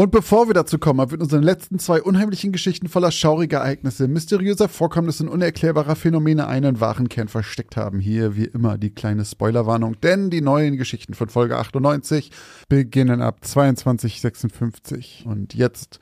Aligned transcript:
Und 0.00 0.12
bevor 0.12 0.48
wir 0.48 0.54
dazu 0.54 0.78
kommen, 0.78 1.10
wird 1.10 1.20
unseren 1.20 1.42
letzten 1.42 1.78
zwei 1.78 2.00
unheimlichen 2.00 2.52
Geschichten 2.52 2.88
voller 2.88 3.10
schauriger 3.10 3.58
Ereignisse, 3.58 4.08
mysteriöser 4.08 4.70
Vorkommnisse 4.70 5.24
und 5.24 5.28
unerklärbarer 5.28 5.94
Phänomene 5.94 6.46
einen 6.46 6.80
wahren 6.80 7.10
Kern 7.10 7.28
versteckt 7.28 7.76
haben. 7.76 8.00
Hier 8.00 8.34
wie 8.34 8.46
immer 8.46 8.78
die 8.78 8.94
kleine 8.94 9.26
Spoilerwarnung, 9.26 10.00
denn 10.00 10.30
die 10.30 10.40
neuen 10.40 10.78
Geschichten 10.78 11.12
von 11.12 11.28
Folge 11.28 11.58
98 11.58 12.30
beginnen 12.70 13.20
ab 13.20 13.44
2256. 13.44 15.24
Und 15.26 15.52
jetzt 15.52 16.00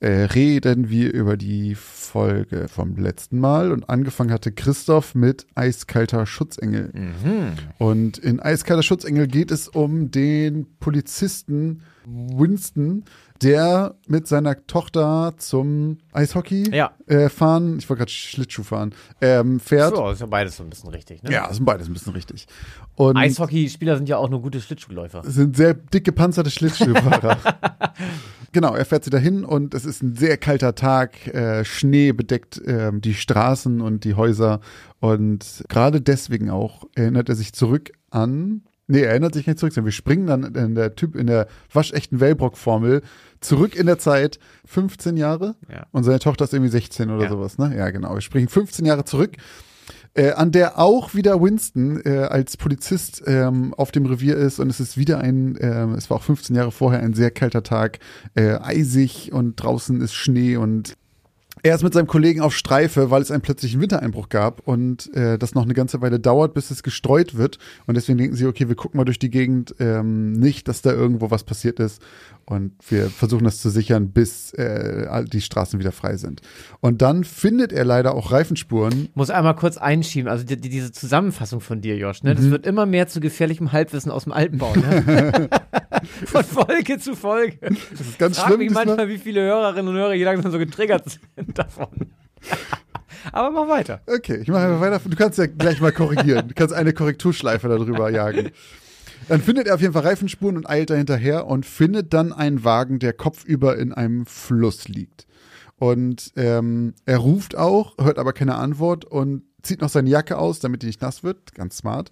äh, 0.00 0.08
reden 0.08 0.90
wir 0.90 1.12
über 1.12 1.36
die 1.36 1.74
Folge 1.74 2.68
vom 2.68 2.96
letzten 2.96 3.40
Mal 3.40 3.72
und 3.72 3.88
angefangen 3.88 4.32
hatte 4.32 4.52
Christoph 4.52 5.14
mit 5.14 5.46
Eiskalter 5.54 6.24
Schutzengel. 6.26 6.90
Mhm. 6.92 7.52
Und 7.78 8.18
in 8.18 8.40
Eiskalter 8.40 8.82
Schutzengel 8.82 9.26
geht 9.26 9.50
es 9.50 9.68
um 9.68 10.10
den 10.10 10.66
Polizisten 10.78 11.82
Winston, 12.06 13.04
der 13.42 13.94
mit 14.06 14.26
seiner 14.26 14.66
Tochter 14.66 15.34
zum 15.38 15.98
Eishockey 16.12 16.74
Ja. 16.74 16.92
äh, 17.06 17.28
fahren, 17.28 17.78
ich 17.78 17.88
wollte 17.88 17.98
gerade 18.00 18.10
Schlittschuh 18.10 18.62
fahren, 18.62 18.94
ähm, 19.20 19.60
fährt. 19.60 19.94
So, 19.96 20.08
ist 20.10 20.20
ja 20.20 20.26
beides 20.26 20.56
so 20.56 20.62
ein 20.64 20.70
bisschen 20.70 20.90
richtig. 20.90 21.22
Ne? 21.22 21.32
Ja, 21.32 21.46
das 21.46 21.56
sind 21.56 21.64
beides 21.64 21.88
ein 21.88 21.92
bisschen 21.92 22.12
richtig. 22.12 22.46
Und 22.96 23.16
Eishockeyspieler 23.16 23.96
sind 23.96 24.08
ja 24.08 24.16
auch 24.16 24.28
nur 24.28 24.42
gute 24.42 24.60
Schlittschuhläufer. 24.60 25.22
sind 25.24 25.56
sehr 25.56 25.74
dick 25.74 26.04
gepanzerte 26.04 26.50
Schlittschuhfahrer. 26.50 27.38
genau, 28.52 28.74
er 28.74 28.84
fährt 28.84 29.04
sie 29.04 29.10
dahin 29.10 29.44
und 29.44 29.74
es 29.74 29.84
ist 29.84 30.02
ein 30.02 30.16
sehr 30.16 30.36
kalter 30.36 30.74
Tag. 30.74 31.26
Äh, 31.28 31.64
Schnee 31.64 32.12
bedeckt 32.12 32.60
ähm, 32.66 33.00
die 33.00 33.14
Straßen 33.14 33.80
und 33.80 34.04
die 34.04 34.14
Häuser. 34.14 34.60
Und 35.00 35.64
gerade 35.68 36.00
deswegen 36.00 36.50
auch 36.50 36.84
erinnert 36.94 37.28
er 37.28 37.36
sich 37.36 37.52
zurück 37.52 37.92
an. 38.10 38.62
Nee, 38.88 39.02
er 39.02 39.10
erinnert 39.10 39.34
sich 39.34 39.46
nicht 39.46 39.58
zurück, 39.58 39.72
sondern 39.74 39.86
wir 39.86 39.92
springen 39.92 40.26
dann 40.26 40.42
in 40.54 40.74
der 40.74 40.94
Typ 40.96 41.14
in 41.14 41.26
der 41.26 41.46
waschechten 41.72 42.20
Wellbrock-Formel 42.20 43.02
zurück 43.40 43.76
in 43.76 43.86
der 43.86 43.98
Zeit 43.98 44.38
15 44.64 45.16
Jahre 45.16 45.54
Ja. 45.70 45.86
und 45.92 46.04
seine 46.04 46.18
Tochter 46.18 46.44
ist 46.44 46.54
irgendwie 46.54 46.70
16 46.72 47.10
oder 47.10 47.24
Ja. 47.24 47.28
sowas, 47.30 47.58
ne? 47.58 47.74
Ja, 47.76 47.90
genau. 47.90 48.14
Wir 48.14 48.20
springen 48.22 48.48
15 48.48 48.84
Jahre 48.86 49.04
zurück 49.04 49.36
äh, 50.14 50.32
an 50.32 50.50
der 50.52 50.78
auch 50.78 51.14
wieder 51.14 51.40
Winston 51.40 52.00
äh, 52.04 52.20
als 52.30 52.56
Polizist 52.56 53.22
ähm, 53.26 53.74
auf 53.74 53.92
dem 53.92 54.06
Revier 54.06 54.36
ist 54.36 54.58
und 54.58 54.70
es 54.70 54.80
ist 54.80 54.96
wieder 54.96 55.18
ein, 55.20 55.56
ähm, 55.60 55.92
es 55.94 56.08
war 56.10 56.16
auch 56.16 56.22
15 56.22 56.56
Jahre 56.56 56.72
vorher 56.72 57.00
ein 57.00 57.12
sehr 57.14 57.30
kalter 57.30 57.62
Tag, 57.62 57.98
äh, 58.34 58.54
eisig 58.54 59.32
und 59.32 59.56
draußen 59.56 60.00
ist 60.00 60.14
Schnee 60.14 60.56
und 60.56 60.94
er 61.62 61.74
ist 61.74 61.82
mit 61.82 61.92
seinem 61.92 62.06
Kollegen 62.06 62.40
auf 62.40 62.54
Streife, 62.54 63.10
weil 63.10 63.22
es 63.22 63.30
einen 63.30 63.42
plötzlichen 63.42 63.80
Wintereinbruch 63.80 64.28
gab 64.28 64.66
und 64.66 65.14
äh, 65.14 65.38
das 65.38 65.54
noch 65.54 65.64
eine 65.64 65.74
ganze 65.74 66.00
Weile 66.00 66.20
dauert, 66.20 66.54
bis 66.54 66.70
es 66.70 66.82
gestreut 66.82 67.36
wird. 67.36 67.58
Und 67.86 67.96
deswegen 67.96 68.18
denken 68.18 68.36
sie, 68.36 68.46
okay, 68.46 68.68
wir 68.68 68.76
gucken 68.76 68.98
mal 68.98 69.04
durch 69.04 69.18
die 69.18 69.30
Gegend, 69.30 69.74
ähm, 69.78 70.32
nicht, 70.32 70.68
dass 70.68 70.82
da 70.82 70.92
irgendwo 70.92 71.30
was 71.30 71.44
passiert 71.44 71.80
ist. 71.80 72.02
Und 72.44 72.72
wir 72.88 73.10
versuchen 73.10 73.44
das 73.44 73.60
zu 73.60 73.68
sichern, 73.68 74.10
bis 74.10 74.54
äh, 74.54 75.24
die 75.26 75.42
Straßen 75.42 75.78
wieder 75.78 75.92
frei 75.92 76.16
sind. 76.16 76.40
Und 76.80 77.02
dann 77.02 77.24
findet 77.24 77.72
er 77.72 77.84
leider 77.84 78.14
auch 78.14 78.32
Reifenspuren 78.32 79.10
Muss 79.14 79.28
einmal 79.28 79.54
kurz 79.54 79.76
einschieben, 79.76 80.30
also 80.30 80.44
die, 80.44 80.56
die, 80.56 80.70
diese 80.70 80.90
Zusammenfassung 80.90 81.60
von 81.60 81.82
dir, 81.82 81.96
Josh, 81.96 82.22
ne? 82.22 82.34
Das 82.34 82.50
wird 82.50 82.66
immer 82.66 82.86
mehr 82.86 83.06
zu 83.06 83.20
gefährlichem 83.20 83.72
Halbwissen 83.72 84.10
aus 84.10 84.24
dem 84.24 84.32
Altbau, 84.32 84.74
ne? 84.74 85.50
von 86.26 86.44
Folge 86.44 86.98
zu 86.98 87.14
Folge. 87.14 87.58
Das 87.60 88.00
ist 88.00 88.18
ganz 88.18 88.38
Frag 88.38 88.46
schlimm. 88.46 88.58
mich 88.58 88.68
diesmal. 88.68 88.86
manchmal, 88.86 89.08
wie 89.08 89.18
viele 89.18 89.42
Hörerinnen 89.42 89.88
und 89.88 89.96
Hörer 89.96 90.12
hier 90.14 90.26
langsam 90.26 90.52
so 90.52 90.58
getriggert 90.58 91.04
sind 91.08 91.58
davon. 91.58 91.88
Aber 93.32 93.50
mach 93.50 93.68
weiter. 93.68 94.00
Okay, 94.06 94.36
ich 94.36 94.48
mache 94.48 94.64
einfach 94.66 94.80
weiter. 94.80 95.00
Du 95.04 95.16
kannst 95.16 95.38
ja 95.38 95.46
gleich 95.46 95.80
mal 95.80 95.92
korrigieren. 95.92 96.48
Du 96.48 96.54
kannst 96.54 96.74
eine 96.74 96.92
Korrekturschleife 96.92 97.68
darüber 97.68 98.10
jagen. 98.10 98.50
Dann 99.28 99.42
findet 99.42 99.66
er 99.66 99.74
auf 99.74 99.80
jeden 99.80 99.92
Fall 99.92 100.04
Reifenspuren 100.04 100.56
und 100.56 100.68
eilt 100.68 100.90
da 100.90 100.94
hinterher 100.94 101.46
und 101.46 101.66
findet 101.66 102.14
dann 102.14 102.32
einen 102.32 102.64
Wagen, 102.64 102.98
der 102.98 103.12
kopfüber 103.12 103.76
in 103.76 103.92
einem 103.92 104.24
Fluss 104.24 104.88
liegt. 104.88 105.26
Und 105.76 106.32
ähm, 106.36 106.94
er 107.04 107.18
ruft 107.18 107.56
auch, 107.56 107.96
hört 107.98 108.18
aber 108.18 108.32
keine 108.32 108.56
Antwort 108.56 109.04
und 109.04 109.42
zieht 109.68 109.80
noch 109.80 109.88
seine 109.88 110.10
Jacke 110.10 110.38
aus, 110.38 110.58
damit 110.58 110.82
die 110.82 110.86
nicht 110.86 111.02
nass 111.02 111.22
wird. 111.22 111.54
Ganz 111.54 111.76
smart. 111.76 112.10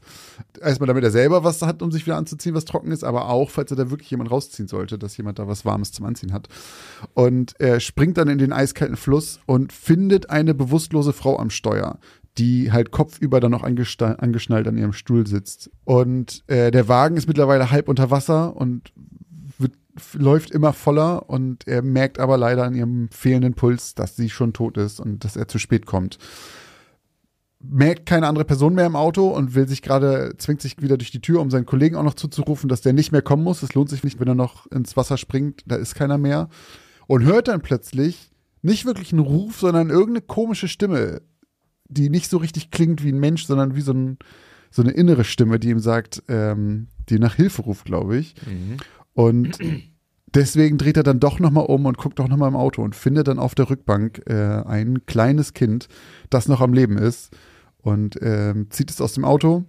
Erstmal, 0.61 0.87
damit 0.87 1.03
er 1.03 1.11
selber 1.11 1.43
was 1.43 1.63
hat, 1.63 1.83
um 1.83 1.91
sich 1.91 2.07
wieder 2.07 2.17
anzuziehen, 2.17 2.55
was 2.55 2.65
trocken 2.65 2.93
ist, 2.93 3.03
aber 3.03 3.29
auch, 3.29 3.51
falls 3.51 3.71
er 3.71 3.77
da 3.77 3.91
wirklich 3.91 4.11
jemand 4.11 4.31
rausziehen 4.31 4.69
sollte, 4.69 4.99
dass 4.99 5.17
jemand 5.17 5.39
da 5.39 5.49
was 5.49 5.65
Warmes 5.65 5.93
zum 5.93 6.07
Anziehen 6.07 6.33
hat. 6.33 6.49
Und 7.15 7.55
er 7.59 7.81
springt 7.81 8.19
dann 8.19 8.29
in 8.29 8.39
den 8.39 8.53
eiskalten 8.53 8.97
Fluss 8.97 9.41
und 9.47 9.73
findet 9.73 10.31
eine 10.31 10.55
bewusstlose 10.55 11.13
Frau 11.13 11.39
am 11.39 11.51
Steuer, 11.51 11.99
die 12.39 12.71
halt 12.73 12.91
kopfüber 12.91 13.41
dann 13.41 13.51
noch 13.51 13.63
angeschnallt 13.63 14.69
an 14.69 14.77
ihrem 14.77 14.93
Stuhl 14.93 15.27
sitzt. 15.27 15.71
Und 15.85 16.45
äh, 16.47 16.71
der 16.71 16.89
Wagen 16.89 17.17
ist 17.17 17.27
mittlerweile 17.27 17.71
halb 17.71 17.89
unter 17.89 18.11
Wasser 18.11 18.55
und 18.55 18.93
wird, 19.59 19.73
läuft 20.13 20.51
immer 20.51 20.73
voller 20.73 21.31
und 21.31 21.67
er 21.67 21.83
merkt 21.83 22.19
aber 22.19 22.37
leider 22.37 22.65
an 22.65 22.75
ihrem 22.75 23.09
fehlenden 23.11 23.55
Puls, 23.55 23.95
dass 23.95 24.17
sie 24.17 24.29
schon 24.29 24.53
tot 24.53 24.77
ist 24.77 25.01
und 25.01 25.25
dass 25.25 25.37
er 25.37 25.49
zu 25.49 25.59
spät 25.59 25.87
kommt. 25.87 26.19
Merkt 27.69 28.07
keine 28.07 28.27
andere 28.27 28.45
Person 28.45 28.75
mehr 28.75 28.87
im 28.87 28.97
Auto 28.97 29.29
und 29.29 29.55
will 29.55 29.67
sich 29.67 29.83
gerade, 29.83 30.35
zwingt 30.39 30.61
sich 30.61 30.81
wieder 30.81 30.97
durch 30.97 31.11
die 31.11 31.21
Tür, 31.21 31.41
um 31.41 31.51
seinen 31.51 31.67
Kollegen 31.67 31.97
auch 31.97 32.03
noch 32.03 32.15
zuzurufen, 32.15 32.69
dass 32.69 32.81
der 32.81 32.93
nicht 32.93 33.13
mehr 33.13 33.23
kommen 33.23 33.45
muss. 33.45 33.63
Es 33.63 33.75
lohnt 33.75 33.91
sich 33.91 34.05
nicht, 34.05 34.21
wenn 34.21 34.29
er 34.29 34.35
noch 34.35 34.67
ins 34.67 34.97
Wasser 34.97 35.17
springt, 35.17 35.63
da 35.67 35.77
ist 35.77 35.95
keiner 35.95 36.19
mehr. 36.19 36.49
Und 37.07 37.25
hört 37.25 37.49
dann 37.49 37.63
plötzlich 37.63 38.31
nicht 38.63 38.85
wirklich 38.85 39.13
einen 39.13 39.23
Ruf, 39.23 39.61
sondern 39.61 39.91
irgendeine 39.91 40.23
komische 40.23 40.69
Stimme, 40.69 41.23
die 41.89 42.11
nicht 42.11 42.31
so 42.31 42.39
richtig 42.39 42.71
klingt 42.71 43.03
wie 43.05 43.13
ein 43.13 43.21
Mensch, 43.21 43.47
sondern 43.47 43.77
wie 43.77 43.81
so, 43.81 43.93
ein, 43.93 44.19
so 44.71 44.83
eine 44.83 44.93
innere 44.93 45.25
Stimme, 45.25 45.59
die 45.59 45.71
ihm 45.71 45.79
sagt, 45.81 46.23
ähm, 46.29 46.89
die 47.09 47.19
nach 47.19 47.35
Hilfe 47.35 47.63
ruft, 47.63 47.85
glaube 47.85 48.17
ich. 48.17 48.35
Und 49.15 49.59
deswegen 50.35 50.79
dreht 50.79 50.97
er 50.97 51.03
dann 51.05 51.21
doch 51.21 51.39
nochmal 51.39 51.67
um 51.67 51.87
und 51.87 51.99
guckt 51.99 52.19
doch 52.19 52.29
nochmal 52.29 52.49
im 52.49 52.57
Auto 52.57 52.83
und 52.83 52.95
findet 52.97 53.29
dann 53.29 53.39
auf 53.39 53.55
der 53.55 53.71
Rückbank 53.71 54.23
äh, 54.27 54.63
ein 54.65 55.07
kleines 55.07 55.55
Kind, 55.55 55.89
das 56.31 56.49
noch 56.49 56.61
am 56.61 56.73
Leben 56.73 56.99
ist 56.99 57.35
und 57.87 58.19
ähm, 58.21 58.67
zieht 58.71 58.91
es 58.91 59.01
aus 59.01 59.15
dem 59.15 59.25
Auto. 59.25 59.65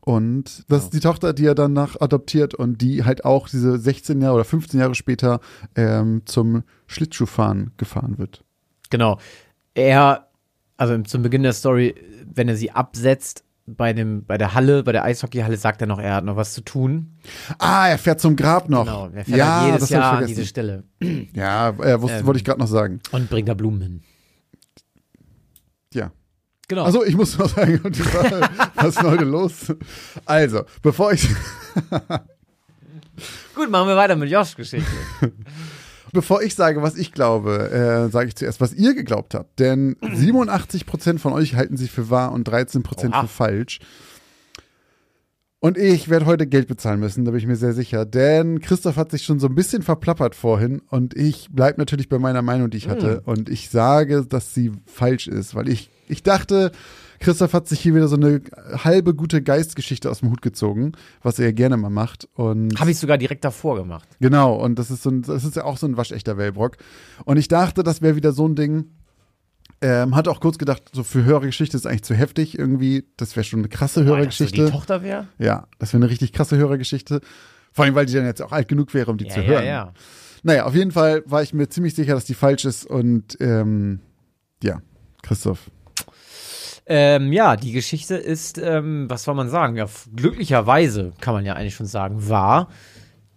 Und 0.00 0.64
das 0.70 0.84
ist 0.84 0.94
die 0.94 1.00
Tochter, 1.00 1.34
die 1.34 1.44
er 1.44 1.54
dann 1.54 1.74
nach 1.74 2.00
adoptiert 2.00 2.54
und 2.54 2.80
die 2.80 3.04
halt 3.04 3.26
auch 3.26 3.46
diese 3.46 3.78
16 3.78 4.22
Jahre 4.22 4.36
oder 4.36 4.44
15 4.44 4.80
Jahre 4.80 4.94
später 4.94 5.40
ähm, 5.76 6.22
zum 6.24 6.62
Schlittschuhfahren 6.86 7.72
gefahren 7.76 8.16
wird. 8.16 8.42
Genau. 8.88 9.18
Er, 9.74 10.28
also 10.78 10.98
zum 11.02 11.20
Beginn 11.22 11.42
der 11.42 11.52
Story, 11.52 11.94
wenn 12.24 12.48
er 12.48 12.56
sie 12.56 12.70
absetzt, 12.70 13.44
bei, 13.66 13.92
dem, 13.92 14.24
bei 14.24 14.38
der 14.38 14.54
Halle, 14.54 14.82
bei 14.82 14.92
der 14.92 15.04
Eishockeyhalle, 15.04 15.58
sagt 15.58 15.82
er 15.82 15.86
noch, 15.86 15.98
er 16.00 16.14
hat 16.14 16.24
noch 16.24 16.36
was 16.36 16.54
zu 16.54 16.62
tun. 16.62 17.18
Ah, 17.58 17.86
er 17.88 17.98
fährt 17.98 18.20
zum 18.20 18.34
Grab 18.34 18.70
noch. 18.70 18.86
Genau, 18.86 19.08
er 19.08 19.24
fährt 19.26 19.38
ja, 19.38 19.60
halt 19.60 19.74
jedes 19.74 19.88
Jahr 19.90 20.12
an 20.14 20.26
diese. 20.26 20.46
Stelle 20.46 20.84
Ja, 21.34 21.68
äh, 21.68 22.00
wusste, 22.00 22.18
Ähm. 22.20 22.26
wollte 22.26 22.38
ich 22.38 22.44
gerade 22.44 22.58
noch 22.58 22.66
sagen. 22.66 23.00
und 23.12 23.28
bringt 23.28 23.48
da 23.50 23.54
Blumen 23.54 23.82
hin. 23.82 24.02
Ja. 25.92 26.10
Genau. 26.70 26.84
Also 26.84 27.04
ich 27.04 27.16
muss 27.16 27.36
noch 27.36 27.48
sagen, 27.48 27.80
was 28.76 28.96
ist 28.96 29.02
heute 29.02 29.24
los? 29.24 29.74
Also, 30.24 30.62
bevor 30.82 31.12
ich, 31.12 31.28
Gut, 33.56 33.68
machen 33.70 33.88
wir 33.88 33.96
weiter 33.96 34.14
mit 34.14 34.30
Josh 34.30 34.54
Geschichte. 34.54 34.88
bevor 36.12 36.42
ich 36.42 36.54
sage, 36.54 36.80
was 36.80 36.96
ich 36.96 37.10
glaube, 37.10 38.06
äh, 38.08 38.08
sage 38.12 38.28
ich 38.28 38.36
zuerst, 38.36 38.60
was 38.60 38.72
ihr 38.72 38.94
geglaubt 38.94 39.34
habt. 39.34 39.58
Denn 39.58 39.96
87% 39.96 41.18
von 41.18 41.32
euch 41.32 41.56
halten 41.56 41.76
sich 41.76 41.90
für 41.90 42.08
wahr 42.08 42.30
und 42.30 42.48
13% 42.48 43.08
Oha. 43.08 43.22
für 43.22 43.26
falsch. 43.26 43.80
Und 45.62 45.76
ich 45.76 46.08
werde 46.08 46.24
heute 46.24 46.46
Geld 46.46 46.68
bezahlen 46.68 47.00
müssen, 47.00 47.26
da 47.26 47.32
bin 47.32 47.38
ich 47.38 47.46
mir 47.46 47.56
sehr 47.56 47.74
sicher. 47.74 48.06
Denn 48.06 48.60
Christoph 48.60 48.96
hat 48.96 49.10
sich 49.10 49.24
schon 49.24 49.38
so 49.38 49.46
ein 49.46 49.54
bisschen 49.54 49.82
verplappert 49.82 50.34
vorhin 50.34 50.80
und 50.88 51.14
ich 51.14 51.48
bleibe 51.50 51.78
natürlich 51.78 52.08
bei 52.08 52.18
meiner 52.18 52.40
Meinung, 52.40 52.70
die 52.70 52.78
ich 52.78 52.88
hatte. 52.88 53.20
Und 53.26 53.50
ich 53.50 53.68
sage, 53.68 54.24
dass 54.24 54.54
sie 54.54 54.72
falsch 54.86 55.28
ist, 55.28 55.54
weil 55.54 55.68
ich, 55.68 55.90
ich 56.08 56.22
dachte, 56.22 56.72
Christoph 57.18 57.52
hat 57.52 57.68
sich 57.68 57.78
hier 57.80 57.94
wieder 57.94 58.08
so 58.08 58.16
eine 58.16 58.40
halbe 58.82 59.14
gute 59.14 59.42
Geistgeschichte 59.42 60.10
aus 60.10 60.20
dem 60.20 60.30
Hut 60.30 60.40
gezogen, 60.40 60.92
was 61.22 61.38
er 61.38 61.52
gerne 61.52 61.76
mal 61.76 61.90
macht. 61.90 62.26
Und 62.34 62.80
Habe 62.80 62.90
ich 62.90 62.98
sogar 62.98 63.18
direkt 63.18 63.44
davor 63.44 63.76
gemacht. 63.76 64.08
Genau, 64.18 64.54
und 64.54 64.78
das 64.78 64.90
ist 64.90 65.02
so 65.02 65.10
ein, 65.10 65.20
das 65.20 65.44
ist 65.44 65.56
ja 65.56 65.64
auch 65.64 65.76
so 65.76 65.86
ein 65.86 65.98
waschechter 65.98 66.38
Wellbrock. 66.38 66.78
Und 67.26 67.36
ich 67.36 67.48
dachte, 67.48 67.82
das 67.82 68.00
wäre 68.00 68.16
wieder 68.16 68.32
so 68.32 68.48
ein 68.48 68.54
Ding. 68.54 68.86
Ähm, 69.82 70.14
hatte 70.14 70.30
auch 70.30 70.40
kurz 70.40 70.58
gedacht, 70.58 70.82
so 70.92 71.02
für 71.02 71.24
höhere 71.24 71.46
Geschichte 71.46 71.76
ist 71.76 71.86
eigentlich 71.86 72.02
zu 72.02 72.14
heftig 72.14 72.58
irgendwie. 72.58 73.06
Das 73.16 73.34
wäre 73.34 73.44
schon 73.44 73.60
eine 73.60 73.68
krasse 73.68 74.04
du 74.04 74.14
die 74.14 74.26
Geschichte. 74.26 74.70
Tochter 74.70 75.02
wäre? 75.02 75.28
Ja, 75.38 75.68
das 75.78 75.92
wäre 75.94 76.02
eine 76.02 76.10
richtig 76.10 76.32
krasse 76.34 76.56
höhere 76.58 76.76
Geschichte. 76.76 77.20
Vor 77.72 77.84
allem, 77.84 77.94
weil 77.94 78.04
die 78.04 78.12
dann 78.12 78.26
jetzt 78.26 78.42
auch 78.42 78.52
alt 78.52 78.68
genug 78.68 78.92
wäre, 78.92 79.10
um 79.10 79.16
die 79.16 79.26
Ja, 79.26 79.34
zu 79.34 79.40
ja, 79.40 79.46
hören. 79.46 79.64
ja. 79.64 79.92
Naja, 80.42 80.64
auf 80.66 80.74
jeden 80.74 80.92
Fall 80.92 81.22
war 81.26 81.42
ich 81.42 81.54
mir 81.54 81.68
ziemlich 81.68 81.94
sicher, 81.94 82.14
dass 82.14 82.24
die 82.24 82.34
falsch 82.34 82.64
ist 82.64 82.84
und 82.84 83.36
ähm, 83.40 84.00
ja, 84.62 84.80
Christoph. 85.22 85.70
Ähm, 86.86 87.32
ja, 87.32 87.56
die 87.56 87.72
Geschichte 87.72 88.16
ist, 88.16 88.58
ähm, 88.58 89.06
was 89.08 89.22
soll 89.22 89.34
man 89.34 89.48
sagen? 89.48 89.76
Ja, 89.76 89.86
glücklicherweise 90.16 91.12
kann 91.20 91.34
man 91.34 91.44
ja 91.44 91.54
eigentlich 91.54 91.74
schon 91.76 91.86
sagen, 91.86 92.28
wahr. 92.28 92.68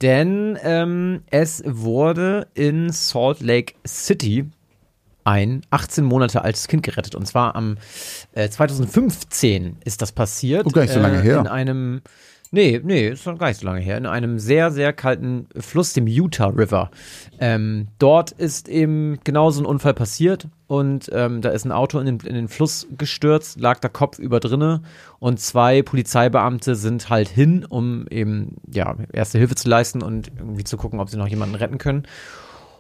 Denn 0.02 0.58
ähm, 0.64 1.22
es 1.30 1.62
wurde 1.66 2.48
in 2.56 2.92
Salt 2.92 3.42
Lake 3.42 3.76
City 3.86 4.50
ein 5.24 5.62
18 5.70 6.04
Monate 6.04 6.44
altes 6.44 6.68
Kind 6.68 6.84
gerettet. 6.84 7.16
Und 7.16 7.26
zwar 7.26 7.56
am 7.56 7.78
äh, 8.34 8.50
2015 8.50 9.78
ist 9.84 10.02
das 10.02 10.12
passiert. 10.12 10.66
Oh, 10.66 10.70
gar 10.70 10.84
nicht 10.84 10.94
so 10.94 11.00
lange 11.00 11.20
äh, 11.20 11.24
her. 11.24 11.40
In 11.40 11.48
einem, 11.48 12.02
nee, 12.52 12.82
nee, 12.84 13.10
ist 13.10 13.26
noch 13.26 13.38
gar 13.38 13.48
nicht 13.48 13.60
so 13.60 13.66
lange 13.66 13.80
her. 13.80 13.98
In 13.98 14.06
einem 14.06 14.40
sehr, 14.40 14.72
sehr 14.72 14.94
kalten 14.94 15.48
Fluss, 15.58 15.94
dem 15.94 16.08
Utah 16.08 16.48
River. 16.48 16.92
Ähm, 17.40 17.88
dort 18.00 18.32
ist 18.32 18.68
eben 18.68 19.20
genau 19.24 19.52
so 19.52 19.62
ein 19.62 19.66
Unfall 19.66 19.94
passiert. 19.94 20.48
Und 20.68 21.10
ähm, 21.14 21.42
da 21.42 21.50
ist 21.50 21.66
ein 21.66 21.72
Auto 21.72 22.00
in 22.00 22.06
den, 22.06 22.20
in 22.22 22.34
den 22.34 22.48
Fluss 22.48 22.88
gestürzt, 22.98 23.60
lag 23.60 23.80
da 23.80 23.90
Kopf 23.90 24.18
über 24.18 24.40
drinne. 24.40 24.82
Und 25.20 25.40
zwei 25.40 25.84
Polizeibeamte 25.84 26.76
sind 26.76 27.10
halt 27.10 27.30
hin, 27.30 27.64
um 27.64 28.08
eben, 28.10 28.56
ja, 28.72 28.96
erste 29.12 29.38
Hilfe 29.38 29.56
zu 29.56 29.70
leisten 29.70 30.02
und 30.02 30.32
irgendwie 30.38 30.64
zu 30.64 30.78
gucken, 30.78 31.00
ob 31.00 31.10
sie 31.10 31.18
noch 31.18 31.28
jemanden 31.28 31.56
retten 31.56 31.78
können. 31.78 32.08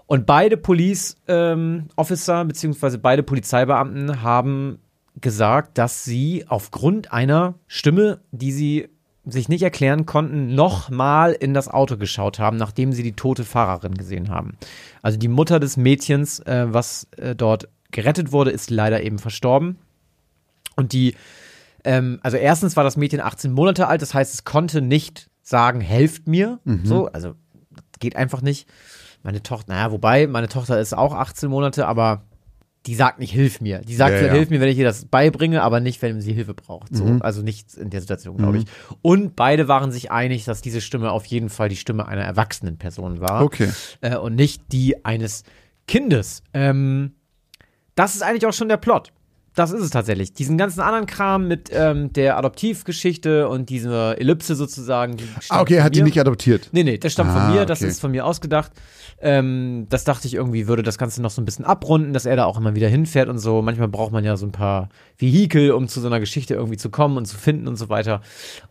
Und 0.05 0.25
beide 0.25 0.57
Police 0.57 1.17
ähm, 1.27 1.87
Officer 1.95 2.45
beziehungsweise 2.45 2.97
beide 2.97 3.23
Polizeibeamten 3.23 4.21
haben 4.21 4.79
gesagt, 5.21 5.77
dass 5.77 6.03
sie 6.03 6.45
aufgrund 6.47 7.11
einer 7.11 7.55
Stimme, 7.67 8.19
die 8.31 8.51
sie 8.51 8.89
sich 9.25 9.47
nicht 9.47 9.61
erklären 9.61 10.05
konnten, 10.05 10.53
nochmal 10.53 11.31
in 11.31 11.53
das 11.53 11.69
Auto 11.69 11.97
geschaut 11.97 12.39
haben, 12.39 12.57
nachdem 12.57 12.91
sie 12.91 13.03
die 13.03 13.13
tote 13.13 13.45
Fahrerin 13.45 13.95
gesehen 13.95 14.29
haben. 14.29 14.57
Also 15.01 15.17
die 15.17 15.29
Mutter 15.29 15.59
des 15.59 15.77
Mädchens, 15.77 16.39
äh, 16.39 16.65
was 16.67 17.07
äh, 17.17 17.35
dort 17.35 17.69
gerettet 17.91 18.31
wurde, 18.31 18.51
ist 18.51 18.69
leider 18.69 19.01
eben 19.01 19.19
verstorben. 19.19 19.77
Und 20.75 20.91
die, 20.91 21.15
ähm, 21.85 22.19
also 22.21 22.35
erstens 22.35 22.75
war 22.75 22.83
das 22.83 22.97
Mädchen 22.97 23.21
18 23.21 23.53
Monate 23.53 23.87
alt, 23.87 24.01
das 24.01 24.13
heißt, 24.13 24.33
es 24.33 24.43
konnte 24.43 24.81
nicht 24.81 25.29
sagen, 25.41 25.79
helft 25.79 26.27
mir. 26.27 26.59
So, 26.83 27.07
also 27.07 27.35
geht 27.99 28.15
einfach 28.17 28.41
nicht. 28.41 28.67
Meine 29.23 29.41
Tochter, 29.41 29.73
naja, 29.73 29.91
wobei, 29.91 30.27
meine 30.27 30.49
Tochter 30.49 30.79
ist 30.79 30.93
auch 30.95 31.13
18 31.13 31.49
Monate, 31.49 31.87
aber 31.87 32.23
die 32.85 32.95
sagt 32.95 33.19
nicht, 33.19 33.31
hilf 33.31 33.61
mir. 33.61 33.79
Die 33.79 33.95
sagt, 33.95 34.19
Ja, 34.19 34.25
ja. 34.27 34.33
hilf 34.33 34.49
mir, 34.49 34.59
wenn 34.59 34.67
ich 34.67 34.77
ihr 34.77 34.83
das 34.83 35.05
beibringe, 35.05 35.63
aber 35.63 35.79
nicht, 35.79 36.01
wenn 36.01 36.19
sie 36.19 36.33
Hilfe 36.33 36.53
braucht. 36.53 36.93
So, 36.93 37.05
also 37.21 37.41
nicht 37.41 37.73
in 37.75 37.89
der 37.89 38.01
Situation, 38.01 38.35
glaube 38.35 38.57
Mhm. 38.57 38.63
ich. 38.65 38.95
Und 39.01 39.35
beide 39.37 39.69
waren 39.69 39.93
sich 39.93 40.11
einig, 40.11 40.43
dass 40.43 40.61
diese 40.61 40.81
Stimme 40.81 41.11
auf 41.11 41.25
jeden 41.25 41.49
Fall 41.49 41.69
die 41.69 41.77
Stimme 41.77 42.05
einer 42.09 42.23
erwachsenen 42.23 42.77
Person 42.77 43.21
war 43.21 43.43
Okay. 43.43 43.69
äh, 44.01 44.17
und 44.17 44.35
nicht 44.35 44.61
die 44.73 45.05
eines 45.05 45.43
Kindes. 45.87 46.43
Ähm, 46.53 47.13
das 47.95 48.15
ist 48.15 48.21
eigentlich 48.23 48.45
auch 48.45 48.53
schon 48.53 48.67
der 48.67 48.77
Plot. 48.77 49.13
Das 49.55 49.71
ist 49.71 49.81
es 49.83 49.89
tatsächlich. 49.91 50.33
Diesen 50.33 50.57
ganzen 50.57 50.81
anderen 50.81 51.05
Kram 51.05 51.47
mit 51.47 51.69
ähm, 51.71 52.11
der 52.13 52.37
Adoptivgeschichte 52.37 53.47
und 53.47 53.69
dieser 53.69 54.19
Ellipse 54.19 54.55
sozusagen. 54.55 55.17
die 55.17 55.27
Ah, 55.49 55.61
okay, 55.61 55.75
er 55.75 55.83
hat 55.83 55.95
die 55.95 56.01
nicht 56.01 56.19
adoptiert. 56.19 56.69
Nee, 56.71 56.83
nee, 56.83 56.97
das 56.97 57.13
stammt 57.13 57.29
Ah, 57.31 57.45
von 57.45 57.53
mir, 57.55 57.65
das 57.65 57.81
okay. 57.81 57.89
ist 57.89 57.99
von 58.01 58.11
mir 58.11 58.25
ausgedacht. 58.25 58.71
Ähm, 59.21 59.85
das 59.89 60.03
dachte 60.03 60.27
ich 60.27 60.33
irgendwie, 60.33 60.67
würde 60.67 60.83
das 60.83 60.97
Ganze 60.97 61.21
noch 61.21 61.29
so 61.31 61.41
ein 61.41 61.45
bisschen 61.45 61.65
abrunden, 61.65 62.13
dass 62.13 62.25
er 62.25 62.35
da 62.35 62.45
auch 62.45 62.57
immer 62.57 62.75
wieder 62.75 62.89
hinfährt 62.89 63.29
und 63.29 63.37
so. 63.37 63.61
Manchmal 63.61 63.87
braucht 63.87 64.11
man 64.11 64.23
ja 64.25 64.35
so 64.37 64.45
ein 64.45 64.51
paar 64.51 64.89
Vehikel, 65.17 65.71
um 65.71 65.87
zu 65.87 66.01
so 66.01 66.07
einer 66.07 66.19
Geschichte 66.19 66.55
irgendwie 66.55 66.77
zu 66.77 66.89
kommen 66.89 67.15
und 67.17 67.25
zu 67.25 67.37
finden 67.37 67.67
und 67.67 67.75
so 67.77 67.89
weiter. 67.89 68.21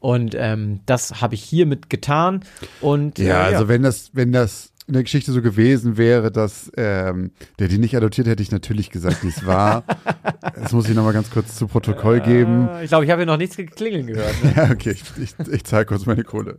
Und 0.00 0.34
ähm, 0.36 0.80
das 0.84 1.20
habe 1.20 1.34
ich 1.36 1.42
hiermit 1.44 1.88
getan. 1.90 2.40
Und 2.80 3.18
äh, 3.18 3.28
Ja, 3.28 3.42
also 3.44 3.68
wenn 3.68 3.82
das, 3.82 4.10
wenn 4.14 4.32
das 4.32 4.71
in 4.86 4.94
der 4.94 5.02
Geschichte 5.04 5.32
so 5.32 5.42
gewesen 5.42 5.96
wäre, 5.96 6.32
dass 6.32 6.70
ähm, 6.76 7.30
der 7.58 7.68
die 7.68 7.78
nicht 7.78 7.96
adoptiert, 7.96 8.26
hätte 8.26 8.42
ich 8.42 8.50
natürlich 8.50 8.90
gesagt, 8.90 9.22
wie 9.22 9.28
es 9.28 9.46
war. 9.46 9.84
das 10.54 10.72
muss 10.72 10.88
ich 10.88 10.94
nochmal 10.94 11.12
ganz 11.12 11.30
kurz 11.30 11.56
zu 11.56 11.68
Protokoll 11.68 12.20
geben. 12.20 12.68
Äh, 12.68 12.84
ich 12.84 12.88
glaube, 12.88 13.04
ich 13.04 13.10
habe 13.10 13.20
hier 13.20 13.26
noch 13.26 13.36
nichts 13.36 13.56
geklingeln 13.56 14.06
gehört. 14.06 14.34
Ne? 14.42 14.52
Ja, 14.56 14.70
okay, 14.70 14.90
ich, 14.90 15.04
ich, 15.22 15.34
ich 15.48 15.64
zahle 15.64 15.86
kurz 15.86 16.06
meine 16.06 16.24
Kohle. 16.24 16.58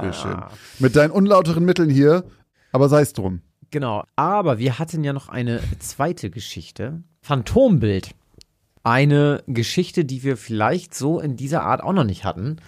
Sehr 0.00 0.12
schön. 0.12 0.36
Mit 0.78 0.94
deinen 0.96 1.10
unlauteren 1.10 1.64
Mitteln 1.64 1.90
hier, 1.90 2.24
aber 2.72 2.88
sei 2.88 3.00
es 3.00 3.12
drum. 3.12 3.40
Genau, 3.70 4.04
aber 4.14 4.58
wir 4.58 4.78
hatten 4.78 5.02
ja 5.02 5.12
noch 5.12 5.28
eine 5.28 5.60
zweite 5.80 6.30
Geschichte. 6.30 7.02
Phantombild. 7.22 8.10
Eine 8.84 9.42
Geschichte, 9.46 10.04
die 10.04 10.22
wir 10.22 10.36
vielleicht 10.36 10.94
so 10.94 11.18
in 11.18 11.36
dieser 11.36 11.62
Art 11.62 11.82
auch 11.82 11.92
noch 11.92 12.04
nicht 12.04 12.24
hatten. 12.24 12.58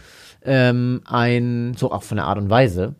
Ähm, 0.42 1.02
ein, 1.04 1.74
so 1.76 1.92
auch 1.92 2.02
von 2.02 2.16
der 2.16 2.26
Art 2.26 2.38
und 2.38 2.50
Weise. 2.50 2.94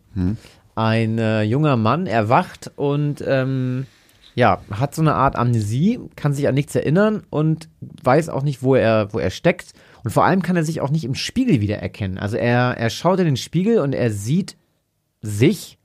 Ein 0.77 1.17
äh, 1.17 1.41
junger 1.41 1.75
Mann 1.75 2.05
erwacht 2.05 2.71
und 2.75 3.23
ähm, 3.25 3.87
ja, 4.35 4.61
hat 4.69 4.93
so 4.93 5.01
eine 5.01 5.15
Art 5.15 5.35
Amnesie, 5.35 5.99
kann 6.15 6.33
sich 6.35 6.47
an 6.47 6.53
nichts 6.53 6.75
erinnern 6.75 7.23
und 7.31 7.67
weiß 7.81 8.29
auch 8.29 8.43
nicht, 8.43 8.61
wo 8.61 8.75
er, 8.75 9.11
wo 9.11 9.17
er 9.17 9.31
steckt. 9.31 9.73
Und 10.03 10.11
vor 10.11 10.23
allem 10.23 10.43
kann 10.43 10.55
er 10.55 10.63
sich 10.63 10.79
auch 10.79 10.91
nicht 10.91 11.05
im 11.05 11.15
Spiegel 11.15 11.61
wiedererkennen. 11.61 12.19
Also 12.19 12.37
er, 12.37 12.77
er 12.77 12.91
schaut 12.91 13.17
in 13.17 13.25
den 13.25 13.37
Spiegel 13.37 13.79
und 13.79 13.93
er 13.93 14.11
sieht 14.11 14.55
sich, 15.19 15.79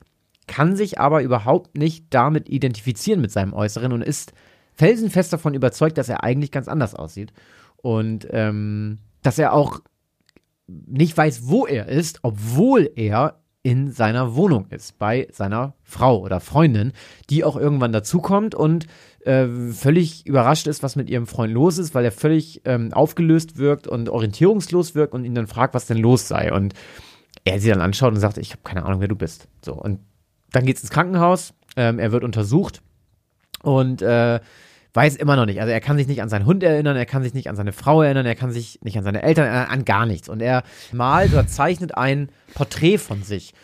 kann 0.47 0.77
sich 0.77 1.01
aber 1.01 1.23
überhaupt 1.23 1.79
nicht 1.79 2.05
damit 2.11 2.51
identifizieren 2.51 3.23
mit 3.23 3.31
seinem 3.31 3.55
Äußeren 3.55 3.95
und 3.95 4.03
ist 4.03 4.35
felsenfest 4.75 5.33
davon 5.33 5.55
überzeugt, 5.55 5.97
dass 5.97 6.11
er 6.11 6.23
eigentlich 6.23 6.51
ganz 6.51 6.69
anders 6.69 6.95
aussieht. 6.95 7.33
Und 7.79 8.29
ähm, 8.31 8.99
dass 9.23 9.39
er 9.39 9.55
auch 9.55 9.81
nicht 10.67 11.17
weiß, 11.17 11.49
wo 11.49 11.65
er 11.67 11.89
ist, 11.89 12.19
obwohl 12.23 12.91
er 12.95 13.42
in 13.63 13.93
seiner 13.93 14.35
Wohnung 14.35 14.67
ist, 14.71 14.99
bei 14.99 15.29
seiner 15.31 15.75
Frau 15.85 16.21
oder 16.21 16.41
Freundin, 16.41 16.93
die 17.31 17.45
auch 17.45 17.57
irgendwann 17.57 17.93
dazukommt 17.93 18.55
und 18.55 18.87
äh, 19.25 19.47
völlig 19.73 20.27
überrascht 20.27 20.67
ist, 20.67 20.83
was 20.83 20.97
mit 20.97 21.09
ihrem 21.09 21.29
Freund 21.29 21.53
los 21.53 21.79
ist, 21.79 21.95
weil 21.95 22.05
er 22.05 22.11
völlig 22.11 22.63
ähm, 22.65 22.93
aufgelöst 22.93 23.59
wirkt 23.59 23.87
und 23.87 24.09
orientierungslos 24.09 24.97
wirkt 24.97 25.15
und 25.15 25.25
ihn 25.25 25.37
dann 25.37 25.47
fragt, 25.47 25.75
was 25.75 25.87
denn 25.87 25.99
los 25.99 26.27
sei. 26.27 26.53
Und 26.53 26.75
er 27.45 27.61
sie 27.61 27.69
dann 27.69 27.81
anschaut 27.81 28.13
und 28.13 28.21
sagt, 28.21 28.39
ich 28.39 28.51
habe 28.51 28.63
keine 28.65 28.85
Ahnung, 28.85 29.01
wer 29.01 29.09
du 29.09 29.17
bist. 29.17 29.47
So, 29.65 29.75
und 29.75 30.01
dann 30.51 30.67
geht's 30.67 30.83
ins 30.83 30.91
Krankenhaus, 30.91 31.55
ähm, 31.77 32.01
er 32.01 32.11
wird 32.11 32.25
untersucht 32.25 32.83
und 33.63 34.03
äh, 34.03 34.41
weiß 34.95 35.17
immer 35.17 35.37
noch 35.37 35.47
nicht. 35.47 35.61
Also 35.61 35.73
er 35.73 35.81
kann 35.81 35.97
sich 35.97 36.07
nicht 36.07 36.23
an 36.23 36.29
seinen 36.29 36.47
Hund 36.47 36.63
erinnern, 36.63 36.97
er 36.97 37.07
kann 37.07 37.23
sich 37.23 37.35
nicht 37.35 37.49
an 37.49 37.57
seine 37.57 37.73
Frau 37.73 38.03
erinnern, 38.03 38.27
er 38.27 38.35
kann 38.35 38.53
sich 38.53 38.79
nicht 38.83 38.99
an 38.99 39.05
seine 39.05 39.23
Eltern 39.23 39.47
erinnern, 39.47 39.69
an 39.69 39.85
gar 39.85 40.07
nichts. 40.07 40.29
Und 40.29 40.43
er 40.43 40.63
malt 40.93 41.33
oder 41.33 41.47
zeichnet 41.47 41.97
ein 41.97 42.29
Porträt 42.55 42.99
von 42.99 43.23
sich 43.23 43.55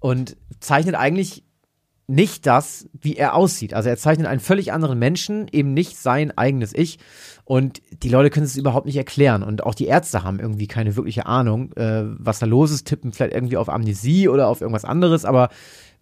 und 0.00 0.36
zeichnet 0.60 0.94
eigentlich 0.94 1.44
nicht 2.08 2.46
das, 2.46 2.88
wie 2.92 3.16
er 3.16 3.34
aussieht. 3.34 3.74
Also 3.74 3.88
er 3.88 3.96
zeichnet 3.96 4.28
einen 4.28 4.40
völlig 4.40 4.72
anderen 4.72 4.98
Menschen, 4.98 5.48
eben 5.50 5.74
nicht 5.74 5.96
sein 5.96 6.36
eigenes 6.36 6.72
Ich. 6.72 6.98
Und 7.44 7.80
die 8.02 8.08
Leute 8.08 8.30
können 8.30 8.46
es 8.46 8.56
überhaupt 8.56 8.86
nicht 8.86 8.96
erklären. 8.96 9.42
Und 9.42 9.64
auch 9.64 9.74
die 9.74 9.86
Ärzte 9.86 10.22
haben 10.22 10.38
irgendwie 10.38 10.68
keine 10.68 10.94
wirkliche 10.96 11.26
Ahnung, 11.26 11.72
äh, 11.72 12.02
was 12.04 12.38
da 12.38 12.46
los 12.46 12.70
ist, 12.70 12.86
tippen 12.86 13.12
vielleicht 13.12 13.34
irgendwie 13.34 13.56
auf 13.56 13.68
Amnesie 13.68 14.28
oder 14.28 14.48
auf 14.48 14.60
irgendwas 14.60 14.84
anderes, 14.84 15.24
aber 15.24 15.48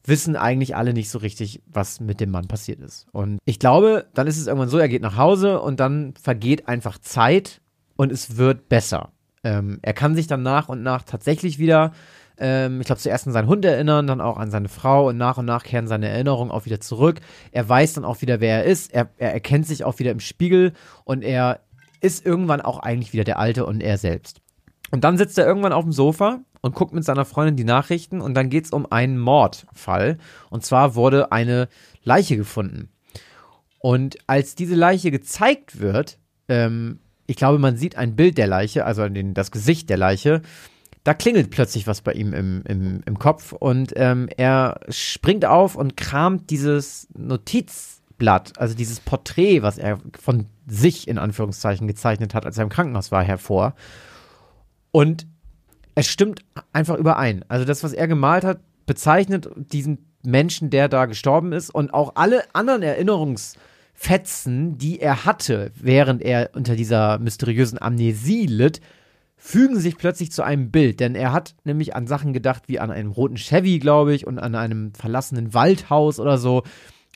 wissen 0.04 0.36
eigentlich 0.36 0.76
alle 0.76 0.92
nicht 0.92 1.10
so 1.10 1.18
richtig, 1.18 1.62
was 1.66 2.00
mit 2.00 2.20
dem 2.20 2.30
Mann 2.30 2.46
passiert 2.46 2.80
ist. 2.80 3.06
Und 3.12 3.38
ich 3.44 3.58
glaube, 3.58 4.06
dann 4.14 4.26
ist 4.26 4.38
es 4.38 4.46
irgendwann 4.46 4.68
so, 4.68 4.78
er 4.78 4.88
geht 4.88 5.02
nach 5.02 5.16
Hause 5.16 5.60
und 5.60 5.80
dann 5.80 6.14
vergeht 6.20 6.68
einfach 6.68 6.98
Zeit 6.98 7.60
und 7.96 8.12
es 8.12 8.36
wird 8.36 8.68
besser. 8.68 9.12
Ähm, 9.42 9.78
er 9.82 9.94
kann 9.94 10.14
sich 10.14 10.26
dann 10.26 10.42
nach 10.42 10.68
und 10.68 10.82
nach 10.82 11.02
tatsächlich 11.02 11.58
wieder, 11.58 11.92
ähm, 12.38 12.80
ich 12.80 12.86
glaube, 12.86 13.00
zuerst 13.00 13.26
an 13.26 13.32
seinen 13.32 13.48
Hund 13.48 13.64
erinnern, 13.64 14.06
dann 14.06 14.20
auch 14.20 14.36
an 14.36 14.50
seine 14.50 14.68
Frau 14.68 15.08
und 15.08 15.16
nach 15.16 15.38
und 15.38 15.46
nach 15.46 15.64
kehren 15.64 15.86
seine 15.86 16.08
Erinnerungen 16.08 16.50
auch 16.50 16.66
wieder 16.66 16.80
zurück. 16.80 17.20
Er 17.52 17.66
weiß 17.68 17.94
dann 17.94 18.04
auch 18.04 18.20
wieder, 18.20 18.40
wer 18.40 18.58
er 18.58 18.64
ist. 18.64 18.92
Er, 18.92 19.08
er 19.16 19.32
erkennt 19.32 19.66
sich 19.66 19.84
auch 19.84 19.98
wieder 19.98 20.10
im 20.10 20.20
Spiegel 20.20 20.72
und 21.04 21.22
er 21.22 21.60
ist 22.00 22.26
irgendwann 22.26 22.60
auch 22.60 22.78
eigentlich 22.80 23.14
wieder 23.14 23.24
der 23.24 23.38
Alte 23.38 23.64
und 23.64 23.82
er 23.82 23.96
selbst. 23.96 24.40
Und 24.90 25.04
dann 25.04 25.16
sitzt 25.16 25.38
er 25.38 25.46
irgendwann 25.46 25.72
auf 25.72 25.84
dem 25.84 25.92
Sofa 25.92 26.40
und 26.64 26.74
guckt 26.74 26.94
mit 26.94 27.04
seiner 27.04 27.26
Freundin 27.26 27.56
die 27.56 27.64
Nachrichten 27.64 28.22
und 28.22 28.32
dann 28.32 28.48
geht 28.48 28.64
es 28.64 28.70
um 28.70 28.90
einen 28.90 29.18
Mordfall. 29.18 30.16
Und 30.48 30.64
zwar 30.64 30.94
wurde 30.94 31.30
eine 31.30 31.68
Leiche 32.04 32.38
gefunden. 32.38 32.88
Und 33.80 34.16
als 34.26 34.54
diese 34.54 34.74
Leiche 34.74 35.10
gezeigt 35.10 35.78
wird, 35.78 36.16
ähm, 36.48 37.00
ich 37.26 37.36
glaube, 37.36 37.58
man 37.58 37.76
sieht 37.76 37.98
ein 37.98 38.16
Bild 38.16 38.38
der 38.38 38.46
Leiche, 38.46 38.86
also 38.86 39.06
den, 39.10 39.34
das 39.34 39.50
Gesicht 39.50 39.90
der 39.90 39.98
Leiche, 39.98 40.40
da 41.04 41.12
klingelt 41.12 41.50
plötzlich 41.50 41.86
was 41.86 42.00
bei 42.00 42.14
ihm 42.14 42.32
im, 42.32 42.62
im, 42.66 43.02
im 43.04 43.18
Kopf 43.18 43.52
und 43.52 43.92
ähm, 43.96 44.30
er 44.34 44.80
springt 44.88 45.44
auf 45.44 45.76
und 45.76 45.98
kramt 45.98 46.48
dieses 46.48 47.08
Notizblatt, 47.14 48.58
also 48.58 48.74
dieses 48.74 49.00
Porträt, 49.00 49.60
was 49.60 49.76
er 49.76 49.98
von 50.18 50.46
sich 50.66 51.08
in 51.08 51.18
Anführungszeichen 51.18 51.86
gezeichnet 51.86 52.32
hat, 52.32 52.46
als 52.46 52.56
er 52.56 52.62
im 52.64 52.70
Krankenhaus 52.70 53.12
war, 53.12 53.22
hervor. 53.22 53.74
Und 54.92 55.26
es 55.94 56.06
stimmt 56.06 56.44
einfach 56.72 56.96
überein. 56.96 57.44
Also 57.48 57.64
das, 57.64 57.84
was 57.84 57.92
er 57.92 58.08
gemalt 58.08 58.44
hat, 58.44 58.60
bezeichnet 58.86 59.48
diesen 59.56 60.10
Menschen, 60.24 60.70
der 60.70 60.88
da 60.88 61.06
gestorben 61.06 61.52
ist 61.52 61.70
und 61.70 61.92
auch 61.94 62.12
alle 62.16 62.42
anderen 62.54 62.82
Erinnerungsfetzen, 62.82 64.78
die 64.78 65.00
er 65.00 65.24
hatte, 65.24 65.70
während 65.74 66.22
er 66.22 66.50
unter 66.54 66.76
dieser 66.76 67.18
mysteriösen 67.18 67.80
Amnesie 67.80 68.46
litt, 68.46 68.80
fügen 69.36 69.78
sich 69.78 69.98
plötzlich 69.98 70.32
zu 70.32 70.42
einem 70.42 70.70
Bild, 70.70 71.00
denn 71.00 71.14
er 71.14 71.32
hat 71.32 71.54
nämlich 71.64 71.94
an 71.94 72.06
Sachen 72.06 72.32
gedacht 72.32 72.62
wie 72.66 72.80
an 72.80 72.90
einem 72.90 73.10
roten 73.10 73.36
Chevy, 73.36 73.78
glaube 73.78 74.14
ich, 74.14 74.26
und 74.26 74.38
an 74.38 74.54
einem 74.54 74.94
verlassenen 74.94 75.52
Waldhaus 75.52 76.18
oder 76.18 76.38
so. 76.38 76.62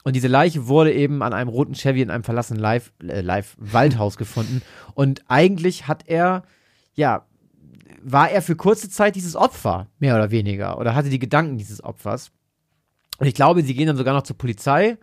Und 0.05 0.15
diese 0.15 0.29
Leiche 0.29 0.69
wurde 0.69 0.93
eben 0.93 1.23
an 1.23 1.33
einem 1.33 1.49
roten 1.49 1.75
Chevy 1.75 2.03
in 2.03 2.11
einem 2.11 2.25
verlassenen 2.25 2.61
Live, 2.61 2.93
äh, 3.03 3.23
Live 3.23 3.57
Waldhaus 3.59 4.19
gefunden. 4.19 4.63
Und 4.95 5.23
eigentlich 5.29 5.89
hat 5.89 6.05
er, 6.07 6.43
ja, 6.95 7.25
war 8.03 8.31
er 8.31 8.43
für 8.43 8.57
kurze 8.57 8.89
Zeit 8.89 9.17
dieses 9.17 9.37
Opfer, 9.37 9.89
mehr 9.99 10.15
oder 10.15 10.31
weniger, 10.31 10.79
oder 10.79 10.95
hatte 10.95 11.11
die 11.11 11.19
Gedanken 11.19 11.59
dieses 11.59 11.83
Opfers. 11.83 12.31
Und 13.19 13.27
ich 13.27 13.35
glaube, 13.35 13.63
sie 13.63 13.75
gehen 13.75 13.87
dann 13.87 13.97
sogar 13.97 14.15
noch 14.15 14.23
zur 14.23 14.39
Polizei. 14.39 14.97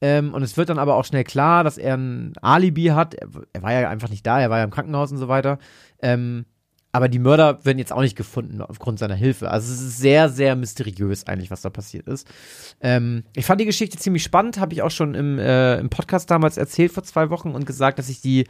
Ähm, 0.00 0.34
und 0.34 0.42
es 0.42 0.56
wird 0.56 0.68
dann 0.68 0.78
aber 0.78 0.96
auch 0.96 1.04
schnell 1.04 1.24
klar, 1.24 1.64
dass 1.64 1.78
er 1.78 1.96
ein 1.96 2.34
Alibi 2.42 2.86
hat. 2.86 3.14
Er, 3.14 3.28
er, 3.52 3.62
war 3.62 3.72
ja 3.72 3.88
einfach 3.88 4.10
nicht 4.10 4.26
da, 4.26 4.40
er 4.40 4.50
war 4.50 4.58
ja 4.58 4.64
im 4.64 4.70
Krankenhaus 4.70 5.12
und 5.12 5.18
so 5.18 5.28
weiter. 5.28 5.58
Ähm, 6.02 6.44
aber 6.92 7.08
die 7.08 7.18
Mörder 7.18 7.64
werden 7.64 7.78
jetzt 7.78 7.92
auch 7.92 8.02
nicht 8.02 8.16
gefunden 8.16 8.60
aufgrund 8.60 9.00
seiner 9.00 9.16
Hilfe. 9.16 9.50
Also 9.50 9.72
es 9.72 9.80
ist 9.80 9.98
sehr, 9.98 10.28
sehr 10.28 10.54
mysteriös 10.54 11.26
eigentlich, 11.26 11.50
was 11.50 11.62
da 11.62 11.70
passiert 11.70 12.06
ist. 12.06 12.28
Ähm, 12.80 13.24
ich 13.34 13.46
fand 13.46 13.60
die 13.60 13.64
Geschichte 13.64 13.98
ziemlich 13.98 14.22
spannend, 14.22 14.60
habe 14.60 14.74
ich 14.74 14.82
auch 14.82 14.92
schon 14.92 15.14
im, 15.14 15.38
äh, 15.40 15.78
im 15.78 15.90
Podcast 15.90 16.30
damals 16.30 16.56
erzählt 16.56 16.92
vor 16.92 17.02
zwei 17.02 17.30
Wochen 17.30 17.50
und 17.50 17.66
gesagt, 17.66 17.98
dass 17.98 18.08
ich 18.08 18.20
die 18.20 18.46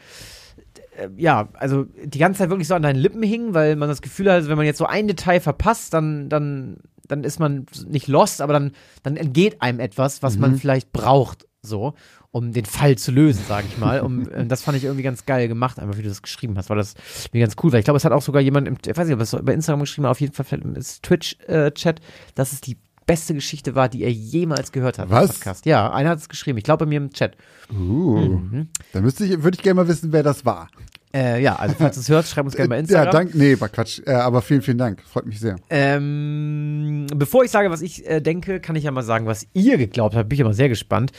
ja, 1.17 1.49
also 1.55 1.85
die 2.05 2.19
ganze 2.19 2.39
Zeit 2.39 2.51
wirklich 2.51 2.69
so 2.69 2.75
an 2.75 2.83
deinen 2.83 2.99
Lippen 2.99 3.23
hing, 3.23 3.55
weil 3.55 3.77
man 3.77 3.89
das 3.89 4.03
Gefühl 4.03 4.31
hat, 4.31 4.49
wenn 4.49 4.57
man 4.57 4.67
jetzt 4.67 4.79
so 4.79 4.87
ein 4.87 5.09
Detail 5.09 5.41
verpasst, 5.41 5.95
dann, 5.95 6.29
dann, 6.29 6.79
dann 7.07 7.25
ist 7.25 7.41
man 7.41 7.67
nicht 7.87 8.09
lost, 8.09 8.41
aber 8.41 8.53
dann, 8.53 8.73
dann 9.03 9.17
entgeht 9.17 9.63
einem 9.63 9.81
etwas, 9.81 10.23
was 10.23 10.37
mhm. 10.37 10.41
man 10.41 10.57
vielleicht 10.57 10.93
braucht, 10.93 11.47
so 11.63 11.95
um 12.35 12.53
den 12.53 12.65
Fall 12.65 12.99
zu 12.99 13.13
lösen, 13.13 13.45
sage 13.47 13.69
ich 13.69 13.79
mal. 13.79 14.01
Um, 14.01 14.29
äh, 14.29 14.45
das 14.45 14.63
fand 14.63 14.77
ich 14.77 14.83
irgendwie 14.83 15.05
ganz 15.05 15.25
geil 15.25 15.47
gemacht, 15.47 15.79
einfach 15.79 15.97
wie 15.97 16.03
du 16.03 16.09
das 16.09 16.21
geschrieben 16.21 16.59
hast, 16.59 16.69
war 16.69 16.77
das 16.77 16.95
mir 17.33 17.39
ganz 17.39 17.55
cool, 17.63 17.71
weil 17.71 17.79
ich 17.79 17.85
glaube, 17.85 17.97
es 17.97 18.05
hat 18.05 18.11
auch 18.11 18.23
sogar 18.23 18.43
jemand, 18.43 18.67
im, 18.67 18.77
ich 18.85 18.97
weiß 18.97 19.07
nicht, 19.07 19.15
ob 19.15 19.21
es 19.21 19.33
über 19.35 19.55
Instagram 19.55 19.79
geschrieben 19.79 20.07
hat, 20.07 20.11
auf 20.11 20.21
jeden 20.21 20.33
Fall 20.33 20.61
im 20.61 20.75
Twitch-Chat, 20.75 22.01
dass 22.35 22.53
es 22.53 22.61
die 22.61 22.77
beste 23.07 23.35
Geschichte 23.35 23.75
war, 23.75 23.89
die 23.89 24.03
er 24.03 24.13
jemals 24.13 24.73
gehört 24.73 24.99
hat. 24.99 25.11
Was? 25.11 25.35
Podcast. 25.35 25.67
Ja, 25.67 25.93
einer 25.93 26.11
hat 26.11 26.19
es 26.19 26.29
geschrieben. 26.29 26.59
Ich 26.59 26.65
glaube 26.65 26.85
bei 26.85 26.89
mir 26.89 26.99
im 26.99 27.11
Chat. 27.11 27.37
Uh, 27.71 28.19
mhm. 28.19 28.69
Dann 28.93 29.03
müsste 29.03 29.25
ich, 29.25 29.43
würde 29.43 29.57
ich 29.57 29.63
gerne 29.63 29.83
mal 29.83 29.89
wissen, 29.89 30.13
wer 30.13 30.23
das 30.23 30.45
war. 30.45 30.69
Äh, 31.15 31.41
ja, 31.43 31.55
also 31.55 31.77
falls 31.79 31.95
du 31.95 32.01
es 32.01 32.09
hörst, 32.09 32.31
schreib 32.31 32.45
uns 32.45 32.57
gerne 32.57 32.71
bei 32.71 32.79
Instagram. 32.79 33.07
Ja, 33.07 33.13
danke. 33.13 33.39
Nee, 33.39 33.61
war 33.61 33.69
Quatsch. 33.69 34.01
Äh, 34.05 34.15
aber 34.15 34.43
vielen, 34.43 34.63
vielen 34.63 34.79
Dank. 34.79 35.01
Freut 35.03 35.27
mich 35.27 35.39
sehr. 35.39 35.55
Ähm, 35.71 37.07
bevor 37.15 37.45
ich 37.45 37.53
sage, 37.53 37.71
was 37.71 37.83
ich 37.83 38.05
äh, 38.05 38.21
denke, 38.21 38.59
kann 38.59 38.75
ich 38.75 38.83
ja 38.83 38.91
mal 38.91 39.05
sagen, 39.05 39.27
was 39.27 39.47
ihr 39.53 39.79
geglaubt 39.79 40.17
habt. 40.17 40.29
Bin 40.29 40.37
ich 40.37 40.45
aber 40.45 40.55
sehr 40.55 40.69
gespannt. 40.69 41.13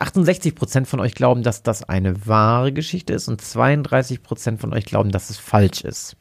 68% 0.00 0.86
von 0.86 1.00
euch 1.00 1.14
glauben, 1.14 1.42
dass 1.42 1.62
das 1.62 1.82
eine 1.82 2.26
wahre 2.26 2.72
Geschichte 2.72 3.12
ist 3.12 3.28
und 3.28 3.42
32% 3.42 4.56
von 4.56 4.72
euch 4.72 4.86
glauben, 4.86 5.10
dass 5.10 5.28
es 5.28 5.36
falsch 5.36 5.82
ist. 5.82 6.16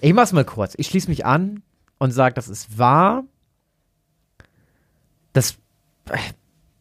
Ich 0.00 0.12
mach's 0.12 0.32
mal 0.32 0.44
kurz. 0.44 0.74
Ich 0.76 0.86
schließe 0.86 1.08
mich 1.08 1.26
an 1.26 1.62
und 2.02 2.10
sage, 2.10 2.34
das 2.34 2.48
ist 2.48 2.78
wahr. 2.78 3.24
Das 5.32 5.56
äh, 6.10 6.18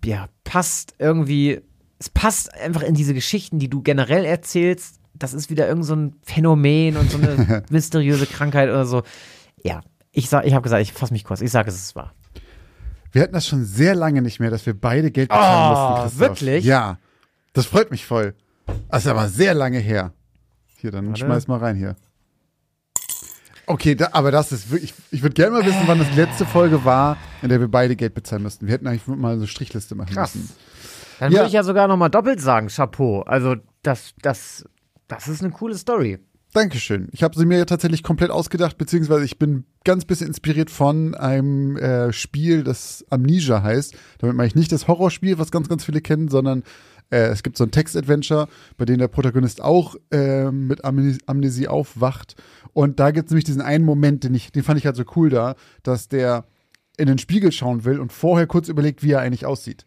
ja, 0.03 0.27
passt 0.43 0.95
irgendwie 0.97 1.61
es 2.01 2.09
passt 2.09 2.51
einfach 2.55 2.81
in 2.81 2.95
diese 2.95 3.13
Geschichten, 3.13 3.59
die 3.59 3.69
du 3.69 3.83
generell 3.83 4.25
erzählst. 4.25 4.99
Das 5.13 5.35
ist 5.35 5.51
wieder 5.51 5.67
irgend 5.67 5.85
so 5.85 5.95
ein 5.95 6.15
Phänomen 6.23 6.97
und 6.97 7.11
so 7.11 7.19
eine 7.19 7.63
mysteriöse 7.69 8.25
Krankheit 8.25 8.69
oder 8.69 8.87
so. 8.87 9.03
Ja, 9.63 9.81
ich, 10.11 10.27
sag, 10.27 10.47
ich 10.47 10.53
habe 10.55 10.63
gesagt, 10.63 10.81
ich 10.81 10.93
fasse 10.93 11.13
mich 11.13 11.23
kurz. 11.23 11.41
Ich 11.41 11.51
sage, 11.51 11.69
es 11.69 11.75
ist 11.75 11.95
wahr. 11.95 12.15
Wir 13.11 13.21
hatten 13.21 13.33
das 13.33 13.45
schon 13.45 13.65
sehr 13.65 13.93
lange 13.93 14.23
nicht 14.23 14.39
mehr, 14.39 14.49
dass 14.49 14.65
wir 14.65 14.73
beide 14.73 15.11
Geld 15.11 15.29
bezahlen 15.29 15.75
oh, 15.75 16.01
mussten. 16.01 16.01
Christoph. 16.01 16.19
Wirklich? 16.41 16.65
Ja. 16.65 16.97
Das 17.53 17.67
freut 17.67 17.91
mich 17.91 18.03
voll. 18.03 18.33
Das 18.89 19.03
ist 19.05 19.07
aber 19.07 19.27
sehr 19.27 19.53
lange 19.53 19.77
her. 19.77 20.11
Hier, 20.77 20.89
dann 20.89 21.09
Warte. 21.09 21.19
schmeiß 21.19 21.47
mal 21.47 21.59
rein 21.59 21.75
hier. 21.75 21.97
Okay, 23.67 23.95
da, 23.95 24.09
aber 24.11 24.31
das 24.31 24.51
ist 24.51 24.71
wirklich. 24.71 24.93
Ich 25.11 25.21
würde 25.21 25.33
gerne 25.33 25.51
mal 25.51 25.65
wissen, 25.65 25.81
wann 25.85 25.99
das 25.99 26.13
letzte 26.15 26.45
Folge 26.45 26.83
war, 26.83 27.17
in 27.41 27.49
der 27.49 27.59
wir 27.59 27.67
beide 27.67 27.95
Geld 27.95 28.13
bezahlen 28.13 28.43
mussten. 28.43 28.67
Wir 28.67 28.73
hätten 28.73 28.87
eigentlich 28.87 29.07
mal 29.07 29.35
so 29.35 29.41
eine 29.41 29.47
Strichliste 29.47 29.95
machen 29.95 30.13
Krass. 30.13 30.35
müssen. 30.35 30.49
Dann 31.19 31.31
ja. 31.31 31.39
würde 31.39 31.47
ich 31.47 31.53
ja 31.53 31.63
sogar 31.63 31.87
noch 31.87 31.97
mal 31.97 32.09
doppelt 32.09 32.41
sagen, 32.41 32.67
Chapeau. 32.67 33.21
Also 33.21 33.55
das, 33.83 34.13
das, 34.21 34.65
das 35.07 35.27
ist 35.27 35.43
eine 35.43 35.51
coole 35.51 35.75
Story. 35.75 36.19
Dankeschön. 36.53 37.07
Ich 37.13 37.23
habe 37.23 37.37
sie 37.37 37.45
mir 37.45 37.65
tatsächlich 37.65 38.03
komplett 38.03 38.29
ausgedacht, 38.29 38.77
beziehungsweise 38.77 39.23
ich 39.23 39.39
bin 39.39 39.63
ganz 39.85 40.03
bisschen 40.03 40.27
inspiriert 40.27 40.69
von 40.69 41.15
einem 41.15 41.77
äh, 41.77 42.11
Spiel, 42.11 42.63
das 42.63 43.05
Amnesia 43.09 43.63
heißt. 43.63 43.95
Damit 44.17 44.35
meine 44.35 44.47
ich 44.47 44.55
nicht 44.55 44.71
das 44.71 44.87
Horrorspiel, 44.87 45.37
was 45.37 45.51
ganz, 45.51 45.69
ganz 45.69 45.85
viele 45.85 46.01
kennen, 46.01 46.27
sondern 46.27 46.63
äh, 47.11 47.27
es 47.27 47.43
gibt 47.43 47.57
so 47.57 47.63
ein 47.63 47.71
Text-Adventure, 47.71 48.47
bei 48.77 48.85
dem 48.85 48.97
der 48.97 49.07
Protagonist 49.07 49.61
auch 49.61 49.95
äh, 50.11 50.51
mit 50.51 50.83
Amnesie, 50.83 51.19
Amnesie 51.25 51.67
aufwacht. 51.67 52.35
Und 52.73 52.99
da 52.99 53.11
gibt 53.11 53.27
es 53.27 53.31
nämlich 53.31 53.45
diesen 53.45 53.61
einen 53.61 53.85
Moment, 53.85 54.23
den, 54.23 54.33
ich, 54.33 54.51
den 54.51 54.63
fand 54.63 54.79
ich 54.79 54.85
halt 54.85 54.95
so 54.95 55.03
cool 55.15 55.29
da, 55.29 55.55
dass 55.83 56.07
der 56.07 56.45
in 56.97 57.07
den 57.07 57.17
Spiegel 57.17 57.51
schauen 57.51 57.85
will 57.85 57.99
und 57.99 58.11
vorher 58.11 58.47
kurz 58.47 58.69
überlegt, 58.69 59.03
wie 59.03 59.11
er 59.11 59.19
eigentlich 59.19 59.45
aussieht. 59.45 59.85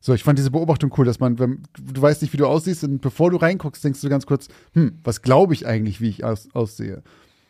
So, 0.00 0.14
ich 0.14 0.24
fand 0.24 0.38
diese 0.38 0.50
Beobachtung 0.50 0.92
cool, 0.96 1.04
dass 1.04 1.20
man, 1.20 1.38
wenn 1.38 1.62
du 1.78 2.00
weißt 2.00 2.22
nicht, 2.22 2.32
wie 2.32 2.38
du 2.38 2.46
aussiehst, 2.46 2.84
und 2.84 3.02
bevor 3.02 3.30
du 3.30 3.36
reinguckst, 3.36 3.84
denkst 3.84 4.00
du 4.00 4.08
ganz 4.08 4.24
kurz, 4.24 4.48
hm, 4.72 4.98
was 5.04 5.20
glaube 5.20 5.52
ich 5.52 5.66
eigentlich, 5.66 6.00
wie 6.00 6.08
ich 6.08 6.24
aus, 6.24 6.48
aussehe? 6.54 7.02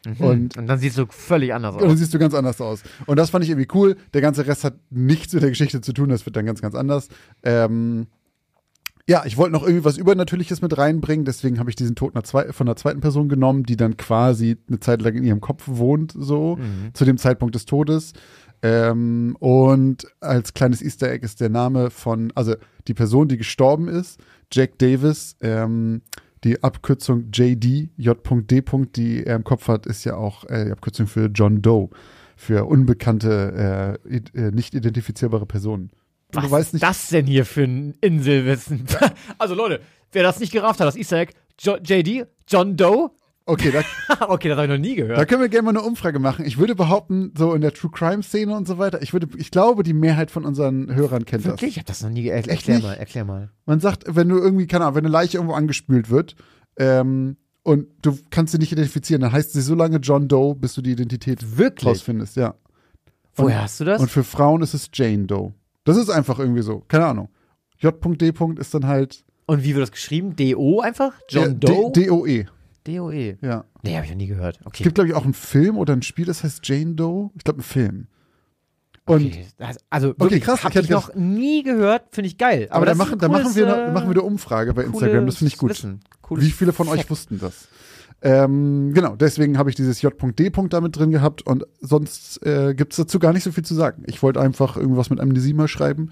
Mhm. 0.05 0.25
Und, 0.25 0.57
und, 0.57 0.67
dann 0.67 0.79
siehst 0.79 0.99
du 0.99 1.07
völlig 1.07 1.55
anders 1.55 1.77
aus. 1.77 1.83
Und 1.83 1.89
dann 1.89 1.97
siehst 1.97 2.13
du 2.13 2.19
ganz 2.19 2.35
anders 2.35 2.61
aus. 2.61 2.83
Und 3.07 3.19
das 3.19 3.31
fand 3.31 3.45
ich 3.45 3.51
irgendwie 3.51 3.69
cool. 3.75 3.97
Der 4.15 4.21
ganze 4.21 4.47
Rest 4.47 4.65
hat 4.65 4.75
nichts 4.91 5.33
mit 5.33 5.43
der 5.43 5.51
Geschichte 5.51 5.81
zu 5.81 5.93
tun, 5.93 6.09
das 6.09 6.27
wird 6.27 6.37
dann 6.37 6.47
ganz, 6.47 6.61
ganz 6.61 6.75
anders. 6.75 7.09
Ähm, 7.45 8.07
ja, 9.11 9.25
ich 9.27 9.37
wollte 9.37 9.53
noch 9.53 9.65
irgendwie 9.65 9.85
was 9.85 9.99
Übernatürliches 9.99 10.63
mit 10.63 10.79
reinbringen, 10.79 11.25
deswegen 11.25 11.59
habe 11.59 11.69
ich 11.69 11.75
diesen 11.75 11.97
Tod 11.97 12.13
von 12.25 12.47
einer 12.61 12.77
zweiten 12.77 13.01
Person 13.01 13.29
genommen, 13.29 13.65
die 13.65 13.77
dann 13.77 13.97
quasi 13.97 14.57
eine 14.69 14.79
Zeit 14.79 15.03
lang 15.03 15.17
in 15.17 15.25
ihrem 15.25 15.41
Kopf 15.41 15.65
wohnt, 15.67 16.15
so, 16.17 16.55
mhm. 16.55 16.95
zu 16.95 17.05
dem 17.05 17.19
Zeitpunkt 17.19 17.57
des 17.57 17.65
Todes. 17.67 18.13
Ähm, 18.63 19.37
und 19.41 20.07
als 20.21 20.55
kleines 20.55 20.81
Easter 20.81 21.11
Egg 21.11 21.25
ist 21.25 21.41
der 21.41 21.49
Name 21.49 21.91
von, 21.91 22.31
also 22.37 22.55
die 22.87 22.95
Person, 22.95 23.27
die 23.27 23.37
gestorben 23.37 23.89
ist, 23.89 24.21
Jack 24.53 24.79
Davis, 24.79 25.35
ähm, 25.41 26.03
die 26.45 26.63
Abkürzung 26.63 27.33
JD, 27.33 27.91
J.D. 27.97 28.63
die 28.95 29.27
er 29.27 29.35
im 29.35 29.43
Kopf 29.43 29.67
hat, 29.67 29.87
ist 29.87 30.05
ja 30.05 30.15
auch 30.15 30.45
äh, 30.45 30.67
die 30.67 30.71
Abkürzung 30.71 31.09
für 31.09 31.27
John 31.35 31.63
Doe, 31.63 31.89
für 32.37 32.65
unbekannte, 32.65 33.99
äh, 34.09 34.17
äh, 34.39 34.53
nicht 34.53 34.73
identifizierbare 34.73 35.47
Personen. 35.47 35.91
Was 36.33 36.73
ist 36.73 36.83
das 36.83 37.09
denn 37.09 37.27
hier 37.27 37.45
für 37.45 37.65
ein 37.65 37.95
Inselwissen? 38.01 38.85
also 39.39 39.55
Leute, 39.55 39.81
wer 40.13 40.23
das 40.23 40.41
nicht 40.41 40.53
gerafft 40.53 40.81
hat, 40.81 40.87
das 40.87 40.97
Easter 40.97 41.19
Egg, 41.19 41.33
jo 41.61 41.77
JD, 41.77 42.27
John 42.49 42.77
Doe, 42.77 43.11
Okay, 43.47 43.73
da, 43.73 43.83
okay, 44.29 44.49
das 44.49 44.57
habe 44.59 44.67
ich 44.67 44.71
noch 44.71 44.89
nie 44.89 44.95
gehört. 44.95 45.19
Da 45.19 45.25
können 45.25 45.41
wir 45.41 45.49
gerne 45.49 45.65
mal 45.65 45.71
eine 45.71 45.83
Umfrage 45.83 46.21
machen. 46.21 46.45
Ich 46.45 46.59
würde 46.59 46.77
behaupten, 46.77 47.33
so 47.37 47.53
in 47.55 47.63
der 47.63 47.73
True 47.73 47.91
Crime 47.91 48.23
Szene 48.23 48.55
und 48.55 48.69
so 48.69 48.79
weiter, 48.79 49.03
ich 49.03 49.13
würde, 49.13 49.27
ich 49.39 49.51
glaube, 49.51 49.83
die 49.83 49.93
Mehrheit 49.93 50.31
von 50.31 50.45
unseren 50.45 50.95
Hörern 50.95 51.25
kennt 51.25 51.45
Wirklich? 51.45 51.61
das. 51.61 51.71
Ich 51.71 51.77
habe 51.79 51.87
das 51.87 52.03
noch 52.03 52.11
nie 52.11 52.23
gehört. 52.23 52.47
Erklär 52.47 52.79
mal, 52.81 52.95
erklär 52.95 53.25
mal. 53.25 53.51
Man 53.67 53.81
sagt, 53.81 54.05
wenn 54.07 54.29
du 54.29 54.39
irgendwie, 54.39 54.69
keine 54.69 54.85
Ahnung, 54.85 54.97
wenn 54.97 55.05
eine 55.05 55.13
Leiche 55.13 55.39
irgendwo 55.39 55.55
angespült 55.55 56.11
wird, 56.11 56.37
ähm, 56.77 57.39
und 57.63 57.89
du 58.03 58.17
kannst 58.31 58.53
sie 58.53 58.59
nicht 58.59 58.73
identifizieren, 58.73 59.21
dann 59.21 59.33
heißt 59.33 59.53
sie 59.53 59.61
so 59.61 59.75
lange 59.75 59.99
John 59.99 60.29
Doe, 60.29 60.55
bis 60.55 60.75
du 60.75 60.83
die 60.83 60.93
Identität 60.93 61.59
Wirklich? 61.59 61.87
rausfindest, 61.87 62.37
ja. 62.37 62.55
Und, 63.37 63.45
Woher 63.45 63.63
hast 63.63 63.81
du 63.81 63.85
das? 63.85 64.01
Und 64.01 64.11
für 64.11 64.25
Frauen 64.25 64.63
ist 64.63 64.75
es 64.75 64.91
Jane 64.93 65.27
Doe. 65.27 65.55
Das 65.91 65.99
ist 65.99 66.11
einfach 66.11 66.39
irgendwie 66.39 66.63
so, 66.63 66.81
keine 66.89 67.07
Ahnung. 67.07 67.29
J.D. 67.79 68.33
ist 68.59 68.75
dann 68.75 68.87
halt. 68.87 69.25
Und 69.47 69.65
wie 69.65 69.75
wird 69.75 69.83
das 69.83 69.91
geschrieben? 69.91 70.37
D-O 70.37 70.81
einfach? 70.81 71.15
John 71.29 71.59
Doe? 71.59 71.91
D-O-E. 71.93 72.47
DOE. 72.85 73.39
Ja. 73.41 73.65
Nee, 73.83 73.97
habe 73.97 74.05
ich 74.05 74.11
noch 74.11 74.19
nie 74.19 74.27
gehört. 74.27 74.61
Okay. 74.65 74.79
Es 74.79 74.83
gibt, 74.85 74.95
glaube 74.95 75.09
ich, 75.09 75.15
auch 75.15 75.25
einen 75.25 75.35
Film 75.35 75.77
oder 75.77 75.95
ein 75.95 76.03
Spiel, 76.03 76.27
das 76.27 76.45
heißt 76.45 76.67
Jane 76.67 76.95
Doe. 76.95 77.31
Ich 77.35 77.45
glaube, 77.45 77.61
ein 77.61 77.63
Film. 77.63 78.07
Und 79.07 79.27
okay. 79.27 79.47
Also 79.89 80.09
wirklich, 80.09 80.27
okay, 80.27 80.41
krass, 80.41 80.65
habe 80.65 80.79
ich, 80.79 80.85
ich 80.85 80.91
noch 80.91 81.15
nie 81.15 81.63
gehört, 81.63 82.05
finde 82.13 82.29
ich 82.29 82.39
geil. 82.39 82.69
Aber, 82.71 82.77
aber 82.77 82.87
da, 82.87 82.95
machen, 82.95 83.19
da 83.19 83.29
machen 83.29 83.55
wir 83.55 83.75
eine, 83.75 83.93
machen 83.93 84.09
wir 84.09 84.15
eine 84.15 84.23
Umfrage 84.23 84.73
bei 84.73 84.85
Instagram, 84.85 85.27
das 85.27 85.39
finde 85.39 85.53
ich 85.53 85.59
gut. 85.59 85.73
Wie 86.31 86.51
viele 86.51 86.73
von 86.73 86.87
Fact. 86.87 86.99
euch 86.99 87.11
wussten 87.11 87.39
das? 87.39 87.67
Ähm, 88.23 88.93
genau, 88.93 89.17
deswegen 89.17 89.57
habe 89.57 89.71
ich 89.71 89.77
dieses 89.77 90.03
J.D. 90.03 90.51
damit 90.69 90.97
drin 90.97 91.11
gehabt 91.11 91.47
und 91.47 91.67
sonst 91.81 92.45
äh, 92.45 92.75
gibt 92.75 92.93
es 92.93 92.99
dazu 92.99 93.19
gar 93.19 93.33
nicht 93.33 93.45
so 93.45 93.53
viel 93.53 93.65
zu 93.65 93.75
sagen. 93.75 94.03
Ich 94.07 94.23
wollte 94.23 94.41
einfach 94.41 94.77
irgendwas 94.77 95.09
mit 95.09 95.21
Amnesie 95.21 95.55
mal 95.55 95.69
schreiben 95.69 96.11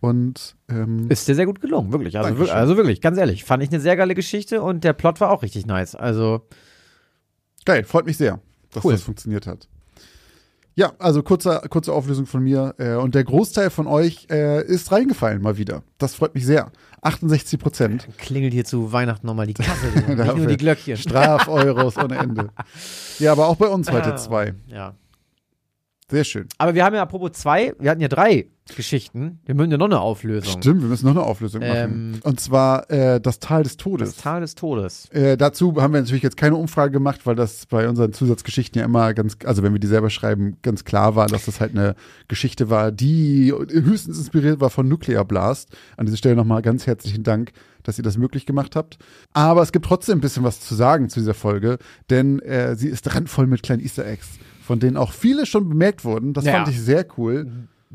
und 0.00 0.56
ähm, 0.68 1.06
ist 1.08 1.28
dir 1.28 1.34
sehr 1.34 1.46
gut 1.46 1.60
gelungen, 1.60 1.92
wirklich. 1.92 2.18
Also, 2.18 2.30
wirklich. 2.30 2.52
also 2.52 2.76
wirklich, 2.76 3.00
ganz 3.00 3.18
ehrlich, 3.18 3.44
fand 3.44 3.62
ich 3.62 3.70
eine 3.70 3.80
sehr 3.80 3.96
geile 3.96 4.14
Geschichte 4.14 4.62
und 4.62 4.82
der 4.82 4.92
Plot 4.94 5.20
war 5.20 5.30
auch 5.30 5.42
richtig 5.42 5.66
nice. 5.66 5.94
Also 5.94 6.42
geil, 7.64 7.84
freut 7.84 8.06
mich 8.06 8.16
sehr, 8.16 8.40
dass 8.72 8.84
cool. 8.84 8.92
das 8.92 9.02
funktioniert 9.02 9.46
hat. 9.46 9.68
Ja, 10.76 10.92
also 10.98 11.22
kurze, 11.22 11.62
kurze 11.70 11.92
Auflösung 11.92 12.26
von 12.26 12.42
mir. 12.42 12.74
Äh, 12.78 12.94
und 12.94 13.14
der 13.14 13.24
Großteil 13.24 13.70
von 13.70 13.86
euch 13.86 14.26
äh, 14.30 14.64
ist 14.66 14.90
reingefallen 14.90 15.40
mal 15.40 15.56
wieder. 15.56 15.82
Das 15.98 16.14
freut 16.14 16.34
mich 16.34 16.44
sehr. 16.44 16.72
68 17.02 17.60
Prozent. 17.60 18.08
Klingelt 18.18 18.52
hier 18.52 18.64
zu 18.64 18.92
Weihnachten 18.92 19.26
nochmal 19.26 19.46
die 19.46 19.54
Kasse, 19.54 19.86
nicht 20.08 20.36
nur 20.36 20.46
die 20.46 20.56
Glöckchen. 20.56 20.96
Straf-Euros 20.96 21.96
ohne 21.96 22.16
Ende. 22.16 22.50
Ja, 23.20 23.30
aber 23.30 23.46
auch 23.46 23.54
bei 23.54 23.68
uns 23.68 23.92
heute 23.92 24.16
zwei. 24.16 24.54
Ja. 24.66 24.94
Sehr 26.14 26.22
schön. 26.22 26.46
Aber 26.58 26.76
wir 26.76 26.84
haben 26.84 26.94
ja 26.94 27.02
apropos 27.02 27.32
zwei, 27.32 27.74
wir 27.80 27.90
hatten 27.90 28.00
ja 28.00 28.06
drei 28.06 28.46
Geschichten. 28.76 29.40
Wir 29.44 29.56
müssen 29.56 29.72
ja 29.72 29.78
noch 29.78 29.86
eine 29.86 29.98
Auflösung. 29.98 30.62
Stimmt, 30.62 30.82
wir 30.82 30.88
müssen 30.88 31.06
noch 31.06 31.16
eine 31.16 31.24
Auflösung 31.24 31.60
machen. 31.60 32.14
Ähm, 32.14 32.20
Und 32.22 32.38
zwar 32.38 32.88
äh, 32.88 33.20
das 33.20 33.40
Tal 33.40 33.64
des 33.64 33.76
Todes. 33.76 34.14
Das 34.14 34.22
Tal 34.22 34.40
des 34.40 34.54
Todes. 34.54 35.10
Äh, 35.10 35.36
dazu 35.36 35.74
haben 35.82 35.92
wir 35.92 36.00
natürlich 36.00 36.22
jetzt 36.22 36.36
keine 36.36 36.54
Umfrage 36.54 36.92
gemacht, 36.92 37.26
weil 37.26 37.34
das 37.34 37.66
bei 37.66 37.88
unseren 37.88 38.12
Zusatzgeschichten 38.12 38.78
ja 38.78 38.84
immer 38.84 39.12
ganz, 39.12 39.38
also 39.44 39.64
wenn 39.64 39.72
wir 39.72 39.80
die 39.80 39.88
selber 39.88 40.08
schreiben, 40.08 40.56
ganz 40.62 40.84
klar 40.84 41.16
war, 41.16 41.26
dass 41.26 41.46
das 41.46 41.58
halt 41.60 41.72
eine 41.72 41.96
Geschichte 42.28 42.70
war, 42.70 42.92
die 42.92 43.52
höchstens 43.52 44.16
inspiriert 44.16 44.60
war 44.60 44.70
von 44.70 44.86
Nuclear 44.86 45.24
Blast. 45.24 45.76
An 45.96 46.06
dieser 46.06 46.18
Stelle 46.18 46.36
nochmal 46.36 46.62
ganz 46.62 46.86
herzlichen 46.86 47.24
Dank, 47.24 47.50
dass 47.82 47.98
ihr 47.98 48.04
das 48.04 48.18
möglich 48.18 48.46
gemacht 48.46 48.76
habt. 48.76 48.98
Aber 49.32 49.62
es 49.62 49.72
gibt 49.72 49.84
trotzdem 49.84 50.18
ein 50.18 50.20
bisschen 50.20 50.44
was 50.44 50.60
zu 50.60 50.76
sagen 50.76 51.08
zu 51.08 51.18
dieser 51.18 51.34
Folge, 51.34 51.78
denn 52.08 52.38
äh, 52.38 52.76
sie 52.76 52.88
ist 52.88 53.12
randvoll 53.14 53.48
mit 53.48 53.64
kleinen 53.64 53.82
Easter 53.82 54.06
Eggs, 54.06 54.38
von 54.64 54.80
denen 54.80 54.96
auch 54.96 55.12
viele 55.12 55.46
schon 55.46 55.68
bemerkt 55.68 56.04
wurden. 56.04 56.32
Das 56.32 56.44
Ja. 56.44 56.52
fand 56.52 56.68
ich 56.68 56.80
sehr 56.80 57.06
cool. 57.18 57.46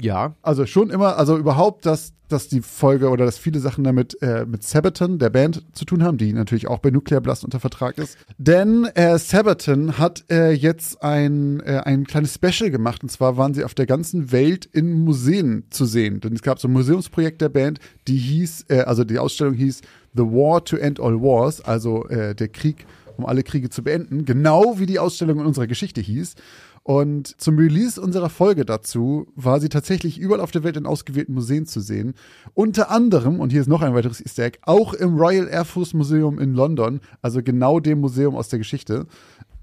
Ja. 0.01 0.35
Also 0.41 0.65
schon 0.65 0.91
immer, 0.91 1.17
also 1.17 1.37
überhaupt, 1.37 1.85
dass, 1.85 2.13
dass 2.29 2.47
die 2.47 2.61
Folge 2.61 3.09
oder 3.09 3.25
dass 3.25 3.37
viele 3.37 3.59
Sachen 3.59 3.83
damit 3.83 4.21
äh, 4.21 4.45
mit 4.45 4.63
Sabaton, 4.63 5.19
der 5.19 5.29
Band, 5.29 5.63
zu 5.73 5.83
tun 5.83 6.03
haben, 6.03 6.17
die 6.17 6.31
natürlich 6.31 6.67
auch 6.67 6.79
bei 6.79 6.89
Nuclear 6.89 7.19
Blast 7.19 7.43
unter 7.43 7.59
Vertrag 7.59 7.97
ist. 7.97 8.17
Denn 8.37 8.85
äh, 8.95 9.17
Sabaton 9.17 9.97
hat 9.97 10.23
äh, 10.29 10.51
jetzt 10.51 11.01
ein, 11.03 11.59
äh, 11.61 11.81
ein 11.83 12.05
kleines 12.05 12.35
Special 12.35 12.69
gemacht 12.69 13.03
und 13.03 13.09
zwar 13.09 13.35
waren 13.35 13.53
sie 13.53 13.65
auf 13.65 13.73
der 13.73 13.87
ganzen 13.87 14.31
Welt 14.31 14.65
in 14.71 15.03
Museen 15.03 15.65
zu 15.69 15.85
sehen. 15.85 16.21
Denn 16.21 16.33
es 16.33 16.43
gab 16.43 16.59
so 16.59 16.67
ein 16.69 16.71
Museumsprojekt 16.73 17.41
der 17.41 17.49
Band, 17.49 17.79
die 18.07 18.17
hieß, 18.17 18.65
äh, 18.69 18.81
also 18.81 19.03
die 19.03 19.19
Ausstellung 19.19 19.55
hieß 19.55 19.81
The 20.15 20.23
War 20.23 20.63
to 20.63 20.77
End 20.77 20.99
All 21.01 21.19
Wars, 21.21 21.59
also 21.61 22.07
äh, 22.07 22.35
der 22.35 22.47
Krieg, 22.47 22.85
um 23.19 23.25
alle 23.25 23.43
Kriege 23.43 23.69
zu 23.69 23.83
beenden, 23.83 24.25
genau 24.25 24.79
wie 24.79 24.85
die 24.85 24.99
Ausstellung 24.99 25.39
in 25.39 25.45
unserer 25.45 25.67
Geschichte 25.67 26.01
hieß. 26.01 26.35
Und 26.83 27.39
zum 27.39 27.57
Release 27.57 28.01
unserer 28.01 28.29
Folge 28.29 28.65
dazu 28.65 29.27
war 29.35 29.59
sie 29.59 29.69
tatsächlich 29.69 30.17
überall 30.17 30.41
auf 30.41 30.51
der 30.51 30.63
Welt 30.63 30.77
in 30.77 30.85
ausgewählten 30.85 31.33
Museen 31.33 31.65
zu 31.65 31.81
sehen. 31.81 32.15
Unter 32.53 32.89
anderem, 32.89 33.39
und 33.39 33.51
hier 33.51 33.61
ist 33.61 33.67
noch 33.67 33.81
ein 33.81 33.93
weiteres 33.93 34.21
Easter 34.21 34.45
Egg, 34.45 34.59
auch 34.63 34.93
im 34.93 35.17
Royal 35.17 35.47
Air 35.47 35.65
Force 35.65 35.93
Museum 35.93 36.39
in 36.39 36.53
London, 36.53 37.01
also 37.21 37.43
genau 37.43 37.79
dem 37.79 37.99
Museum 37.99 38.35
aus 38.35 38.49
der 38.49 38.59
Geschichte. 38.59 39.05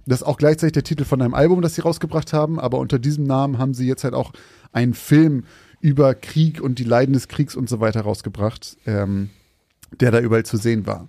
Das 0.06 0.20
ist 0.20 0.26
auch 0.26 0.36
gleichzeitig 0.36 0.74
der 0.74 0.84
Titel 0.84 1.04
von 1.04 1.20
einem 1.20 1.34
Album, 1.34 1.62
das 1.62 1.74
sie 1.74 1.80
rausgebracht 1.80 2.32
haben, 2.32 2.60
aber 2.60 2.78
unter 2.78 2.98
diesem 2.98 3.24
Namen 3.24 3.58
haben 3.58 3.74
sie 3.74 3.88
jetzt 3.88 4.04
halt 4.04 4.14
auch 4.14 4.32
einen 4.72 4.94
Film 4.94 5.44
über 5.80 6.14
Krieg 6.14 6.60
und 6.60 6.78
die 6.78 6.84
Leiden 6.84 7.12
des 7.12 7.28
Kriegs 7.28 7.56
und 7.56 7.68
so 7.68 7.80
weiter 7.80 8.02
rausgebracht, 8.02 8.76
ähm, 8.86 9.30
der 10.00 10.10
da 10.12 10.20
überall 10.20 10.44
zu 10.44 10.58
sehen 10.58 10.86
war. 10.86 11.08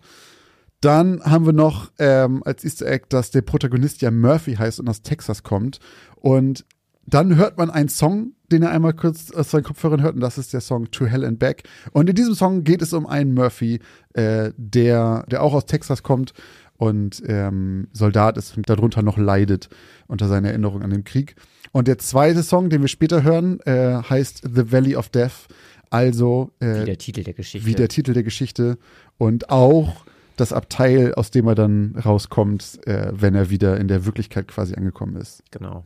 Dann 0.82 1.22
haben 1.24 1.46
wir 1.46 1.54
noch 1.54 1.92
ähm, 1.98 2.44
als 2.46 2.64
Easter 2.64 2.88
Egg, 2.88 3.06
dass 3.10 3.32
der 3.32 3.42
Protagonist 3.42 4.02
ja 4.02 4.12
Murphy 4.12 4.56
heißt 4.56 4.80
und 4.80 4.88
aus 4.88 5.02
Texas 5.02 5.44
kommt. 5.44 5.80
Und 6.16 6.66
dann 7.06 7.36
hört 7.36 7.58
man 7.58 7.70
einen 7.70 7.90
Song, 7.90 8.34
den 8.52 8.64
er 8.64 8.72
einmal 8.72 8.94
kurz 8.94 9.32
aus 9.32 9.52
seinen 9.52 9.64
Kopfhörern 9.64 10.02
hört, 10.02 10.16
und 10.16 10.22
das 10.22 10.38
ist 10.38 10.54
der 10.54 10.62
Song 10.62 10.92
To 10.92 11.06
Hell 11.06 11.26
and 11.26 11.40
Back. 11.40 11.64
Und 11.94 12.10
in 12.10 12.16
diesem 12.16 12.36
Song 12.36 12.64
geht 12.64 12.82
es 12.82 12.94
um 12.94 13.08
einen 13.08 13.34
Murphy, 13.34 13.80
äh, 14.14 14.52
der, 14.58 15.26
der 15.30 15.42
auch 15.42 15.54
aus 15.54 15.66
Texas 15.66 16.04
kommt 16.04 16.34
und 16.76 17.24
ähm, 17.26 17.88
Soldat 17.94 18.38
ist 18.38 18.56
und 18.56 18.70
darunter 18.70 19.02
noch 19.02 19.18
leidet 19.18 19.70
unter 20.08 20.28
seiner 20.28 20.50
Erinnerung 20.50 20.84
an 20.84 20.92
den 20.92 21.04
Krieg. 21.04 21.36
Und 21.72 21.88
der 21.88 21.98
zweite 21.98 22.44
Song, 22.44 22.70
den 22.70 22.82
wir 22.82 22.88
später 22.88 23.24
hören, 23.24 23.60
äh, 23.62 24.02
heißt 24.10 24.42
The 24.44 24.72
Valley 24.72 24.96
of 24.96 25.10
Death. 25.10 25.48
Also 25.90 26.52
äh, 26.60 26.82
Wie 26.82 26.86
der 26.86 26.98
Titel 26.98 27.24
der 27.24 27.34
Geschichte. 27.34 27.68
wie 27.68 27.74
der 27.74 27.88
Titel 27.88 28.14
der 28.14 28.24
Geschichte 28.24 28.78
und 29.18 29.50
auch 29.50 30.06
das 30.38 30.54
Abteil, 30.54 31.14
aus 31.16 31.32
dem 31.32 31.48
er 31.48 31.56
dann 31.56 31.96
rauskommt, 31.98 32.80
äh, 32.88 33.12
wenn 33.12 33.36
er 33.36 33.50
wieder 33.50 33.78
in 33.78 33.88
der 33.88 34.06
Wirklichkeit 34.06 34.48
quasi 34.48 34.76
angekommen 34.76 35.18
ist. 35.18 35.44
Genau. 35.52 35.86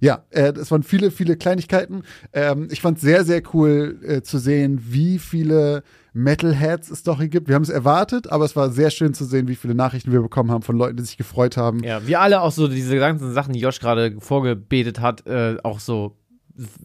Ja, 0.00 0.24
äh, 0.30 0.52
das 0.52 0.70
waren 0.70 0.82
viele, 0.82 1.10
viele 1.10 1.36
Kleinigkeiten. 1.36 2.02
Ähm, 2.32 2.68
ich 2.70 2.80
fand 2.80 2.98
sehr, 2.98 3.24
sehr 3.24 3.42
cool 3.54 4.00
äh, 4.02 4.22
zu 4.22 4.38
sehen, 4.38 4.80
wie 4.88 5.18
viele 5.18 5.82
Metalheads 6.12 6.90
es 6.90 7.02
doch 7.02 7.18
hier 7.18 7.28
gibt. 7.28 7.48
Wir 7.48 7.54
haben 7.54 7.62
es 7.62 7.68
erwartet, 7.68 8.30
aber 8.32 8.44
es 8.44 8.56
war 8.56 8.70
sehr 8.70 8.90
schön 8.90 9.14
zu 9.14 9.24
sehen, 9.24 9.46
wie 9.48 9.54
viele 9.54 9.74
Nachrichten 9.74 10.10
wir 10.10 10.22
bekommen 10.22 10.50
haben 10.50 10.62
von 10.62 10.76
Leuten, 10.76 10.96
die 10.96 11.04
sich 11.04 11.16
gefreut 11.16 11.56
haben. 11.56 11.84
Ja, 11.84 12.06
wir 12.06 12.20
alle 12.20 12.40
auch 12.40 12.52
so 12.52 12.66
diese 12.66 12.96
ganzen 12.96 13.32
Sachen, 13.32 13.52
die 13.52 13.60
Josh 13.60 13.78
gerade 13.78 14.16
vorgebetet 14.18 15.00
hat, 15.00 15.26
äh, 15.26 15.56
auch 15.62 15.78
so 15.78 16.16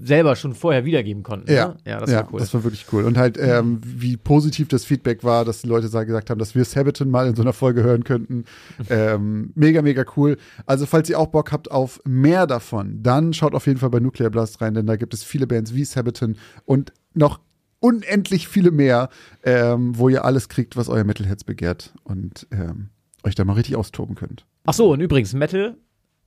selber 0.02 0.36
schon 0.36 0.54
vorher 0.54 0.86
wiedergeben 0.86 1.24
konnten. 1.24 1.52
Ja, 1.52 1.70
ne? 1.70 1.76
ja 1.86 2.00
das 2.00 2.14
war 2.14 2.30
cool. 2.32 2.40
das 2.40 2.54
war 2.54 2.64
wirklich 2.64 2.86
cool. 2.92 3.04
Und 3.04 3.18
halt, 3.18 3.38
ähm, 3.38 3.82
wie 3.84 4.18
positiv 4.18 4.68
das 4.68 4.86
Feedback 4.86 5.24
war, 5.24 5.46
dass 5.46 5.62
die 5.62 5.68
Leute 5.68 5.88
sa- 5.88 6.04
gesagt 6.04 6.30
haben, 6.30 6.40
dass 6.40 6.56
wir 6.56 6.64
Sabaton 6.66 7.10
mal 7.10 7.28
in 7.28 7.36
so 7.36 7.42
einer 7.42 7.54
Folge 7.54 7.84
hören 7.84 8.04
könnten. 8.04 8.46
ähm, 8.90 9.52
mega, 9.56 9.82
mega 9.82 10.06
cool. 10.16 10.38
Also, 10.66 10.86
falls 10.86 11.10
ihr 11.10 11.20
auch 11.20 11.28
Bock 11.28 11.52
habt 11.52 11.72
auf 11.72 12.02
mehr 12.06 12.48
davon, 12.48 13.04
dann 13.04 13.34
schaut 13.34 13.54
auf 13.54 13.68
jeden 13.68 13.80
Fall 13.80 13.90
bei 13.90 14.00
Nuclear 14.00 14.30
Blast 14.30 14.62
rein, 14.62 14.74
denn 14.74 14.86
da 14.86 14.96
gibt 14.96 15.14
es 15.14 15.24
viele 15.24 15.48
Bands 15.48 15.74
wie 15.74 15.86
Sabaton 15.86 16.38
und 16.66 16.94
noch 17.14 17.40
unendlich 17.80 18.48
viele 18.48 18.72
mehr, 18.72 19.10
ähm, 19.44 19.98
wo 19.98 20.10
ihr 20.10 20.26
alles 20.26 20.50
kriegt, 20.50 20.76
was 20.76 20.90
euer 20.90 21.04
Metalheads 21.04 21.44
begehrt 21.44 21.94
und 22.04 22.48
ähm, 22.52 22.90
euch 23.24 23.36
da 23.36 23.46
mal 23.46 23.54
richtig 23.54 23.76
austoben 23.76 24.16
könnt. 24.16 24.46
Ach 24.66 24.74
so, 24.74 24.92
und 24.92 25.02
übrigens, 25.02 25.34
Metal, 25.34 25.78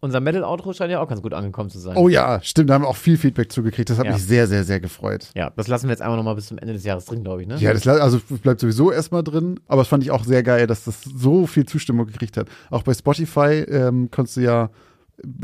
unser 0.01 0.21
Metal-Outro 0.21 0.73
scheint 0.73 0.91
ja 0.93 1.01
auch 1.01 1.09
ganz 1.09 1.23
gut 1.23 1.35
angekommen 1.35 1.71
zu 1.71 1.79
sein. 1.79 1.97
Oh 1.97 2.09
ja, 2.09 2.41
stimmt, 2.43 2.71
da 2.71 2.75
haben 2.75 2.83
wir 2.85 2.89
auch 2.89 2.97
viel 2.97 3.17
Feedback 3.17 3.51
zugekriegt. 3.51 3.91
Das 3.91 3.99
hat 3.99 4.07
Ja. 4.07 4.13
mich 4.13 4.23
sehr, 4.25 4.47
sehr, 4.47 4.63
sehr 4.65 4.79
gefreut. 4.81 5.29
Ja, 5.35 5.51
das 5.57 5.67
lassen 5.69 5.87
wir 5.89 5.91
jetzt 5.91 6.03
einfach 6.03 6.17
nochmal 6.17 6.35
bis 6.37 6.47
zum 6.47 6.59
Ende 6.59 6.73
des 6.75 6.85
Jahres 6.85 7.05
drin, 7.07 7.25
glaube 7.25 7.43
ich, 7.43 7.49
ne? 7.49 7.57
Ja, 7.57 7.73
das 7.73 7.87
also 7.87 8.21
bleibt 8.43 8.61
sowieso 8.61 8.93
erstmal 8.93 9.25
drin, 9.25 9.59
aber 9.67 9.81
das 9.81 9.89
fand 9.89 10.03
ich 10.05 10.11
auch 10.11 10.25
sehr 10.25 10.43
geil, 10.43 10.67
dass 10.67 10.85
das 10.85 11.03
so 11.03 11.47
viel 11.47 11.67
Zustimmung 11.67 12.07
gekriegt 12.07 12.37
hat. 12.37 12.49
Auch 12.71 12.83
bei 12.83 12.95
Spotify 12.95 13.65
ähm, 13.69 14.09
kannst 14.11 14.37
du 14.37 14.41
ja 14.41 14.71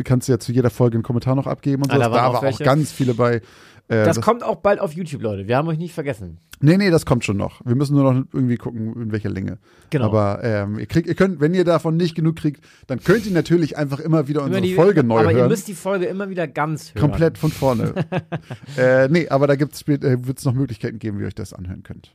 kannst 0.04 0.28
du 0.28 0.32
ja 0.32 0.38
zu 0.38 0.52
jeder 0.52 0.70
Folge 0.70 0.94
einen 0.94 1.02
Kommentar 1.02 1.34
noch 1.34 1.48
abgeben 1.48 1.82
und 1.82 1.90
Ah, 1.90 1.94
so. 1.94 2.00
da 2.00 2.08
da 2.08 2.14
waren 2.14 2.36
auch 2.36 2.44
auch 2.44 2.58
ganz 2.60 2.92
viele 2.92 3.14
bei. 3.14 3.40
Äh, 3.88 4.04
das 4.04 4.20
kommt 4.20 4.42
auch 4.42 4.56
bald 4.56 4.80
auf 4.80 4.92
YouTube, 4.92 5.20
Leute. 5.22 5.46
Wir 5.46 5.56
haben 5.58 5.68
euch 5.68 5.76
nicht 5.78 5.92
vergessen. 5.92 6.38
nee, 6.60 6.76
nee, 6.78 6.90
das 6.90 7.04
kommt 7.04 7.24
schon 7.24 7.36
noch. 7.36 7.60
Wir 7.66 7.74
müssen 7.74 7.94
nur 7.94 8.10
noch 8.12 8.24
irgendwie 8.32 8.56
gucken, 8.56 8.94
in 9.00 9.12
welcher 9.12 9.28
Länge. 9.28 9.58
Genau. 9.90 10.06
Aber 10.06 10.42
ähm, 10.42 10.78
ihr 10.78 10.86
kriegt, 10.86 11.06
ihr 11.06 11.14
könnt, 11.14 11.38
wenn 11.40 11.52
ihr 11.52 11.64
davon 11.64 11.96
nicht 11.98 12.14
genug 12.14 12.36
kriegt, 12.36 12.64
dann 12.86 13.00
könnt 13.00 13.26
ihr 13.26 13.32
natürlich 13.32 13.76
einfach 13.76 14.00
immer 14.00 14.26
wieder 14.26 14.42
unsere 14.42 14.58
Immer 14.58 14.66
die- 14.66 14.74
Folge 14.74 15.04
neu 15.04 15.20
aber 15.20 15.32
ihr 15.32 15.38
hören. 15.38 15.48
müsst 15.50 15.68
die 15.68 15.74
Folge 15.74 16.06
immer 16.06 16.30
wieder 16.30 16.48
ganz 16.48 16.94
hören. 16.94 17.00
Komplett 17.10 17.36
von 17.36 17.50
vorne. 17.50 17.92
äh, 18.78 19.08
nee, 19.08 19.28
aber 19.28 19.46
da 19.46 19.54
gibt's, 19.56 19.82
äh, 19.88 20.26
wird 20.26 20.38
es 20.38 20.44
noch 20.44 20.54
Möglichkeiten 20.54 20.98
geben, 20.98 21.18
wie 21.18 21.22
ihr 21.22 21.26
euch 21.28 21.34
das 21.34 21.52
anhören 21.52 21.82
könnt. 21.82 22.14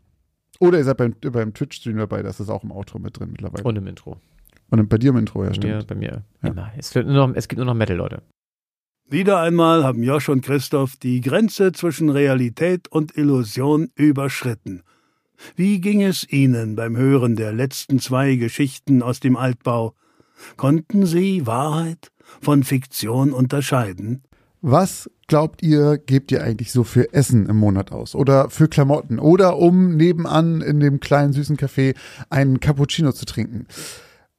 Oder 0.59 0.79
ihr 0.79 0.83
seid 0.83 0.97
beim, 0.97 1.13
beim 1.21 1.53
Twitch-Stream 1.53 1.97
dabei, 1.97 2.21
das 2.23 2.39
ist 2.39 2.49
auch 2.49 2.63
im 2.63 2.71
Outro 2.71 2.97
mit 2.99 3.17
drin 3.19 3.29
mittlerweile. 3.31 3.63
Und 3.63 3.77
im 3.77 3.87
Intro. 3.87 4.17
Und 4.71 4.89
bei 4.89 4.97
dir 4.97 5.11
im 5.11 5.17
Intro, 5.17 5.43
ja, 5.43 5.49
Bei 5.51 5.55
mir, 5.55 5.61
stimmt. 5.81 5.87
bei 5.87 5.95
mir 5.95 6.23
Ja. 6.43 6.49
immer. 6.49 6.71
Es, 6.77 6.93
wird 6.95 7.07
nur 7.07 7.27
noch, 7.27 7.35
es 7.35 7.47
gibt 7.47 7.57
nur 7.57 7.65
noch 7.65 7.73
Metal, 7.75 7.95
Leute. 7.95 8.21
Wieder 9.11 9.39
einmal 9.39 9.83
haben 9.83 10.03
Josh 10.03 10.29
und 10.29 10.45
Christoph 10.45 10.95
die 10.95 11.21
Grenze 11.21 11.71
zwischen 11.71 12.11
Realität 12.11 12.87
und 12.89 13.17
Illusion 13.17 13.89
überschritten. 13.95 14.83
Wie 15.55 15.81
ging 15.81 16.03
es 16.03 16.31
Ihnen 16.31 16.75
beim 16.75 16.95
Hören 16.95 17.35
der 17.35 17.51
letzten 17.51 17.97
zwei 17.97 18.35
Geschichten 18.35 19.01
aus 19.01 19.19
dem 19.19 19.35
Altbau? 19.35 19.95
Konnten 20.57 21.07
Sie 21.07 21.47
Wahrheit 21.47 22.11
von 22.39 22.63
Fiktion 22.63 23.33
unterscheiden? 23.33 24.21
Was 24.61 25.09
glaubt 25.27 25.63
ihr, 25.63 25.97
gebt 25.97 26.31
ihr 26.31 26.43
eigentlich 26.43 26.71
so 26.71 26.83
für 26.83 27.11
Essen 27.11 27.47
im 27.47 27.55
Monat 27.55 27.91
aus? 27.91 28.13
Oder 28.13 28.51
für 28.51 28.67
Klamotten? 28.67 29.17
Oder 29.17 29.57
um 29.57 29.97
nebenan 29.97 30.61
in 30.61 30.79
dem 30.79 30.99
kleinen 30.99 31.33
süßen 31.33 31.57
Café 31.57 31.95
einen 32.29 32.59
Cappuccino 32.59 33.11
zu 33.11 33.25
trinken? 33.25 33.65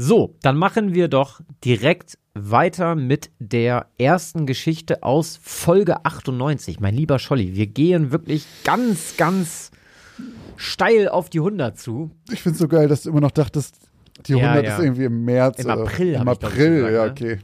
So, 0.00 0.36
dann 0.42 0.56
machen 0.56 0.94
wir 0.94 1.08
doch 1.08 1.40
direkt 1.64 2.18
weiter 2.32 2.94
mit 2.94 3.32
der 3.40 3.86
ersten 3.98 4.46
Geschichte 4.46 5.02
aus 5.02 5.40
Folge 5.42 6.04
98. 6.04 6.78
Mein 6.78 6.94
lieber 6.94 7.18
Scholli, 7.18 7.56
wir 7.56 7.66
gehen 7.66 8.12
wirklich 8.12 8.46
ganz, 8.62 9.16
ganz 9.16 9.72
steil 10.54 11.08
auf 11.08 11.30
die 11.30 11.40
100 11.40 11.76
zu. 11.76 12.12
Ich 12.30 12.42
finde 12.42 12.54
es 12.54 12.60
so 12.60 12.68
geil, 12.68 12.86
dass 12.86 13.02
du 13.02 13.10
immer 13.10 13.20
noch 13.20 13.32
dachtest, 13.32 13.74
die 14.28 14.34
Ja, 14.34 14.52
100 14.52 14.64
ja. 14.64 14.76
ist 14.76 14.84
irgendwie 14.84 15.04
im 15.06 15.24
März. 15.24 15.64
Im 15.64 15.70
April, 15.70 16.14
Im 16.14 16.22
glaub 16.22 16.42
ich, 16.42 16.48
April, 16.48 16.74
gesagt, 16.76 16.92
ja, 16.94 17.04
ne? 17.04 17.10
okay. 17.10 17.38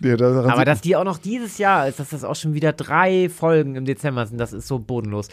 Nee, 0.00 0.12
Aber 0.12 0.64
dass 0.64 0.80
die 0.80 0.96
auch 0.96 1.04
noch 1.04 1.18
dieses 1.18 1.58
Jahr 1.58 1.88
ist, 1.88 1.98
dass 2.00 2.10
das 2.10 2.24
auch 2.24 2.36
schon 2.36 2.54
wieder 2.54 2.72
drei 2.72 3.28
Folgen 3.28 3.74
im 3.76 3.84
Dezember 3.84 4.26
sind, 4.26 4.38
das 4.38 4.52
ist 4.52 4.68
so 4.68 4.78
bodenlos. 4.78 5.28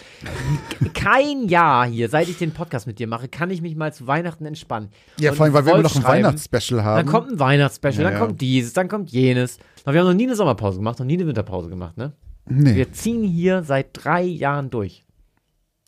Kein 0.93 1.47
Jahr 1.47 1.85
hier, 1.85 2.09
seit 2.09 2.27
ich 2.29 2.37
den 2.37 2.51
Podcast 2.51 2.87
mit 2.87 2.99
dir 2.99 3.07
mache, 3.07 3.27
kann 3.27 3.49
ich 3.51 3.61
mich 3.61 3.75
mal 3.75 3.93
zu 3.93 4.07
Weihnachten 4.07 4.45
entspannen. 4.45 4.89
ja, 5.19 5.31
Und 5.31 5.37
vor 5.37 5.45
allem, 5.45 5.53
weil 5.53 5.65
wir 5.65 5.73
immer 5.73 5.83
noch 5.83 5.95
ein 5.95 6.03
Weihnachtsspecial 6.03 6.83
haben. 6.83 6.97
Dann 6.97 7.05
kommt 7.13 7.31
ein 7.31 7.39
Weihnachtsspecial, 7.39 8.03
Ja, 8.05 8.11
dann 8.11 8.19
kommt 8.19 8.41
dieses, 8.41 8.73
dann 8.73 8.87
kommt 8.87 9.11
jenes. 9.11 9.57
Aber 9.83 9.93
wir 9.93 10.01
haben 10.01 10.07
noch 10.07 10.13
nie 10.13 10.25
eine 10.27 10.35
Sommerpause 10.35 10.77
gemacht, 10.77 10.99
noch 10.99 11.05
nie 11.05 11.15
eine 11.15 11.27
Winterpause 11.27 11.69
gemacht, 11.69 11.97
ne? 11.97 12.13
nee, 12.47 12.75
Wir 12.75 12.91
ziehen 12.91 13.23
hier 13.23 13.63
seit 13.63 13.89
drei 13.93 14.23
Jahren 14.23 14.69
durch. 14.69 15.05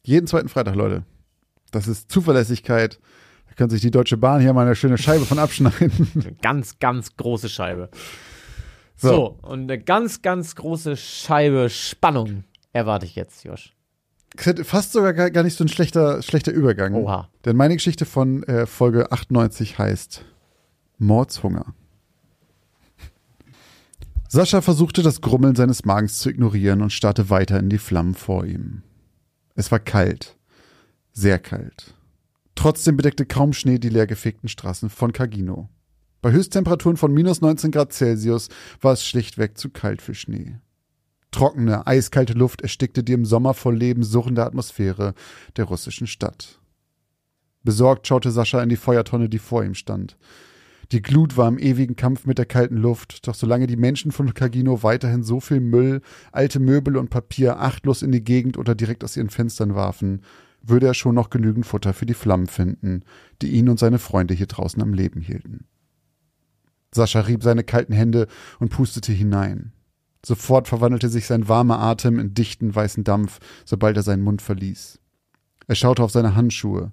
jeden 0.03 0.27
zweiten 0.27 0.49
Freitag, 0.49 0.75
Leute. 0.75 1.03
Das 1.71 1.87
ist 1.87 2.11
Zuverlässigkeit. 2.11 2.99
Da 3.49 3.55
kann 3.55 3.69
sich 3.69 3.81
die 3.81 3.91
Deutsche 3.91 4.17
Bahn 4.17 4.39
hier 4.41 4.53
mal 4.53 4.65
eine 4.65 4.75
schöne 4.75 4.97
Scheibe 4.97 5.25
von 5.25 5.39
abschneiden. 5.39 6.07
Eine 6.15 6.33
ganz, 6.41 6.79
ganz 6.79 7.15
große 7.17 7.49
Scheibe. 7.49 7.89
So. 8.97 9.09
So. 9.09 9.39
und 9.43 9.63
eine 9.63 9.79
ganz, 9.79 10.21
ganz 10.21 10.55
große 10.55 10.97
Scheibe 10.97 11.69
Spannung 11.69 12.43
erwarte 12.73 13.05
ich 13.05 13.15
jetzt, 13.15 13.45
Josh. 13.45 13.73
Fast 14.63 14.91
sogar 14.91 15.13
gar, 15.13 15.43
nicht 15.43 15.57
so 15.57 15.63
ein 15.63 15.69
schlechter, 15.69 16.21
schlechter 16.21 16.51
Übergang. 16.51 16.93
Oha. 16.93 17.29
Denn 17.45 17.55
meine 17.55 17.75
Geschichte 17.75 18.05
von 18.05 18.43
äh, 18.43 18.65
Folge 18.65 19.11
98 19.11 19.79
heißt 19.79 20.25
Mordshunger. 20.99 21.73
Sascha 24.29 24.61
versuchte 24.61 25.03
das 25.03 25.21
Grummeln 25.21 25.55
seines 25.55 25.85
Magens 25.85 26.19
zu 26.19 26.29
ignorieren 26.29 26.81
und 26.81 26.91
starrte 26.91 27.29
weiter 27.29 27.57
in 27.59 27.69
die 27.69 27.77
Flammen 27.77 28.13
vor 28.13 28.45
ihm. 28.45 28.83
Es 29.55 29.71
war 29.71 29.79
kalt. 29.79 30.35
Sehr 31.13 31.39
kalt. 31.39 31.95
Trotzdem 32.53 32.97
bedeckte 32.97 33.25
kaum 33.25 33.53
Schnee 33.53 33.79
die 33.79 33.89
leergefegten 33.89 34.49
Straßen 34.49 34.89
von 34.89 35.13
Cagino. 35.13 35.69
Bei 36.21 36.31
Höchsttemperaturen 36.31 36.97
von 36.97 37.13
minus 37.13 37.41
19 37.41 37.71
Grad 37.71 37.93
Celsius 37.93 38.49
war 38.81 38.93
es 38.93 39.05
schlichtweg 39.05 39.57
zu 39.57 39.69
kalt 39.69 40.01
für 40.01 40.15
Schnee. 40.15 40.55
Trockene, 41.31 41.85
eiskalte 41.85 42.33
Luft 42.33 42.61
erstickte 42.61 43.03
die 43.03 43.13
im 43.13 43.25
Sommer 43.25 43.53
voll 43.53 43.75
Leben 43.75 44.03
suchende 44.03 44.43
Atmosphäre 44.43 45.13
der 45.57 45.65
russischen 45.65 46.07
Stadt. 46.07 46.59
Besorgt 47.63 48.07
schaute 48.07 48.31
Sascha 48.31 48.63
in 48.63 48.69
die 48.69 48.77
Feuertonne, 48.77 49.29
die 49.29 49.39
vor 49.39 49.63
ihm 49.63 49.75
stand. 49.75 50.17
Die 50.91 51.01
Glut 51.01 51.35
war 51.35 51.49
im 51.49 51.59
ewigen 51.59 51.97
Kampf 51.97 52.25
mit 52.25 52.37
der 52.37 52.45
kalten 52.45 52.77
Luft, 52.77 53.27
doch 53.27 53.35
solange 53.35 53.67
die 53.67 53.75
Menschen 53.75 54.11
von 54.11 54.33
Cagino 54.33 54.83
weiterhin 54.83 55.21
so 55.21 55.41
viel 55.41 55.59
Müll, 55.59 56.01
alte 56.31 56.59
Möbel 56.59 56.95
und 56.95 57.09
Papier 57.09 57.59
achtlos 57.59 58.01
in 58.01 58.11
die 58.13 58.23
Gegend 58.23 58.57
oder 58.57 58.73
direkt 58.73 59.03
aus 59.03 59.17
ihren 59.17 59.29
Fenstern 59.29 59.75
warfen, 59.75 60.21
würde 60.63 60.87
er 60.87 60.93
schon 60.93 61.13
noch 61.13 61.29
genügend 61.29 61.65
Futter 61.65 61.93
für 61.93 62.05
die 62.05 62.13
Flammen 62.13 62.47
finden, 62.47 63.03
die 63.41 63.51
ihn 63.51 63.69
und 63.69 63.79
seine 63.79 63.99
Freunde 63.99 64.33
hier 64.33 64.47
draußen 64.47 64.81
am 64.81 64.93
Leben 64.93 65.21
hielten. 65.21 65.65
Sascha 66.93 67.21
rieb 67.21 67.43
seine 67.43 67.63
kalten 67.63 67.93
Hände 67.93 68.27
und 68.59 68.69
pustete 68.69 69.11
hinein. 69.11 69.73
Sofort 70.25 70.67
verwandelte 70.67 71.09
sich 71.09 71.25
sein 71.25 71.47
warmer 71.47 71.79
Atem 71.79 72.19
in 72.19 72.33
dichten 72.33 72.75
weißen 72.75 73.03
Dampf, 73.03 73.39
sobald 73.65 73.97
er 73.97 74.03
seinen 74.03 74.23
Mund 74.23 74.41
verließ. 74.41 74.99
Er 75.67 75.75
schaute 75.75 76.03
auf 76.03 76.11
seine 76.11 76.35
Handschuhe. 76.35 76.91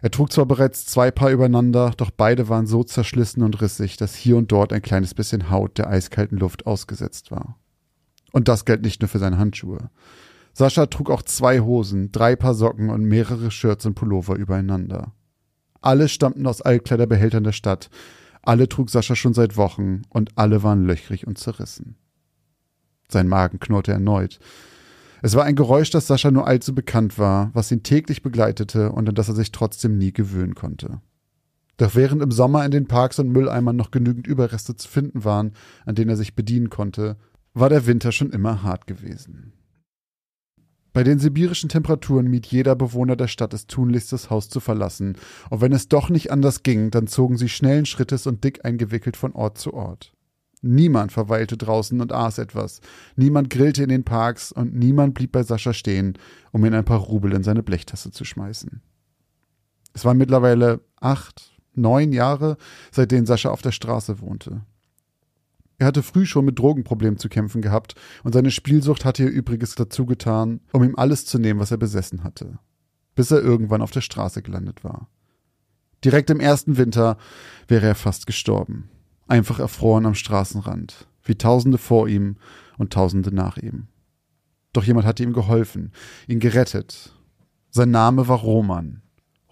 Er 0.00 0.10
trug 0.10 0.32
zwar 0.32 0.46
bereits 0.46 0.86
zwei 0.86 1.10
Paar 1.10 1.30
übereinander, 1.30 1.92
doch 1.96 2.10
beide 2.10 2.48
waren 2.48 2.66
so 2.66 2.84
zerschlissen 2.84 3.42
und 3.42 3.60
rissig, 3.60 3.96
dass 3.96 4.14
hier 4.14 4.36
und 4.36 4.52
dort 4.52 4.72
ein 4.72 4.82
kleines 4.82 5.14
bisschen 5.14 5.50
Haut 5.50 5.76
der 5.78 5.88
eiskalten 5.88 6.38
Luft 6.38 6.66
ausgesetzt 6.66 7.30
war. 7.30 7.58
Und 8.32 8.48
das 8.48 8.64
galt 8.64 8.82
nicht 8.82 9.00
nur 9.00 9.08
für 9.08 9.18
seine 9.18 9.38
Handschuhe. 9.38 9.90
Sascha 10.52 10.86
trug 10.86 11.10
auch 11.10 11.22
zwei 11.22 11.60
Hosen, 11.60 12.12
drei 12.12 12.36
Paar 12.36 12.54
Socken 12.54 12.90
und 12.90 13.04
mehrere 13.04 13.50
Shirts 13.50 13.86
und 13.86 13.94
Pullover 13.94 14.36
übereinander. 14.36 15.12
Alle 15.80 16.08
stammten 16.08 16.46
aus 16.46 16.60
Altkleiderbehältern 16.60 17.44
der 17.44 17.52
Stadt, 17.52 17.90
alle 18.48 18.68
trug 18.68 18.88
Sascha 18.88 19.14
schon 19.14 19.34
seit 19.34 19.56
Wochen 19.56 20.02
und 20.08 20.30
alle 20.36 20.62
waren 20.62 20.84
löchrig 20.84 21.26
und 21.26 21.38
zerrissen. 21.38 21.96
Sein 23.08 23.28
Magen 23.28 23.60
knurrte 23.60 23.92
erneut. 23.92 24.38
Es 25.20 25.34
war 25.34 25.44
ein 25.44 25.56
Geräusch, 25.56 25.90
das 25.90 26.06
Sascha 26.06 26.30
nur 26.30 26.46
allzu 26.46 26.74
bekannt 26.74 27.18
war, 27.18 27.50
was 27.52 27.70
ihn 27.70 27.82
täglich 27.82 28.22
begleitete 28.22 28.92
und 28.92 29.08
an 29.08 29.14
das 29.14 29.28
er 29.28 29.34
sich 29.34 29.52
trotzdem 29.52 29.98
nie 29.98 30.12
gewöhnen 30.12 30.54
konnte. 30.54 31.00
Doch 31.76 31.94
während 31.94 32.22
im 32.22 32.30
Sommer 32.30 32.64
in 32.64 32.70
den 32.70 32.88
Parks 32.88 33.18
und 33.18 33.30
Mülleimern 33.30 33.76
noch 33.76 33.90
genügend 33.90 34.26
Überreste 34.26 34.76
zu 34.76 34.88
finden 34.88 35.24
waren, 35.24 35.52
an 35.84 35.94
denen 35.94 36.10
er 36.10 36.16
sich 36.16 36.34
bedienen 36.34 36.70
konnte, 36.70 37.16
war 37.52 37.68
der 37.68 37.86
Winter 37.86 38.12
schon 38.12 38.30
immer 38.30 38.62
hart 38.62 38.86
gewesen. 38.86 39.52
Bei 40.98 41.04
den 41.04 41.20
sibirischen 41.20 41.68
Temperaturen 41.68 42.26
mied 42.26 42.46
jeder 42.46 42.74
Bewohner 42.74 43.14
der 43.14 43.28
Stadt 43.28 43.54
es 43.54 43.68
tunlichst, 43.68 44.12
das 44.12 44.30
Haus 44.30 44.48
zu 44.48 44.58
verlassen, 44.58 45.16
und 45.48 45.60
wenn 45.60 45.70
es 45.70 45.86
doch 45.86 46.10
nicht 46.10 46.32
anders 46.32 46.64
ging, 46.64 46.90
dann 46.90 47.06
zogen 47.06 47.38
sie 47.38 47.48
schnellen 47.48 47.86
Schrittes 47.86 48.26
und 48.26 48.42
dick 48.42 48.64
eingewickelt 48.64 49.16
von 49.16 49.32
Ort 49.32 49.58
zu 49.58 49.74
Ort. 49.74 50.12
Niemand 50.60 51.12
verweilte 51.12 51.56
draußen 51.56 52.00
und 52.00 52.12
aß 52.12 52.38
etwas, 52.38 52.80
niemand 53.14 53.48
grillte 53.48 53.84
in 53.84 53.90
den 53.90 54.02
Parks 54.02 54.50
und 54.50 54.74
niemand 54.74 55.14
blieb 55.14 55.30
bei 55.30 55.44
Sascha 55.44 55.72
stehen, 55.72 56.18
um 56.50 56.64
ihm 56.64 56.74
ein 56.74 56.84
paar 56.84 56.98
Rubel 56.98 57.32
in 57.32 57.44
seine 57.44 57.62
Blechtasse 57.62 58.10
zu 58.10 58.24
schmeißen. 58.24 58.82
Es 59.94 60.04
waren 60.04 60.18
mittlerweile 60.18 60.80
acht, 61.00 61.52
neun 61.74 62.10
Jahre, 62.12 62.56
seitdem 62.90 63.24
Sascha 63.24 63.50
auf 63.50 63.62
der 63.62 63.70
Straße 63.70 64.20
wohnte. 64.20 64.62
Er 65.78 65.86
hatte 65.86 66.02
früh 66.02 66.26
schon 66.26 66.44
mit 66.44 66.58
Drogenproblemen 66.58 67.18
zu 67.18 67.28
kämpfen 67.28 67.62
gehabt 67.62 67.94
und 68.24 68.32
seine 68.32 68.50
Spielsucht 68.50 69.04
hatte 69.04 69.22
ihr 69.22 69.30
Übriges 69.30 69.76
dazu 69.76 70.06
getan, 70.06 70.60
um 70.72 70.82
ihm 70.82 70.96
alles 70.96 71.24
zu 71.24 71.38
nehmen, 71.38 71.60
was 71.60 71.70
er 71.70 71.76
besessen 71.76 72.24
hatte. 72.24 72.58
Bis 73.14 73.30
er 73.30 73.40
irgendwann 73.40 73.82
auf 73.82 73.92
der 73.92 74.00
Straße 74.00 74.42
gelandet 74.42 74.82
war. 74.82 75.08
Direkt 76.04 76.30
im 76.30 76.40
ersten 76.40 76.76
Winter 76.76 77.16
wäre 77.68 77.86
er 77.86 77.94
fast 77.94 78.26
gestorben. 78.26 78.88
Einfach 79.28 79.60
erfroren 79.60 80.06
am 80.06 80.14
Straßenrand, 80.14 81.06
wie 81.22 81.36
Tausende 81.36 81.78
vor 81.78 82.08
ihm 82.08 82.36
und 82.76 82.92
Tausende 82.92 83.32
nach 83.32 83.56
ihm. 83.56 83.86
Doch 84.72 84.84
jemand 84.84 85.06
hatte 85.06 85.22
ihm 85.22 85.32
geholfen, 85.32 85.92
ihn 86.26 86.40
gerettet. 86.40 87.14
Sein 87.70 87.90
Name 87.90 88.28
war 88.28 88.38
Roman. 88.38 89.02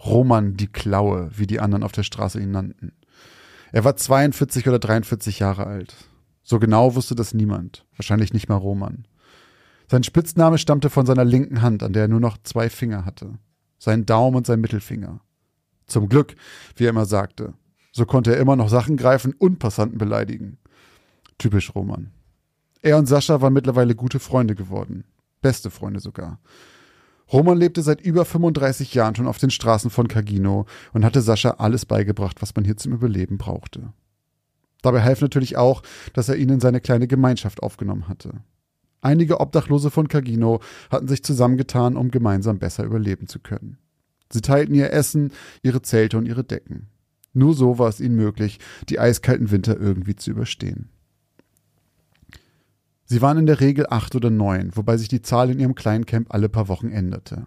Roman 0.04 0.56
die 0.56 0.68
Klaue, 0.68 1.30
wie 1.36 1.46
die 1.46 1.60
anderen 1.60 1.82
auf 1.82 1.92
der 1.92 2.02
Straße 2.02 2.40
ihn 2.40 2.50
nannten. 2.50 2.92
Er 3.72 3.84
war 3.84 3.96
42 3.96 4.68
oder 4.68 4.78
43 4.78 5.38
Jahre 5.38 5.66
alt. 5.66 5.94
So 6.46 6.60
genau 6.60 6.94
wusste 6.94 7.16
das 7.16 7.34
niemand, 7.34 7.84
wahrscheinlich 7.96 8.32
nicht 8.32 8.48
mal 8.48 8.54
Roman. 8.54 9.08
Sein 9.88 10.04
Spitzname 10.04 10.58
stammte 10.58 10.90
von 10.90 11.04
seiner 11.04 11.24
linken 11.24 11.60
Hand, 11.60 11.82
an 11.82 11.92
der 11.92 12.02
er 12.02 12.08
nur 12.08 12.20
noch 12.20 12.38
zwei 12.44 12.70
Finger 12.70 13.04
hatte. 13.04 13.38
Sein 13.78 14.06
Daumen 14.06 14.36
und 14.36 14.46
sein 14.46 14.60
Mittelfinger. 14.60 15.20
Zum 15.88 16.08
Glück, 16.08 16.36
wie 16.76 16.84
er 16.84 16.90
immer 16.90 17.04
sagte. 17.04 17.54
So 17.90 18.06
konnte 18.06 18.32
er 18.32 18.40
immer 18.40 18.54
noch 18.54 18.68
Sachen 18.68 18.96
greifen 18.96 19.34
und 19.36 19.58
Passanten 19.58 19.98
beleidigen. 19.98 20.58
Typisch 21.36 21.74
Roman. 21.74 22.12
Er 22.80 22.96
und 22.96 23.06
Sascha 23.06 23.40
waren 23.40 23.52
mittlerweile 23.52 23.96
gute 23.96 24.20
Freunde 24.20 24.54
geworden. 24.54 25.02
Beste 25.42 25.72
Freunde 25.72 25.98
sogar. 25.98 26.38
Roman 27.32 27.58
lebte 27.58 27.82
seit 27.82 28.00
über 28.00 28.24
35 28.24 28.94
Jahren 28.94 29.16
schon 29.16 29.26
auf 29.26 29.38
den 29.38 29.50
Straßen 29.50 29.90
von 29.90 30.06
Cagino 30.06 30.66
und 30.92 31.04
hatte 31.04 31.22
Sascha 31.22 31.56
alles 31.58 31.86
beigebracht, 31.86 32.40
was 32.40 32.54
man 32.54 32.64
hier 32.64 32.76
zum 32.76 32.92
Überleben 32.92 33.36
brauchte. 33.36 33.92
Dabei 34.82 35.02
half 35.02 35.20
natürlich 35.20 35.56
auch, 35.56 35.82
dass 36.12 36.28
er 36.28 36.36
ihn 36.36 36.50
in 36.50 36.60
seine 36.60 36.80
kleine 36.80 37.06
Gemeinschaft 37.06 37.62
aufgenommen 37.62 38.08
hatte. 38.08 38.42
Einige 39.00 39.40
Obdachlose 39.40 39.90
von 39.90 40.08
Cagino 40.08 40.60
hatten 40.90 41.08
sich 41.08 41.22
zusammengetan, 41.22 41.96
um 41.96 42.10
gemeinsam 42.10 42.58
besser 42.58 42.84
überleben 42.84 43.28
zu 43.28 43.38
können. 43.38 43.78
Sie 44.32 44.40
teilten 44.40 44.74
ihr 44.74 44.92
Essen, 44.92 45.32
ihre 45.62 45.82
Zelte 45.82 46.18
und 46.18 46.26
ihre 46.26 46.44
Decken. 46.44 46.88
Nur 47.32 47.54
so 47.54 47.78
war 47.78 47.88
es 47.88 48.00
ihnen 48.00 48.16
möglich, 48.16 48.58
die 48.88 48.98
eiskalten 48.98 49.50
Winter 49.50 49.78
irgendwie 49.78 50.16
zu 50.16 50.30
überstehen. 50.30 50.88
Sie 53.04 53.22
waren 53.22 53.38
in 53.38 53.46
der 53.46 53.60
Regel 53.60 53.86
acht 53.88 54.16
oder 54.16 54.30
neun, 54.30 54.74
wobei 54.74 54.96
sich 54.96 55.08
die 55.08 55.22
Zahl 55.22 55.50
in 55.50 55.60
ihrem 55.60 55.76
kleinen 55.76 56.06
Camp 56.06 56.34
alle 56.34 56.48
paar 56.48 56.66
Wochen 56.68 56.90
änderte. 56.90 57.46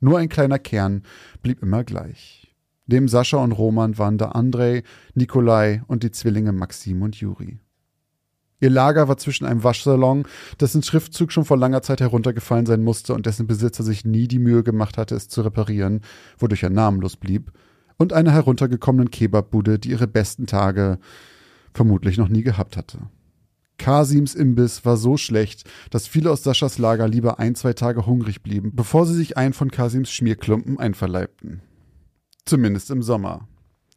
Nur 0.00 0.18
ein 0.18 0.28
kleiner 0.28 0.58
Kern 0.58 1.02
blieb 1.42 1.62
immer 1.62 1.82
gleich. 1.84 2.47
Neben 2.88 3.06
Sascha 3.06 3.36
und 3.36 3.52
Roman 3.52 3.98
waren 3.98 4.16
da 4.16 4.30
Andrei, 4.30 4.82
Nikolai 5.14 5.82
und 5.86 6.02
die 6.02 6.10
Zwillinge 6.10 6.52
Maxim 6.52 7.02
und 7.02 7.16
Juri. 7.16 7.60
Ihr 8.60 8.70
Lager 8.70 9.06
war 9.08 9.18
zwischen 9.18 9.44
einem 9.44 9.62
Waschsalon, 9.62 10.24
dessen 10.58 10.82
Schriftzug 10.82 11.30
schon 11.30 11.44
vor 11.44 11.58
langer 11.58 11.82
Zeit 11.82 12.00
heruntergefallen 12.00 12.66
sein 12.66 12.82
musste 12.82 13.14
und 13.14 13.26
dessen 13.26 13.46
Besitzer 13.46 13.84
sich 13.84 14.06
nie 14.06 14.26
die 14.26 14.38
Mühe 14.40 14.64
gemacht 14.64 14.96
hatte, 14.96 15.14
es 15.14 15.28
zu 15.28 15.42
reparieren, 15.42 16.00
wodurch 16.38 16.62
er 16.62 16.70
namenlos 16.70 17.16
blieb, 17.16 17.52
und 17.98 18.14
einer 18.14 18.32
heruntergekommenen 18.32 19.10
Kebabbude, 19.10 19.78
die 19.78 19.90
ihre 19.90 20.08
besten 20.08 20.46
Tage 20.46 20.98
vermutlich 21.74 22.16
noch 22.16 22.28
nie 22.28 22.42
gehabt 22.42 22.76
hatte. 22.76 22.98
Kasims 23.76 24.34
Imbiss 24.34 24.84
war 24.84 24.96
so 24.96 25.16
schlecht, 25.16 25.68
dass 25.90 26.08
viele 26.08 26.30
aus 26.30 26.42
Saschas 26.42 26.78
Lager 26.78 27.06
lieber 27.06 27.38
ein, 27.38 27.54
zwei 27.54 27.74
Tage 27.74 28.06
hungrig 28.06 28.42
blieben, 28.42 28.74
bevor 28.74 29.06
sie 29.06 29.14
sich 29.14 29.36
einen 29.36 29.52
von 29.52 29.70
Kasims 29.70 30.10
Schmierklumpen 30.10 30.80
einverleibten. 30.80 31.60
Zumindest 32.48 32.90
im 32.90 33.02
Sommer. 33.02 33.46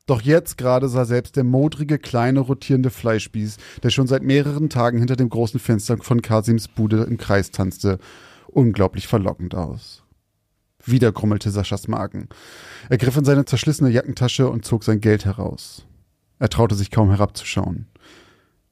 Doch 0.07 0.21
jetzt 0.21 0.57
gerade 0.57 0.89
sah 0.89 1.05
selbst 1.05 1.37
der 1.37 1.45
modrige, 1.45 1.97
kleine, 1.97 2.41
rotierende 2.41 2.89
Fleischspieß, 2.89 3.55
der 3.81 3.91
schon 3.91 4.07
seit 4.07 4.23
mehreren 4.23 4.69
Tagen 4.69 4.97
hinter 4.97 5.15
dem 5.15 5.29
großen 5.29 5.57
Fenster 5.57 5.97
von 5.99 6.21
Kasims 6.21 6.67
Bude 6.67 7.03
im 7.03 7.17
Kreis 7.17 7.51
tanzte, 7.51 7.97
unglaublich 8.47 9.07
verlockend 9.07 9.55
aus. 9.55 10.03
Wieder 10.83 11.13
grummelte 11.13 11.49
Saschas 11.49 11.87
Magen. 11.87 12.27
Er 12.89 12.97
griff 12.97 13.15
in 13.15 13.23
seine 13.23 13.45
zerschlissene 13.45 13.89
Jackentasche 13.89 14.49
und 14.49 14.65
zog 14.65 14.83
sein 14.83 14.99
Geld 14.99 15.23
heraus. 15.23 15.85
Er 16.37 16.49
traute 16.49 16.75
sich 16.75 16.91
kaum 16.91 17.09
herabzuschauen. 17.09 17.87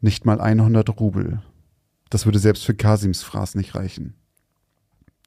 Nicht 0.02 0.26
mal 0.26 0.42
100 0.42 1.00
Rubel. 1.00 1.42
Das 2.10 2.26
würde 2.26 2.40
selbst 2.40 2.66
für 2.66 2.74
Kasims 2.74 3.24
Fraß 3.24 3.56
nicht 3.56 3.76
reichen. 3.76 4.19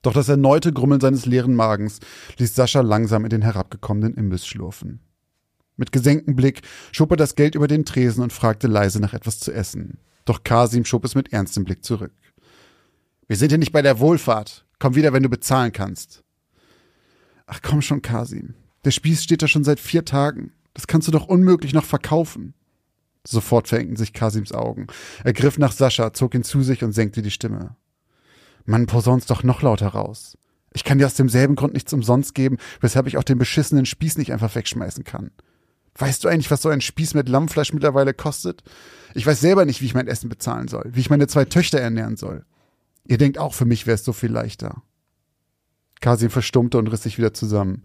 Doch 0.02 0.12
das 0.12 0.28
erneute 0.28 0.72
Grummeln 0.72 1.00
seines 1.00 1.26
leeren 1.26 1.54
Magens 1.54 2.00
ließ 2.38 2.54
Sascha 2.54 2.80
langsam 2.80 3.24
in 3.24 3.30
den 3.30 3.42
herabgekommenen 3.42 4.14
Imbiss 4.14 4.46
schlurfen. 4.46 5.00
Mit 5.76 5.92
gesenktem 5.92 6.36
Blick 6.36 6.62
schob 6.90 7.12
er 7.12 7.16
das 7.16 7.34
Geld 7.34 7.54
über 7.54 7.68
den 7.68 7.84
Tresen 7.84 8.22
und 8.22 8.32
fragte 8.32 8.66
leise 8.66 9.00
nach 9.00 9.14
etwas 9.14 9.38
zu 9.38 9.52
essen. 9.52 9.98
Doch 10.24 10.42
Kasim 10.44 10.84
schob 10.84 11.04
es 11.04 11.14
mit 11.14 11.32
ernstem 11.32 11.64
Blick 11.64 11.84
zurück. 11.84 12.12
Wir 13.28 13.36
sind 13.36 13.50
hier 13.50 13.58
nicht 13.58 13.72
bei 13.72 13.82
der 13.82 13.98
Wohlfahrt. 13.98 14.66
Komm 14.78 14.94
wieder, 14.94 15.12
wenn 15.12 15.22
du 15.22 15.28
bezahlen 15.28 15.72
kannst. 15.72 16.22
Ach 17.46 17.60
komm 17.62 17.80
schon, 17.80 18.02
Kasim. 18.02 18.54
Der 18.84 18.90
Spieß 18.90 19.22
steht 19.22 19.42
da 19.42 19.48
schon 19.48 19.64
seit 19.64 19.80
vier 19.80 20.04
Tagen. 20.04 20.52
Das 20.74 20.86
kannst 20.86 21.06
du 21.08 21.12
doch 21.12 21.26
unmöglich 21.26 21.72
noch 21.72 21.84
verkaufen. 21.84 22.54
Sofort 23.24 23.68
verengten 23.68 23.96
sich 23.96 24.12
Kasims 24.12 24.52
Augen. 24.52 24.88
Er 25.22 25.32
griff 25.32 25.58
nach 25.58 25.72
Sascha, 25.72 26.12
zog 26.12 26.34
ihn 26.34 26.42
zu 26.42 26.62
sich 26.62 26.82
und 26.82 26.92
senkte 26.92 27.22
die 27.22 27.30
Stimme. 27.30 27.76
Man 28.64 28.86
posaunst 28.86 29.30
doch 29.30 29.42
noch 29.42 29.62
lauter 29.62 29.88
raus. 29.88 30.36
Ich 30.72 30.84
kann 30.84 30.98
dir 30.98 31.06
aus 31.06 31.14
demselben 31.14 31.54
Grund 31.54 31.74
nichts 31.74 31.92
umsonst 31.92 32.34
geben, 32.34 32.56
weshalb 32.80 33.06
ich 33.06 33.18
auch 33.18 33.24
den 33.24 33.38
beschissenen 33.38 33.86
Spieß 33.86 34.16
nicht 34.18 34.32
einfach 34.32 34.54
wegschmeißen 34.54 35.04
kann. 35.04 35.30
Weißt 35.96 36.24
du 36.24 36.28
eigentlich, 36.28 36.50
was 36.50 36.62
so 36.62 36.70
ein 36.70 36.80
Spieß 36.80 37.14
mit 37.14 37.28
Lammfleisch 37.28 37.72
mittlerweile 37.74 38.14
kostet? 38.14 38.62
Ich 39.14 39.26
weiß 39.26 39.40
selber 39.40 39.66
nicht, 39.66 39.82
wie 39.82 39.86
ich 39.86 39.94
mein 39.94 40.08
Essen 40.08 40.30
bezahlen 40.30 40.68
soll, 40.68 40.90
wie 40.94 41.00
ich 41.00 41.10
meine 41.10 41.26
zwei 41.26 41.44
Töchter 41.44 41.78
ernähren 41.78 42.16
soll. 42.16 42.46
Ihr 43.04 43.18
denkt 43.18 43.36
auch, 43.36 43.52
für 43.52 43.66
mich 43.66 43.86
wäre 43.86 43.96
es 43.96 44.04
so 44.04 44.12
viel 44.12 44.30
leichter. 44.30 44.82
Kasim 46.00 46.30
verstummte 46.30 46.78
und 46.78 46.88
riss 46.88 47.02
sich 47.02 47.18
wieder 47.18 47.34
zusammen. 47.34 47.84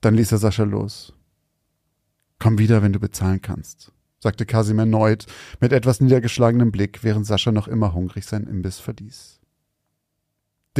Dann 0.00 0.14
ließ 0.14 0.32
er 0.32 0.38
Sascha 0.38 0.64
los. 0.64 1.12
Komm 2.38 2.58
wieder, 2.58 2.82
wenn 2.82 2.94
du 2.94 3.00
bezahlen 3.00 3.42
kannst, 3.42 3.92
sagte 4.18 4.46
Kasim 4.46 4.78
erneut, 4.78 5.26
mit 5.60 5.72
etwas 5.72 6.00
niedergeschlagenem 6.00 6.72
Blick, 6.72 7.04
während 7.04 7.26
Sascha 7.26 7.52
noch 7.52 7.68
immer 7.68 7.92
hungrig 7.92 8.24
seinen 8.24 8.46
Imbiss 8.46 8.78
verließ. 8.78 9.39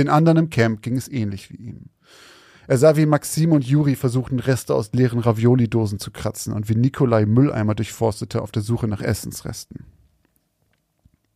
Den 0.01 0.09
anderen 0.09 0.39
im 0.39 0.49
Camp 0.49 0.81
ging 0.81 0.97
es 0.97 1.09
ähnlich 1.09 1.51
wie 1.51 1.57
ihm. 1.57 1.91
Er 2.67 2.79
sah, 2.79 2.97
wie 2.97 3.05
Maxim 3.05 3.53
und 3.53 3.67
Juri 3.67 3.97
versuchten, 3.97 4.41
Reste 4.41 4.75
aus 4.75 4.93
leeren 4.95 5.19
Ravioli-Dosen 5.19 5.99
zu 5.99 6.11
kratzen 6.11 6.55
und 6.55 6.71
wie 6.71 6.75
Nikolai 6.75 7.27
Mülleimer 7.27 7.75
durchforstete 7.75 8.41
auf 8.41 8.51
der 8.51 8.63
Suche 8.63 8.89
nach 8.89 9.03
Essensresten. 9.03 9.85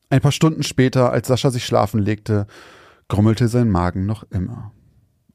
Ein 0.09 0.23
paar 0.23 0.33
Stunden 0.33 0.63
später, 0.63 1.13
als 1.13 1.29
Sascha 1.29 1.51
sich 1.51 1.67
schlafen 1.67 2.01
legte, 2.01 2.47
grummelte 3.09 3.49
sein 3.49 3.69
Magen 3.69 4.07
noch 4.07 4.25
immer. 4.31 4.73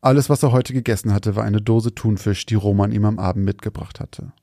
Alles, 0.02 0.28
was 0.28 0.42
er 0.42 0.52
heute 0.52 0.74
gegessen 0.74 1.14
hatte, 1.14 1.36
war 1.36 1.44
eine 1.44 1.62
Dose 1.62 1.94
Thunfisch, 1.94 2.48
die 2.48 2.56
Roman 2.56 2.92
ihm 2.92 3.06
am 3.06 3.20
Abend 3.20 3.46
mitgebracht 3.46 4.00
hatte. 4.00 4.34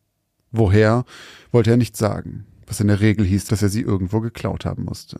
Woher, 0.52 1.04
wollte 1.50 1.72
er 1.72 1.76
nicht 1.76 1.96
sagen, 1.96 2.46
was 2.68 2.78
in 2.78 2.86
der 2.86 3.00
Regel 3.00 3.26
hieß, 3.26 3.46
dass 3.46 3.62
er 3.62 3.68
sie 3.68 3.82
irgendwo 3.82 4.20
geklaut 4.20 4.64
haben 4.64 4.84
musste. 4.84 5.18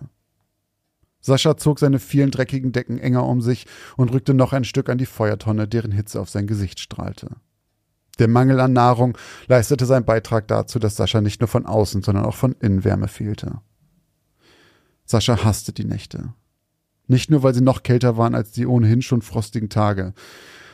Sascha 1.26 1.56
zog 1.56 1.80
seine 1.80 1.98
vielen 1.98 2.30
dreckigen 2.30 2.70
Decken 2.70 3.00
enger 3.00 3.26
um 3.26 3.40
sich 3.40 3.66
und 3.96 4.12
rückte 4.12 4.32
noch 4.32 4.52
ein 4.52 4.62
Stück 4.62 4.88
an 4.88 4.96
die 4.96 5.06
Feuertonne, 5.06 5.66
deren 5.66 5.90
Hitze 5.90 6.20
auf 6.20 6.30
sein 6.30 6.46
Gesicht 6.46 6.78
strahlte. 6.78 7.26
Der 8.20 8.28
Mangel 8.28 8.60
an 8.60 8.72
Nahrung 8.72 9.18
leistete 9.48 9.86
seinen 9.86 10.04
Beitrag 10.04 10.46
dazu, 10.46 10.78
dass 10.78 10.94
Sascha 10.94 11.20
nicht 11.20 11.40
nur 11.40 11.48
von 11.48 11.66
außen, 11.66 12.04
sondern 12.04 12.26
auch 12.26 12.36
von 12.36 12.54
innen 12.60 12.84
Wärme 12.84 13.08
fehlte. 13.08 13.60
Sascha 15.04 15.42
hasste 15.42 15.72
die 15.72 15.84
Nächte. 15.84 16.32
Nicht 17.08 17.28
nur, 17.28 17.42
weil 17.42 17.54
sie 17.54 17.60
noch 17.60 17.82
kälter 17.82 18.16
waren 18.16 18.36
als 18.36 18.52
die 18.52 18.66
ohnehin 18.66 19.02
schon 19.02 19.20
frostigen 19.20 19.68
Tage. 19.68 20.14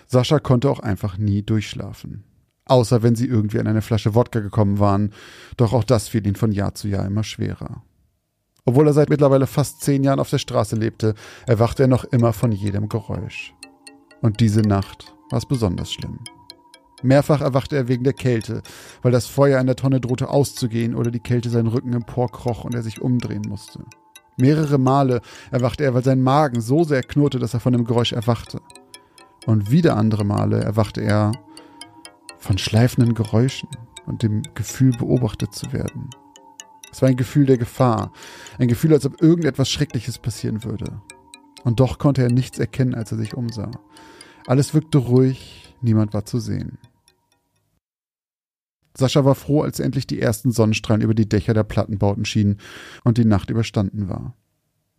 Sascha 0.06 0.38
konnte 0.38 0.68
auch 0.68 0.80
einfach 0.80 1.16
nie 1.16 1.42
durchschlafen. 1.42 2.24
Außer 2.66 3.02
wenn 3.02 3.16
sie 3.16 3.26
irgendwie 3.26 3.58
an 3.58 3.68
eine 3.68 3.80
Flasche 3.80 4.14
Wodka 4.14 4.40
gekommen 4.40 4.78
waren, 4.78 5.14
doch 5.56 5.72
auch 5.72 5.84
das 5.84 6.08
fiel 6.08 6.26
ihn 6.26 6.36
von 6.36 6.52
Jahr 6.52 6.74
zu 6.74 6.88
Jahr 6.88 7.06
immer 7.06 7.24
schwerer. 7.24 7.82
Obwohl 8.64 8.86
er 8.86 8.92
seit 8.92 9.10
mittlerweile 9.10 9.46
fast 9.46 9.80
zehn 9.80 10.04
Jahren 10.04 10.20
auf 10.20 10.30
der 10.30 10.38
Straße 10.38 10.76
lebte, 10.76 11.14
erwachte 11.46 11.84
er 11.84 11.88
noch 11.88 12.04
immer 12.04 12.32
von 12.32 12.52
jedem 12.52 12.88
Geräusch. 12.88 13.54
Und 14.20 14.38
diese 14.40 14.60
Nacht 14.60 15.14
war 15.30 15.38
es 15.38 15.46
besonders 15.46 15.92
schlimm. 15.92 16.20
Mehrfach 17.02 17.40
erwachte 17.40 17.74
er 17.74 17.88
wegen 17.88 18.04
der 18.04 18.12
Kälte, 18.12 18.62
weil 19.02 19.10
das 19.10 19.26
Feuer 19.26 19.60
in 19.60 19.66
der 19.66 19.74
Tonne 19.74 20.00
drohte 20.00 20.28
auszugehen 20.28 20.94
oder 20.94 21.10
die 21.10 21.18
Kälte 21.18 21.50
seinen 21.50 21.66
Rücken 21.66 21.92
emporkroch 21.92 22.64
und 22.64 22.74
er 22.74 22.82
sich 22.82 23.02
umdrehen 23.02 23.42
musste. 23.48 23.84
Mehrere 24.38 24.78
Male 24.78 25.20
erwachte 25.50 25.82
er, 25.82 25.94
weil 25.94 26.04
sein 26.04 26.22
Magen 26.22 26.60
so 26.60 26.84
sehr 26.84 27.02
knurrte, 27.02 27.40
dass 27.40 27.54
er 27.54 27.60
von 27.60 27.72
dem 27.72 27.84
Geräusch 27.84 28.12
erwachte. 28.12 28.60
Und 29.46 29.72
wieder 29.72 29.96
andere 29.96 30.24
Male 30.24 30.60
erwachte 30.62 31.00
er 31.00 31.32
von 32.38 32.58
schleifenden 32.58 33.14
Geräuschen 33.14 33.68
und 34.06 34.22
dem 34.22 34.42
Gefühl, 34.54 34.92
beobachtet 34.96 35.52
zu 35.52 35.72
werden. 35.72 36.10
Es 36.92 37.02
war 37.02 37.08
ein 37.08 37.16
Gefühl 37.16 37.46
der 37.46 37.58
Gefahr, 37.58 38.12
ein 38.58 38.68
Gefühl, 38.68 38.92
als 38.92 39.06
ob 39.06 39.20
irgendetwas 39.20 39.70
Schreckliches 39.70 40.18
passieren 40.18 40.62
würde. 40.62 41.00
Und 41.64 41.80
doch 41.80 41.98
konnte 41.98 42.22
er 42.22 42.30
nichts 42.30 42.58
erkennen, 42.58 42.94
als 42.94 43.10
er 43.12 43.18
sich 43.18 43.34
umsah. 43.34 43.70
Alles 44.46 44.74
wirkte 44.74 44.98
ruhig, 44.98 45.74
niemand 45.80 46.12
war 46.12 46.24
zu 46.26 46.38
sehen. 46.38 46.78
Sascha 48.96 49.24
war 49.24 49.34
froh, 49.34 49.62
als 49.62 49.80
endlich 49.80 50.06
die 50.06 50.20
ersten 50.20 50.52
Sonnenstrahlen 50.52 51.02
über 51.02 51.14
die 51.14 51.28
Dächer 51.28 51.54
der 51.54 51.64
Plattenbauten 51.64 52.26
schienen 52.26 52.58
und 53.04 53.16
die 53.16 53.24
Nacht 53.24 53.48
überstanden 53.48 54.08
war. 54.08 54.36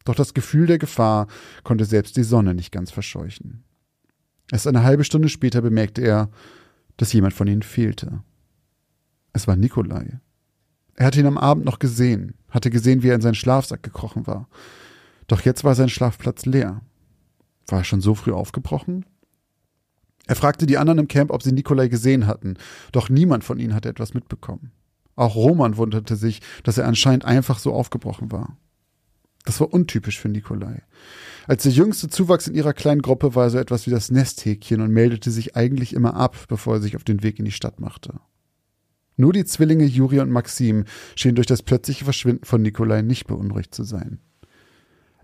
Doch 0.04 0.16
das 0.16 0.34
Gefühl 0.34 0.66
der 0.66 0.80
Gefahr 0.80 1.28
konnte 1.64 1.86
selbst 1.86 2.18
die 2.18 2.24
Sonne 2.24 2.56
nicht 2.56 2.72
ganz 2.72 2.92
verscheuchen. 2.92 3.64
Erst 4.52 4.68
eine 4.68 4.84
halbe 4.84 5.04
Stunde 5.04 5.30
später 5.30 5.62
bemerkte 5.62 6.02
er, 6.02 6.30
dass 6.98 7.14
jemand 7.14 7.34
von 7.34 7.48
ihnen 7.48 7.62
fehlte. 7.62 8.24
Es 9.32 9.48
war 9.48 9.56
Nikolai. 9.56 10.20
Er 10.96 11.08
hatte 11.08 11.20
ihn 11.20 11.26
am 11.26 11.38
Abend 11.38 11.66
noch 11.66 11.80
gesehen, 11.80 12.36
hatte 12.50 12.70
gesehen, 12.70 13.04
wie 13.04 13.10
er 13.10 13.16
in 13.16 13.22
seinen 13.22 13.36
Schlafsack 13.36 13.84
gekrochen 13.84 14.28
war. 14.28 14.48
Doch 15.28 15.42
jetzt 15.42 15.64
war 15.64 15.76
sein 15.76 15.90
Schlafplatz 15.90 16.46
leer. 16.46 16.82
War 17.68 17.80
er 17.80 17.86
schon 17.86 18.02
so 18.02 18.14
früh 18.14 18.32
aufgebrochen? 18.32 19.06
Er 20.28 20.36
fragte 20.36 20.66
die 20.66 20.78
anderen 20.78 21.00
im 21.00 21.08
Camp, 21.08 21.32
ob 21.32 21.44
sie 21.44 21.52
Nikolai 21.52 21.88
gesehen 21.88 22.28
hatten, 22.28 22.56
doch 22.92 23.10
niemand 23.10 23.44
von 23.44 23.60
ihnen 23.60 23.74
hatte 23.74 23.90
etwas 23.90 24.14
mitbekommen. 24.14 24.72
Auch 25.16 25.36
Roman 25.36 25.78
wunderte 25.78 26.16
sich, 26.16 26.42
dass 26.64 26.78
er 26.78 26.88
anscheinend 26.88 27.26
einfach 27.26 27.60
so 27.60 27.74
aufgebrochen 27.74 28.32
war. 28.32 28.58
Das 29.46 29.60
war 29.60 29.74
untypisch 29.74 30.20
für 30.20 30.30
Nikolai. 30.30 30.82
Als 31.48 31.64
der 31.64 31.74
jüngste 31.74 32.08
Zuwachs 32.08 32.48
in 32.48 32.56
ihrer 32.56 32.74
kleinen 32.74 33.02
Gruppe 33.02 33.36
war 33.36 33.46
er 33.46 33.50
so 33.50 33.58
etwas 33.58 33.86
wie 33.86 33.92
das 33.92 34.10
Nesthäkchen 34.10 34.80
und 34.80 34.92
meldete 34.92 35.30
sich 35.32 35.58
eigentlich 35.58 35.94
immer 35.94 36.16
ab, 36.16 36.38
bevor 36.48 36.76
er 36.76 36.82
sich 36.82 36.96
auf 36.96 37.04
den 37.04 37.22
Weg 37.24 37.40
in 37.40 37.46
die 37.46 37.52
Stadt 37.52 37.82
machte. 37.82 38.22
Nur 39.16 39.34
die 39.34 39.46
Zwillinge 39.46 39.86
Juri 39.86 40.20
und 40.20 40.32
Maxim 40.32 40.86
schienen 41.16 41.36
durch 41.36 41.48
das 41.48 41.62
plötzliche 41.62 42.06
Verschwinden 42.06 42.46
von 42.46 42.62
Nikolai 42.62 43.02
nicht 43.02 43.28
beunruhigt 43.28 43.76
zu 43.76 43.84
sein. 43.84 44.20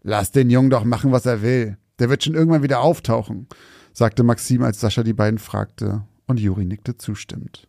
Lass 0.04 0.32
den 0.32 0.50
Jungen 0.50 0.70
doch 0.70 0.84
machen, 0.84 1.12
was 1.12 1.26
er 1.26 1.42
will. 1.42 1.78
Der 1.98 2.10
wird 2.10 2.24
schon 2.24 2.36
irgendwann 2.36 2.64
wieder 2.64 2.82
auftauchen, 2.82 3.48
sagte 3.94 4.24
Maxim, 4.24 4.64
als 4.64 4.80
Sascha 4.80 5.04
die 5.04 5.14
beiden 5.14 5.40
fragte, 5.40 6.04
und 6.28 6.40
Juri 6.40 6.66
nickte 6.66 6.98
zustimmend. 6.98 7.68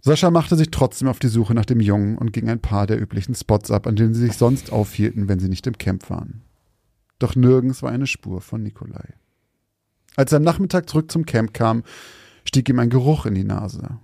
Sascha 0.00 0.30
machte 0.30 0.56
sich 0.56 0.70
trotzdem 0.70 1.08
auf 1.08 1.18
die 1.18 1.28
Suche 1.28 1.54
nach 1.54 1.66
dem 1.66 1.80
Jungen 1.80 2.16
und 2.16 2.32
ging 2.32 2.48
ein 2.48 2.60
paar 2.60 2.86
der 2.86 3.00
üblichen 3.00 3.34
Spots 3.34 3.70
ab, 3.70 3.86
an 3.86 3.96
denen 3.96 4.14
sie 4.14 4.22
sich 4.22 4.34
sonst 4.34 4.72
aufhielten, 4.72 5.28
wenn 5.28 5.38
sie 5.38 5.48
nicht 5.48 5.66
im 5.66 5.76
Camp 5.76 6.08
waren. 6.08 6.42
Doch 7.18 7.34
nirgends 7.36 7.82
war 7.82 7.90
eine 7.90 8.06
Spur 8.06 8.40
von 8.40 8.62
Nikolai. 8.62 9.14
Als 10.16 10.32
er 10.32 10.36
am 10.36 10.44
Nachmittag 10.44 10.88
zurück 10.88 11.10
zum 11.10 11.26
Camp 11.26 11.52
kam, 11.52 11.82
stieg 12.44 12.68
ihm 12.68 12.78
ein 12.78 12.90
Geruch 12.90 13.26
in 13.26 13.34
die 13.34 13.44
Nase. 13.44 13.98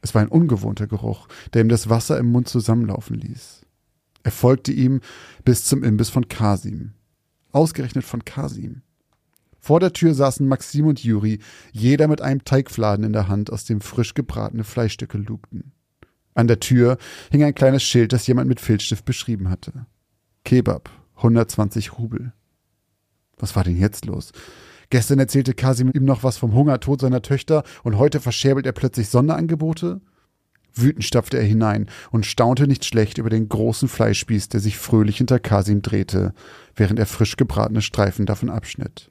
Es 0.00 0.14
war 0.14 0.22
ein 0.22 0.28
ungewohnter 0.28 0.86
Geruch, 0.86 1.28
der 1.52 1.62
ihm 1.62 1.68
das 1.68 1.88
Wasser 1.88 2.18
im 2.18 2.26
Mund 2.26 2.48
zusammenlaufen 2.48 3.16
ließ. 3.16 3.62
Er 4.22 4.32
folgte 4.32 4.72
ihm 4.72 5.00
bis 5.44 5.64
zum 5.64 5.82
Imbiss 5.82 6.10
von 6.10 6.28
Kasim. 6.28 6.92
Ausgerechnet 7.52 8.04
von 8.04 8.24
Kasim. 8.24 8.82
Vor 9.58 9.80
der 9.80 9.92
Tür 9.92 10.14
saßen 10.14 10.46
Maxim 10.46 10.86
und 10.86 11.02
Juri, 11.02 11.40
jeder 11.72 12.08
mit 12.08 12.20
einem 12.20 12.44
Teigfladen 12.44 13.04
in 13.04 13.12
der 13.12 13.28
Hand, 13.28 13.52
aus 13.52 13.64
dem 13.64 13.80
frisch 13.80 14.14
gebratene 14.14 14.64
Fleischstücke 14.64 15.18
lugten. 15.18 15.72
An 16.34 16.46
der 16.46 16.60
Tür 16.60 16.98
hing 17.30 17.42
ein 17.42 17.54
kleines 17.54 17.82
Schild, 17.82 18.12
das 18.12 18.26
jemand 18.26 18.48
mit 18.48 18.60
Filzstift 18.60 19.04
beschrieben 19.04 19.50
hatte. 19.50 19.86
Kebab, 20.44 20.90
120 21.16 21.98
Rubel. 21.98 22.32
Was 23.38 23.56
war 23.56 23.64
denn 23.64 23.76
jetzt 23.76 24.06
los? 24.06 24.32
Gestern 24.90 25.18
erzählte 25.18 25.54
Kasim 25.54 25.90
ihm 25.94 26.04
noch 26.04 26.22
was 26.22 26.38
vom 26.38 26.54
Hungertod 26.54 27.00
seiner 27.00 27.22
Töchter 27.22 27.62
und 27.84 27.98
heute 27.98 28.20
verscherbelt 28.20 28.66
er 28.66 28.72
plötzlich 28.72 29.08
Sonderangebote? 29.08 30.00
Wütend 30.74 31.04
stapfte 31.04 31.36
er 31.36 31.44
hinein 31.44 31.86
und 32.10 32.24
staunte 32.24 32.66
nicht 32.66 32.84
schlecht 32.84 33.18
über 33.18 33.30
den 33.30 33.48
großen 33.48 33.88
Fleischspieß, 33.88 34.48
der 34.48 34.60
sich 34.60 34.78
fröhlich 34.78 35.18
hinter 35.18 35.38
Kasim 35.40 35.82
drehte, 35.82 36.32
während 36.76 36.98
er 36.98 37.06
frisch 37.06 37.36
gebratene 37.36 37.82
Streifen 37.82 38.26
davon 38.26 38.48
abschnitt. 38.48 39.10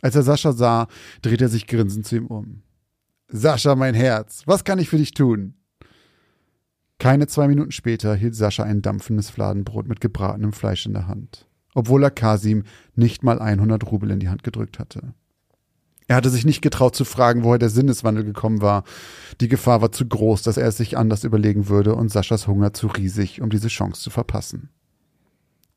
Als 0.00 0.16
er 0.16 0.22
Sascha 0.22 0.52
sah, 0.52 0.88
drehte 1.20 1.44
er 1.44 1.48
sich 1.48 1.66
grinsend 1.66 2.06
zu 2.06 2.16
ihm 2.16 2.26
um. 2.26 2.62
Sascha, 3.28 3.76
mein 3.76 3.94
Herz, 3.94 4.42
was 4.46 4.64
kann 4.64 4.78
ich 4.78 4.88
für 4.88 4.98
dich 4.98 5.12
tun? 5.12 5.54
Keine 6.98 7.26
zwei 7.26 7.48
Minuten 7.48 7.72
später 7.72 8.14
hielt 8.14 8.34
Sascha 8.34 8.62
ein 8.62 8.82
dampfendes 8.82 9.30
Fladenbrot 9.30 9.88
mit 9.88 10.00
gebratenem 10.00 10.52
Fleisch 10.52 10.86
in 10.86 10.92
der 10.92 11.06
Hand, 11.06 11.48
obwohl 11.74 12.02
er 12.02 12.10
Kasim 12.10 12.64
nicht 12.94 13.22
mal 13.22 13.38
100 13.40 13.90
Rubel 13.90 14.10
in 14.10 14.20
die 14.20 14.28
Hand 14.28 14.42
gedrückt 14.42 14.78
hatte. 14.78 15.14
Er 16.08 16.16
hatte 16.16 16.30
sich 16.30 16.44
nicht 16.44 16.62
getraut 16.62 16.94
zu 16.94 17.04
fragen, 17.04 17.42
woher 17.42 17.58
der 17.58 17.70
Sinneswandel 17.70 18.24
gekommen 18.24 18.60
war. 18.60 18.84
Die 19.40 19.48
Gefahr 19.48 19.80
war 19.80 19.92
zu 19.92 20.06
groß, 20.06 20.42
dass 20.42 20.56
er 20.56 20.68
es 20.68 20.76
sich 20.76 20.98
anders 20.98 21.24
überlegen 21.24 21.68
würde 21.68 21.94
und 21.94 22.10
Saschas 22.10 22.46
Hunger 22.46 22.74
zu 22.74 22.88
riesig, 22.88 23.40
um 23.40 23.50
diese 23.50 23.68
Chance 23.68 24.02
zu 24.02 24.10
verpassen. 24.10 24.68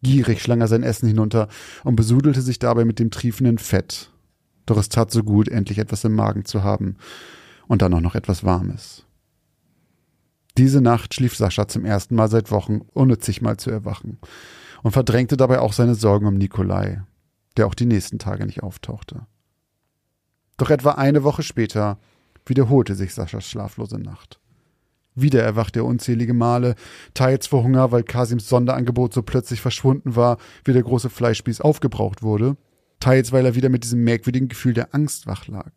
Gierig 0.01 0.41
schlang 0.41 0.61
er 0.61 0.67
sein 0.67 0.83
Essen 0.83 1.07
hinunter 1.07 1.47
und 1.83 1.95
besudelte 1.95 2.41
sich 2.41 2.59
dabei 2.59 2.85
mit 2.85 2.99
dem 2.99 3.11
triefenden 3.11 3.57
Fett. 3.57 4.11
Doch 4.65 4.77
es 4.77 4.89
tat 4.89 5.11
so 5.11 5.23
gut, 5.23 5.47
endlich 5.47 5.77
etwas 5.77 6.03
im 6.03 6.13
Magen 6.13 6.45
zu 6.45 6.63
haben 6.63 6.97
und 7.67 7.81
dann 7.81 7.93
auch 7.93 8.01
noch 8.01 8.15
etwas 8.15 8.43
Warmes. 8.43 9.05
Diese 10.57 10.81
Nacht 10.81 11.13
schlief 11.13 11.35
Sascha 11.35 11.67
zum 11.67 11.85
ersten 11.85 12.15
Mal 12.15 12.29
seit 12.29 12.51
Wochen, 12.51 12.81
ohne 12.93 13.19
zigmal 13.19 13.57
zu 13.57 13.71
erwachen, 13.71 14.19
und 14.85 14.91
verdrängte 14.91 15.35
dabei 15.35 15.61
auch 15.61 15.73
seine 15.73 15.95
Sorgen 15.95 16.27
um 16.27 16.35
Nikolai, 16.35 17.01
der 17.57 17.65
auch 17.65 17.73
die 17.73 17.87
nächsten 17.87 18.19
Tage 18.19 18.45
nicht 18.45 18.61
auftauchte. 18.61 19.25
Doch 20.57 20.69
etwa 20.69 20.91
eine 20.91 21.23
Woche 21.23 21.41
später 21.41 21.97
wiederholte 22.45 22.93
sich 22.93 23.15
Saschas 23.15 23.49
schlaflose 23.49 23.97
Nacht. 23.97 24.39
Wieder 25.15 25.41
erwachte 25.41 25.79
er 25.79 25.85
unzählige 25.85 26.35
Male, 26.35 26.75
teils 27.15 27.47
vor 27.47 27.63
Hunger, 27.63 27.91
weil 27.91 28.03
Kasims 28.03 28.47
Sonderangebot 28.47 29.11
so 29.11 29.23
plötzlich 29.23 29.59
verschwunden 29.59 30.15
war, 30.15 30.37
wie 30.65 30.73
der 30.73 30.83
große 30.83 31.09
Fleischspieß 31.09 31.61
aufgebraucht 31.61 32.21
wurde, 32.21 32.55
teils 32.99 33.31
weil 33.31 33.47
er 33.47 33.55
wieder 33.55 33.69
mit 33.69 33.83
diesem 33.83 34.03
merkwürdigen 34.03 34.49
Gefühl 34.49 34.75
der 34.75 34.93
Angst 34.93 35.25
wach 35.25 35.47
lag. 35.47 35.71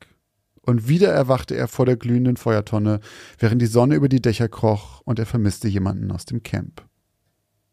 Und 0.60 0.86
wieder 0.86 1.10
erwachte 1.10 1.56
er 1.56 1.68
vor 1.68 1.86
der 1.86 1.96
glühenden 1.96 2.36
Feuertonne, 2.36 3.00
während 3.38 3.62
die 3.62 3.66
Sonne 3.66 3.94
über 3.94 4.10
die 4.10 4.20
Dächer 4.20 4.50
kroch 4.50 5.00
und 5.06 5.18
er 5.18 5.24
vermisste 5.24 5.66
jemanden 5.66 6.12
aus 6.12 6.26
dem 6.26 6.42
Camp. 6.42 6.87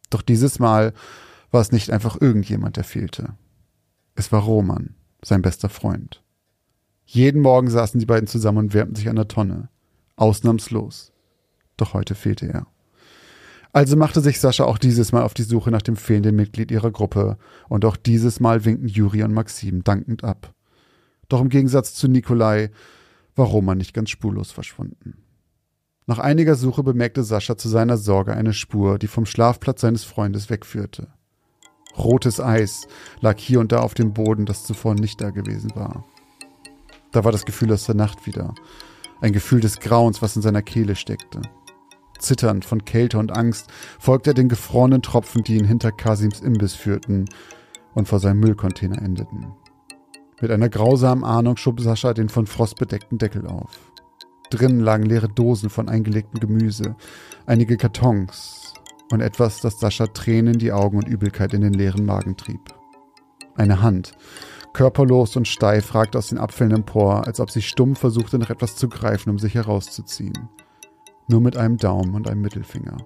Doch 0.09 0.21
dieses 0.21 0.59
Mal 0.59 0.93
war 1.51 1.61
es 1.61 1.71
nicht 1.71 1.91
einfach 1.91 2.19
irgendjemand, 2.19 2.77
der 2.77 2.83
fehlte. 2.83 3.35
Es 4.15 4.31
war 4.31 4.41
Roman, 4.41 4.95
sein 5.23 5.41
bester 5.41 5.69
Freund. 5.69 6.23
Jeden 7.05 7.41
Morgen 7.41 7.69
saßen 7.69 7.99
die 7.99 8.05
beiden 8.05 8.27
zusammen 8.27 8.57
und 8.57 8.73
wärmten 8.73 8.95
sich 8.95 9.09
an 9.09 9.15
der 9.15 9.27
Tonne. 9.27 9.69
Ausnahmslos. 10.15 11.11
Doch 11.77 11.93
heute 11.93 12.15
fehlte 12.15 12.47
er. 12.47 12.67
Also 13.73 13.97
machte 13.97 14.21
sich 14.21 14.39
Sascha 14.39 14.63
auch 14.63 14.77
dieses 14.77 15.11
Mal 15.11 15.23
auf 15.23 15.33
die 15.33 15.43
Suche 15.43 15.69
nach 15.69 15.81
dem 15.81 15.97
fehlenden 15.97 16.37
Mitglied 16.37 16.71
ihrer 16.71 16.91
Gruppe, 16.91 17.37
und 17.67 17.83
auch 17.83 17.97
dieses 17.97 18.39
Mal 18.39 18.63
winkten 18.63 18.87
Juri 18.87 19.21
und 19.23 19.33
Maxim 19.33 19.83
dankend 19.83 20.23
ab. 20.23 20.53
Doch 21.27 21.41
im 21.41 21.49
Gegensatz 21.49 21.93
zu 21.93 22.07
Nikolai 22.07 22.69
war 23.35 23.47
Roman 23.47 23.77
nicht 23.77 23.93
ganz 23.93 24.09
spurlos 24.11 24.51
verschwunden. 24.51 25.24
Nach 26.07 26.19
einiger 26.19 26.55
Suche 26.55 26.83
bemerkte 26.83 27.23
Sascha 27.23 27.57
zu 27.57 27.67
seiner 27.67 27.97
Sorge 27.97 28.33
eine 28.33 28.53
Spur, 28.53 28.99
die 28.99 29.07
vom 29.07 29.25
Schlafplatz 29.25 29.81
seines 29.81 30.03
Freundes 30.03 30.51
wegführte. 30.51 31.07
Rotes 31.97 32.39
Eis 32.39 32.87
lag 33.21 33.39
hier 33.39 33.59
und 33.59 33.71
da 33.71 33.79
auf 33.79 33.95
dem 33.95 34.13
Boden, 34.13 34.45
das 34.45 34.65
zuvor 34.65 34.93
nicht 34.93 35.19
da 35.21 35.31
gewesen 35.31 35.71
war. 35.75 36.05
Da 37.11 37.23
war 37.23 37.31
das 37.31 37.45
Gefühl 37.45 37.71
aus 37.73 37.85
der 37.85 37.95
Nacht 37.95 38.27
wieder. 38.27 38.53
Ein 39.21 39.33
Gefühl 39.33 39.61
des 39.61 39.79
Grauens, 39.79 40.21
was 40.21 40.35
in 40.35 40.41
seiner 40.41 40.61
Kehle 40.61 40.95
steckte. 40.95 41.41
Zitternd 42.19 42.65
von 42.65 42.85
Kälte 42.85 43.17
und 43.17 43.35
Angst 43.35 43.67
folgte 43.99 44.31
er 44.31 44.33
den 44.35 44.49
gefrorenen 44.49 45.01
Tropfen, 45.01 45.43
die 45.43 45.57
ihn 45.57 45.65
hinter 45.65 45.91
Kasims 45.91 46.41
Imbiss 46.41 46.75
führten 46.75 47.25
und 47.93 48.07
vor 48.07 48.19
seinem 48.19 48.41
Müllcontainer 48.41 49.01
endeten. 49.01 49.47
Mit 50.41 50.51
einer 50.51 50.69
grausamen 50.69 51.23
Ahnung 51.23 51.57
schob 51.57 51.79
Sascha 51.79 52.13
den 52.13 52.29
von 52.29 52.45
Frost 52.45 52.75
bedeckten 52.75 53.17
Deckel 53.17 53.47
auf. 53.47 53.79
Drinnen 54.49 54.79
lagen 54.79 55.03
leere 55.03 55.29
Dosen 55.29 55.69
von 55.69 55.89
eingelegtem 55.89 56.39
Gemüse, 56.39 56.95
einige 57.45 57.77
Kartons 57.77 58.73
und 59.11 59.21
etwas, 59.21 59.61
das 59.61 59.79
Sascha 59.79 60.07
Tränen 60.07 60.53
in 60.53 60.59
die 60.59 60.71
Augen 60.71 60.97
und 60.97 61.07
Übelkeit 61.07 61.53
in 61.53 61.61
den 61.61 61.73
leeren 61.73 62.05
Magen 62.05 62.37
trieb. 62.37 62.73
Eine 63.55 63.81
Hand, 63.81 64.13
Körperlos 64.73 65.35
und 65.35 65.47
steif 65.47 65.95
ragte 65.95 66.17
aus 66.17 66.27
den 66.27 66.37
Abfällen 66.37 66.73
empor, 66.73 67.25
als 67.25 67.39
ob 67.39 67.49
sie 67.49 67.61
stumm 67.61 67.95
versuchte, 67.95 68.37
nach 68.37 68.49
etwas 68.49 68.75
zu 68.75 68.89
greifen, 68.89 69.29
um 69.29 69.39
sich 69.39 69.55
herauszuziehen. 69.55 70.49
Nur 71.27 71.41
mit 71.41 71.55
einem 71.57 71.77
Daumen 71.77 72.13
und 72.13 72.29
einem 72.29 72.41
Mittelfinger. 72.41 72.97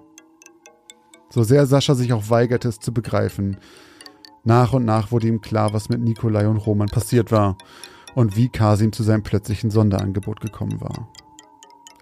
So 1.30 1.44
sehr 1.44 1.66
Sascha 1.66 1.94
sich 1.94 2.12
auch 2.12 2.28
weigerte, 2.28 2.68
es 2.68 2.80
zu 2.80 2.92
begreifen, 2.92 3.58
nach 4.42 4.72
und 4.72 4.84
nach 4.84 5.12
wurde 5.12 5.28
ihm 5.28 5.40
klar, 5.40 5.72
was 5.74 5.90
mit 5.90 6.00
Nikolai 6.00 6.48
und 6.48 6.56
Roman 6.56 6.88
passiert 6.88 7.30
war 7.30 7.56
und 8.14 8.36
wie 8.36 8.48
Kasim 8.48 8.92
zu 8.92 9.02
seinem 9.02 9.22
plötzlichen 9.22 9.70
Sonderangebot 9.70 10.40
gekommen 10.40 10.80
war. 10.80 11.08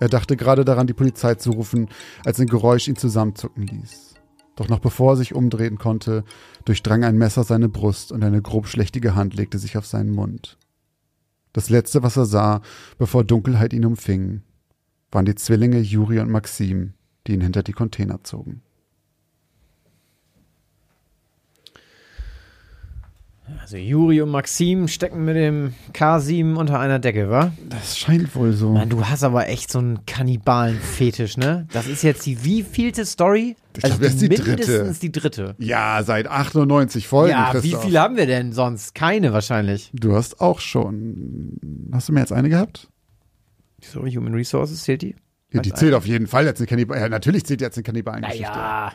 Er 0.01 0.09
dachte 0.09 0.37
gerade 0.37 0.65
daran, 0.65 0.87
die 0.87 0.95
Polizei 0.95 1.35
zu 1.35 1.51
rufen, 1.51 1.89
als 2.25 2.41
ein 2.41 2.47
Geräusch 2.47 2.89
ihn 2.89 2.97
zusammenzucken 2.97 3.67
ließ. 3.67 4.15
Doch 4.57 4.69
noch 4.69 4.81
bevor 4.81 5.13
er 5.13 5.17
sich 5.17 5.35
umdrehen 5.35 5.79
konnte, 5.79 6.25
durchdrang 6.65 7.05
ein 7.05 7.17
Messer 7.17 7.45
seine 7.45 7.69
Brust 7.69 8.11
und 8.11 8.25
eine 8.25 8.43
grobschlächtige 8.43 9.15
Hand 9.15 9.35
legte 9.35 9.59
sich 9.59 9.77
auf 9.79 9.87
seinen 9.87 10.11
Mund. 10.11 10.59
Das 11.53 11.71
letzte, 11.71 12.03
was 12.03 12.17
er 12.17 12.27
sah, 12.27 12.61
bevor 12.99 13.25
Dunkelheit 13.25 13.73
ihn 13.73 13.85
umfing, 13.85 14.43
waren 15.11 15.25
die 15.25 15.35
Zwillinge 15.35 15.79
Juri 15.79 16.19
und 16.21 16.31
Maxim, 16.31 16.95
die 17.27 17.35
ihn 17.35 17.41
hinter 17.41 17.63
die 17.63 17.73
Container 17.73 18.23
zogen. 18.25 18.63
Also 23.61 23.77
Juri 23.77 24.23
und 24.23 24.31
Maxim 24.31 24.89
stecken 24.89 25.25
mit 25.25 25.37
dem 25.37 25.75
K7 25.93 26.55
unter 26.55 26.81
einer 26.81 26.99
Decke, 26.99 27.31
wa? 27.31 27.53
Das 27.69 27.99
scheint 27.99 28.35
wohl 28.35 28.53
so. 28.53 28.73
Mann, 28.73 28.89
du 28.89 29.05
hast 29.07 29.23
aber 29.25 29.49
echt 29.49 29.71
so 29.71 29.79
einen 29.79 30.07
Kannibalen-Fetisch, 30.07 31.37
ne? 31.37 31.67
Das 31.73 31.87
ist 31.87 32.03
jetzt 32.03 32.25
die 32.27 32.45
wievielte 32.45 33.05
Story? 33.05 33.57
Ich 33.77 33.83
glaub, 33.83 34.01
das 34.01 34.15
ist 34.15 34.23
die 34.23 34.29
dritte. 34.29 34.49
mindestens 34.49 34.99
die 35.01 35.13
dritte. 35.13 35.55
Ja, 35.59 36.03
seit 36.03 36.29
98 36.29 37.07
Folgen. 37.07 37.33
ja, 37.33 37.51
Christoph. 37.51 37.83
wie 37.83 37.87
viel 37.87 37.99
haben 37.99 38.17
wir 38.17 38.27
denn 38.27 38.53
sonst? 38.53 38.95
Keine 38.95 39.33
wahrscheinlich. 39.33 39.91
Du 39.93 40.15
hast 40.15 40.41
auch 40.41 40.61
schon. 40.61 41.59
Hast 41.93 42.09
du 42.09 42.13
mehr 42.13 42.23
als 42.23 42.33
eine 42.33 42.49
gehabt? 42.49 42.89
So, 43.83 44.01
Human 44.05 44.35
Resources 44.35 44.83
zählt 44.83 45.03
die? 45.03 45.15
Ja, 45.53 45.63
die 45.63 45.73
zählt 45.73 45.95
auf 45.95 46.07
jeden 46.07 46.27
Fall 46.27 46.45
jetzt 46.45 46.59
eine 46.59 46.67
Kannibalen. 46.67 47.03
Ja, 47.03 47.09
natürlich 47.09 47.45
zählt 47.45 47.61
jetzt 47.61 47.77
eine 47.77 47.85
Kannibalen-Geschichte. 47.85 48.51
Naja, 48.51 48.93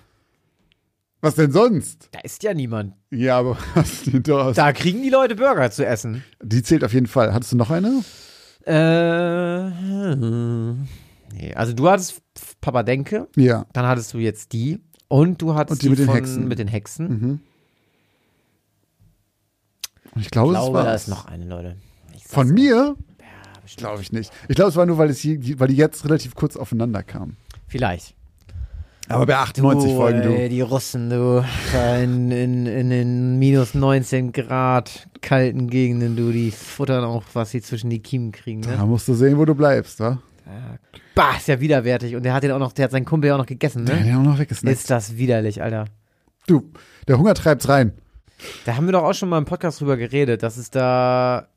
Was 1.23 1.35
denn 1.35 1.53
sonst? 1.53 2.09
da 2.11 2.19
ist 2.19 2.43
ja 2.43 2.53
niemand. 2.53 2.95
Ja, 3.09 3.39
aber 3.39 3.57
was 3.75 4.03
denn 4.03 4.21
da? 4.23 4.51
Da 4.51 4.73
kriegen 4.73 5.01
die 5.01 5.09
Leute 5.09 5.35
Burger 5.35 5.71
zu 5.71 5.85
essen. 5.85 6.21
Die 6.43 6.61
zählt 6.63 6.83
auf 6.83 6.91
jeden 6.93 7.07
Fall. 7.07 7.33
Hattest 7.33 7.53
du 7.53 7.55
noch 7.55 7.69
eine? 7.71 8.03
Äh, 8.65 9.69
nee, 11.33 11.53
also 11.53 11.71
du 11.73 11.89
hattest 11.89 12.21
Papa 12.59 12.83
Denke, 12.83 13.29
Ja. 13.37 13.65
dann 13.73 13.85
hattest 13.87 14.13
du 14.13 14.17
jetzt 14.17 14.51
die 14.51 14.81
und 15.07 15.41
du 15.41 15.55
hattest 15.55 15.81
Und 15.81 15.83
die 15.83 15.89
mit 15.91 15.99
den 15.99 16.05
von, 16.07 16.15
Hexen. 16.15 16.47
Mit 16.49 16.59
den 16.59 16.67
Hexen. 16.67 17.07
Mhm. 17.07 17.39
Ich 20.15 20.29
glaube, 20.29 20.51
Ich 20.53 20.59
glaube, 20.59 20.77
das 20.79 20.85
da 20.85 20.93
ist 20.95 21.07
noch 21.07 21.25
eine, 21.25 21.45
Leute. 21.45 21.77
Von 22.27 22.49
mir? 22.49 22.95
Glaube 23.77 24.01
ich 24.01 24.11
nicht. 24.11 24.31
Ich 24.49 24.55
glaube, 24.55 24.69
es 24.71 24.75
war 24.75 24.85
nur, 24.85 24.97
weil, 24.97 25.09
es 25.09 25.25
weil 25.25 25.67
die 25.69 25.75
jetzt 25.77 26.03
relativ 26.03 26.35
kurz 26.35 26.57
aufeinander 26.57 27.01
kamen. 27.01 27.37
Vielleicht. 27.67 28.13
Aber 29.09 29.25
bei 29.25 29.35
98 29.37 29.91
du, 29.91 29.95
Folgen, 29.97 30.21
ey, 30.21 30.43
du. 30.43 30.49
die 30.49 30.61
Russen, 30.61 31.09
du. 31.09 31.43
Da 31.73 31.97
in, 31.97 32.31
in, 32.31 32.65
in 32.65 32.89
den 32.89 33.37
minus 33.39 33.73
19 33.73 34.31
Grad 34.31 35.07
kalten 35.21 35.69
Gegenden, 35.69 36.15
du, 36.15 36.31
die 36.31 36.51
futtern 36.51 37.03
auch, 37.03 37.23
was 37.33 37.51
sie 37.51 37.61
zwischen 37.61 37.89
die 37.89 38.01
Kiemen 38.01 38.31
kriegen, 38.31 38.61
Da 38.61 38.77
ne? 38.77 38.85
musst 38.85 39.07
du 39.07 39.13
sehen, 39.13 39.37
wo 39.37 39.45
du 39.45 39.55
bleibst, 39.55 39.99
wa? 39.99 40.19
Bah, 41.15 41.35
ist 41.37 41.47
ja 41.47 41.59
widerwärtig. 41.59 42.15
Und 42.15 42.23
der 42.23 42.33
hat 42.33 42.43
den 42.43 42.51
auch 42.51 42.59
noch, 42.59 42.71
der 42.73 42.85
hat 42.85 42.91
seinen 42.91 43.05
Kumpel 43.05 43.27
ja 43.29 43.35
auch 43.35 43.39
noch 43.39 43.45
gegessen, 43.45 43.85
Der 43.85 43.95
hat 43.97 44.03
ne? 44.03 44.09
ja 44.11 44.17
auch 44.19 44.23
noch 44.23 44.39
weggesnackt. 44.39 44.75
Ist 44.75 44.89
das 44.89 45.15
widerlich, 45.17 45.61
Alter. 45.61 45.85
Du, 46.47 46.71
der 47.07 47.17
Hunger 47.17 47.33
treibt's 47.33 47.69
rein. 47.69 47.93
Da 48.65 48.75
haben 48.75 48.85
wir 48.87 48.91
doch 48.93 49.03
auch 49.03 49.13
schon 49.13 49.29
mal 49.29 49.37
im 49.37 49.45
Podcast 49.45 49.79
drüber 49.79 49.95
geredet, 49.95 50.43
dass 50.43 50.57
es 50.57 50.69
da 50.69 51.47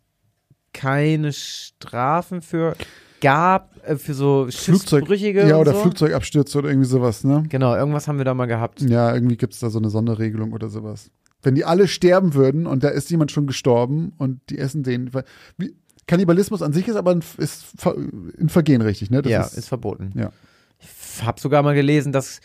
keine 0.73 1.33
Strafen 1.33 2.43
für 2.43 2.77
gab, 3.21 3.77
äh, 3.87 3.97
für 3.97 4.15
so 4.15 4.49
Schiffsbrüchige 4.51 5.47
ja, 5.47 5.59
oder 5.59 5.73
so. 5.73 5.81
Flugzeugabstürze 5.81 6.59
oder 6.59 6.69
irgendwie 6.69 6.89
sowas, 6.89 7.25
ne? 7.25 7.45
Genau, 7.49 7.75
irgendwas 7.75 8.09
haben 8.09 8.19
wir 8.19 8.25
da 8.25 8.35
mal 8.35 8.47
gehabt. 8.47 8.81
Ja, 8.83 9.15
irgendwie 9.15 9.37
gibt's 9.37 9.61
da 9.61 9.71
so 9.71 9.79
eine 9.79 9.91
Sonderregelung 9.91 10.53
oder 10.53 10.69
sowas. 10.69 11.11
Wenn 11.43 11.55
die 11.55 11.65
alle 11.65 11.87
sterben 11.89 12.35
würden 12.35 12.67
und 12.67 12.83
da 12.83 12.89
ist 12.89 13.11
jemand 13.11 13.31
schon 13.31 13.47
gestorben 13.47 14.13
und 14.19 14.41
die 14.51 14.59
essen 14.59 14.83
den. 14.83 15.11
Wie, 15.57 15.75
Kannibalismus 16.07 16.63
an 16.63 16.73
sich 16.73 16.87
ist 16.87 16.97
aber 16.97 17.13
ein, 17.13 17.23
ist 17.39 17.67
ein 17.85 18.49
Vergehen, 18.49 18.81
richtig, 18.81 19.11
ne? 19.11 19.23
Das 19.23 19.33
ja, 19.33 19.43
ist, 19.43 19.69
verboten. 19.69 20.13
Ja. 20.15 20.31
Ich 20.79 21.25
habe 21.25 21.41
sogar 21.41 21.63
mal 21.63 21.75
gelesen, 21.75 22.13
dass 22.13 22.41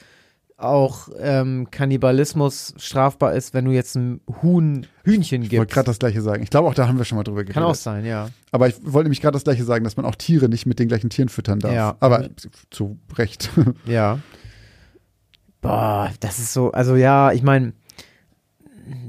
auch 0.61 1.09
ähm, 1.19 1.67
Kannibalismus 1.71 2.73
strafbar 2.77 3.33
ist, 3.33 3.53
wenn 3.53 3.65
du 3.65 3.71
jetzt 3.71 3.95
ein 3.95 4.21
Huhn, 4.41 4.85
Hühnchen 5.03 5.41
Ich 5.41 5.51
wollte 5.51 5.57
gibst. 5.65 5.73
gerade 5.73 5.85
das 5.85 5.99
gleiche 5.99 6.21
sagen. 6.21 6.43
Ich 6.43 6.49
glaube, 6.49 6.67
auch 6.69 6.73
da 6.73 6.87
haben 6.87 6.97
wir 6.97 7.05
schon 7.05 7.17
mal 7.17 7.23
drüber 7.23 7.41
geredet. 7.41 7.55
Kann 7.55 7.63
auch 7.63 7.75
sein, 7.75 8.05
ja. 8.05 8.29
Aber 8.51 8.67
ich 8.67 8.75
wollte 8.81 9.05
nämlich 9.05 9.21
gerade 9.21 9.33
das 9.33 9.43
gleiche 9.43 9.63
sagen, 9.63 9.83
dass 9.83 9.97
man 9.97 10.05
auch 10.05 10.15
Tiere 10.15 10.49
nicht 10.49 10.65
mit 10.65 10.79
den 10.79 10.87
gleichen 10.87 11.09
Tieren 11.09 11.29
füttern 11.29 11.59
darf. 11.59 11.73
Ja. 11.73 11.95
Aber 11.99 12.29
zu 12.69 12.97
Recht. 13.17 13.49
Ja. 13.85 14.19
Boah, 15.61 16.11
das 16.19 16.39
ist 16.39 16.53
so, 16.53 16.71
also 16.71 16.95
ja, 16.95 17.31
ich 17.31 17.43
meine, 17.43 17.73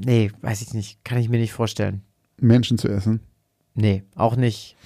nee, 0.05 0.31
weiß 0.43 0.61
ich 0.63 0.75
nicht, 0.75 1.03
kann 1.05 1.19
ich 1.19 1.29
mir 1.31 1.39
nicht 1.39 1.53
vorstellen. 1.53 2.03
Menschen 2.39 2.77
zu 2.77 2.89
essen. 2.89 3.21
Nee, 3.75 4.03
auch 4.17 4.37
nicht. 4.37 4.77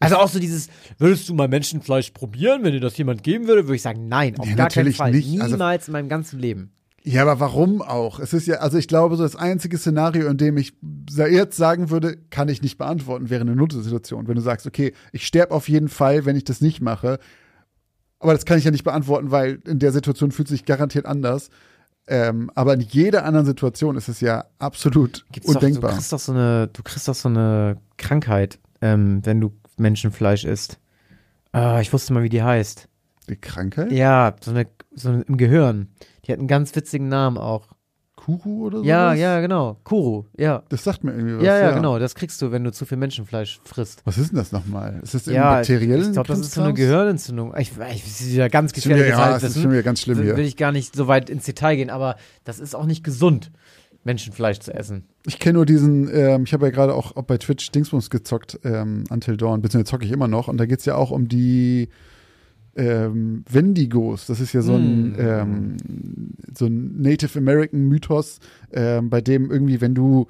Also 0.00 0.16
auch 0.16 0.28
so 0.28 0.38
dieses, 0.40 0.68
würdest 0.98 1.28
du 1.28 1.34
mal 1.34 1.46
Menschenfleisch 1.48 2.10
probieren, 2.10 2.64
wenn 2.64 2.72
dir 2.72 2.80
das 2.80 2.96
jemand 2.96 3.22
geben 3.22 3.46
würde, 3.46 3.64
würde 3.66 3.76
ich 3.76 3.82
sagen, 3.82 4.08
nein, 4.08 4.38
auf 4.38 4.48
Ja, 4.48 4.54
gar 4.56 4.68
keinen 4.68 4.92
Fall. 4.92 5.12
nicht. 5.12 5.40
Also- 5.40 5.54
Niemals 5.56 5.88
in 5.88 5.92
meinem 5.92 6.08
ganzen 6.08 6.38
Leben. 6.40 6.72
Ja, 7.02 7.22
aber 7.22 7.40
warum 7.40 7.80
auch? 7.80 8.18
Es 8.20 8.34
ist 8.34 8.46
ja, 8.46 8.56
also 8.56 8.76
ich 8.76 8.86
glaube, 8.86 9.16
so 9.16 9.22
das 9.22 9.34
einzige 9.34 9.78
Szenario, 9.78 10.28
in 10.28 10.36
dem 10.36 10.58
ich 10.58 10.74
jetzt 11.10 11.56
sagen 11.56 11.88
würde, 11.88 12.16
kann 12.28 12.48
ich 12.50 12.60
nicht 12.60 12.76
beantworten, 12.76 13.30
wäre 13.30 13.40
eine 13.40 13.56
Notsituation. 13.56 14.28
Wenn 14.28 14.34
du 14.34 14.42
sagst, 14.42 14.66
okay, 14.66 14.92
ich 15.12 15.26
sterbe 15.26 15.54
auf 15.54 15.68
jeden 15.70 15.88
Fall, 15.88 16.26
wenn 16.26 16.36
ich 16.36 16.44
das 16.44 16.60
nicht 16.60 16.82
mache. 16.82 17.18
Aber 18.18 18.34
das 18.34 18.44
kann 18.44 18.58
ich 18.58 18.64
ja 18.64 18.70
nicht 18.70 18.84
beantworten, 18.84 19.30
weil 19.30 19.60
in 19.66 19.78
der 19.78 19.92
Situation 19.92 20.30
fühlt 20.30 20.48
es 20.48 20.52
sich 20.52 20.66
garantiert 20.66 21.06
anders. 21.06 21.48
Ähm, 22.06 22.50
aber 22.54 22.74
in 22.74 22.80
jeder 22.80 23.24
anderen 23.24 23.46
Situation 23.46 23.96
ist 23.96 24.08
es 24.08 24.20
ja 24.20 24.44
absolut 24.58 25.24
Gibt's 25.32 25.50
doch, 25.52 25.58
du 25.60 25.66
undenkbar. 25.66 25.92
kriegst 25.92 26.12
doch 26.12 26.18
so 26.18 26.32
eine, 26.32 26.68
du 26.70 26.82
kriegst 26.82 27.08
doch 27.08 27.14
so 27.14 27.28
eine 27.30 27.78
Krankheit, 27.96 28.58
ähm, 28.82 29.20
wenn 29.24 29.40
du 29.40 29.52
Menschenfleisch 29.80 30.44
isst. 30.44 30.78
Ah, 31.52 31.80
ich 31.80 31.92
wusste 31.92 32.12
mal, 32.12 32.22
wie 32.22 32.28
die 32.28 32.42
heißt. 32.42 32.88
Die 33.28 33.36
Krankheit? 33.36 33.90
Ja, 33.92 34.34
so 34.40 34.50
eine, 34.52 34.66
so 34.94 35.08
eine 35.08 35.22
im 35.22 35.36
Gehirn. 35.36 35.88
Die 36.26 36.32
hat 36.32 36.38
einen 36.38 36.48
ganz 36.48 36.74
witzigen 36.76 37.08
Namen 37.08 37.38
auch. 37.38 37.68
Kuru 38.16 38.66
oder 38.66 38.78
so? 38.80 38.84
Ja, 38.84 39.14
ja, 39.14 39.40
genau. 39.40 39.78
Kuru, 39.82 40.24
ja. 40.36 40.62
Das 40.68 40.84
sagt 40.84 41.04
mir 41.04 41.12
irgendwie 41.12 41.38
was. 41.38 41.42
Ja, 41.44 41.58
ja, 41.58 41.70
genau. 41.72 41.98
Das 41.98 42.14
kriegst 42.14 42.40
du, 42.42 42.52
wenn 42.52 42.62
du 42.64 42.70
zu 42.70 42.84
viel 42.84 42.98
Menschenfleisch 42.98 43.60
frisst. 43.64 44.02
Was 44.04 44.18
ist 44.18 44.30
denn 44.32 44.36
das 44.38 44.52
nochmal? 44.52 45.00
Ist 45.02 45.14
das 45.14 45.26
im 45.26 45.34
Ja, 45.34 45.54
bakteriellen 45.54 46.08
ich 46.08 46.12
glaube, 46.12 46.28
das 46.28 46.40
ist 46.40 46.52
so 46.52 46.62
eine? 46.62 46.74
Gehirnentzündung. 46.74 47.54
Ich, 47.56 47.70
ich, 47.70 47.76
das 48.04 48.20
ist 48.20 48.32
wieder 48.32 48.50
ganz 48.50 48.76
wieder- 48.76 48.94
gefährliches 48.96 49.18
Ja, 49.18 49.36
es 49.36 49.42
ist 49.56 49.62
schon 49.62 49.70
wieder 49.72 49.82
ganz 49.82 50.02
schlimm 50.02 50.20
hier. 50.22 50.36
will 50.36 50.44
ich 50.44 50.58
gar 50.58 50.70
nicht 50.70 50.94
so 50.94 51.08
weit 51.08 51.30
ins 51.30 51.44
Detail 51.44 51.76
gehen, 51.76 51.88
aber 51.88 52.16
das 52.44 52.58
ist 52.60 52.74
auch 52.76 52.84
nicht 52.84 53.02
gesund, 53.04 53.50
Menschenfleisch 54.04 54.60
zu 54.60 54.72
essen. 54.74 55.04
Ich 55.26 55.38
kenne 55.38 55.54
nur 55.54 55.66
diesen, 55.66 56.08
ähm, 56.14 56.44
ich 56.44 56.52
habe 56.52 56.66
ja 56.66 56.72
gerade 56.72 56.94
auch 56.94 57.12
bei 57.22 57.36
Twitch 57.38 57.70
Dingsbums 57.70 58.08
gezockt, 58.10 58.58
ähm, 58.64 59.04
Until 59.10 59.36
Dawn, 59.36 59.60
beziehungsweise 59.60 59.90
zocke 59.90 60.04
ich 60.04 60.12
immer 60.12 60.28
noch. 60.28 60.48
Und 60.48 60.56
da 60.58 60.66
geht's 60.66 60.86
ja 60.86 60.94
auch 60.94 61.10
um 61.10 61.28
die 61.28 61.88
ähm, 62.76 63.44
Wendigos. 63.50 64.26
Das 64.26 64.40
ist 64.40 64.52
ja 64.52 64.62
so 64.62 64.74
ein, 64.74 65.12
Mm. 65.12 65.16
ähm, 65.18 65.76
so 66.56 66.66
ein 66.66 67.00
Native 67.02 67.38
American 67.38 67.88
Mythos, 67.88 68.38
ähm, 68.72 69.10
bei 69.10 69.20
dem 69.20 69.50
irgendwie, 69.50 69.80
wenn 69.80 69.94
du 69.94 70.28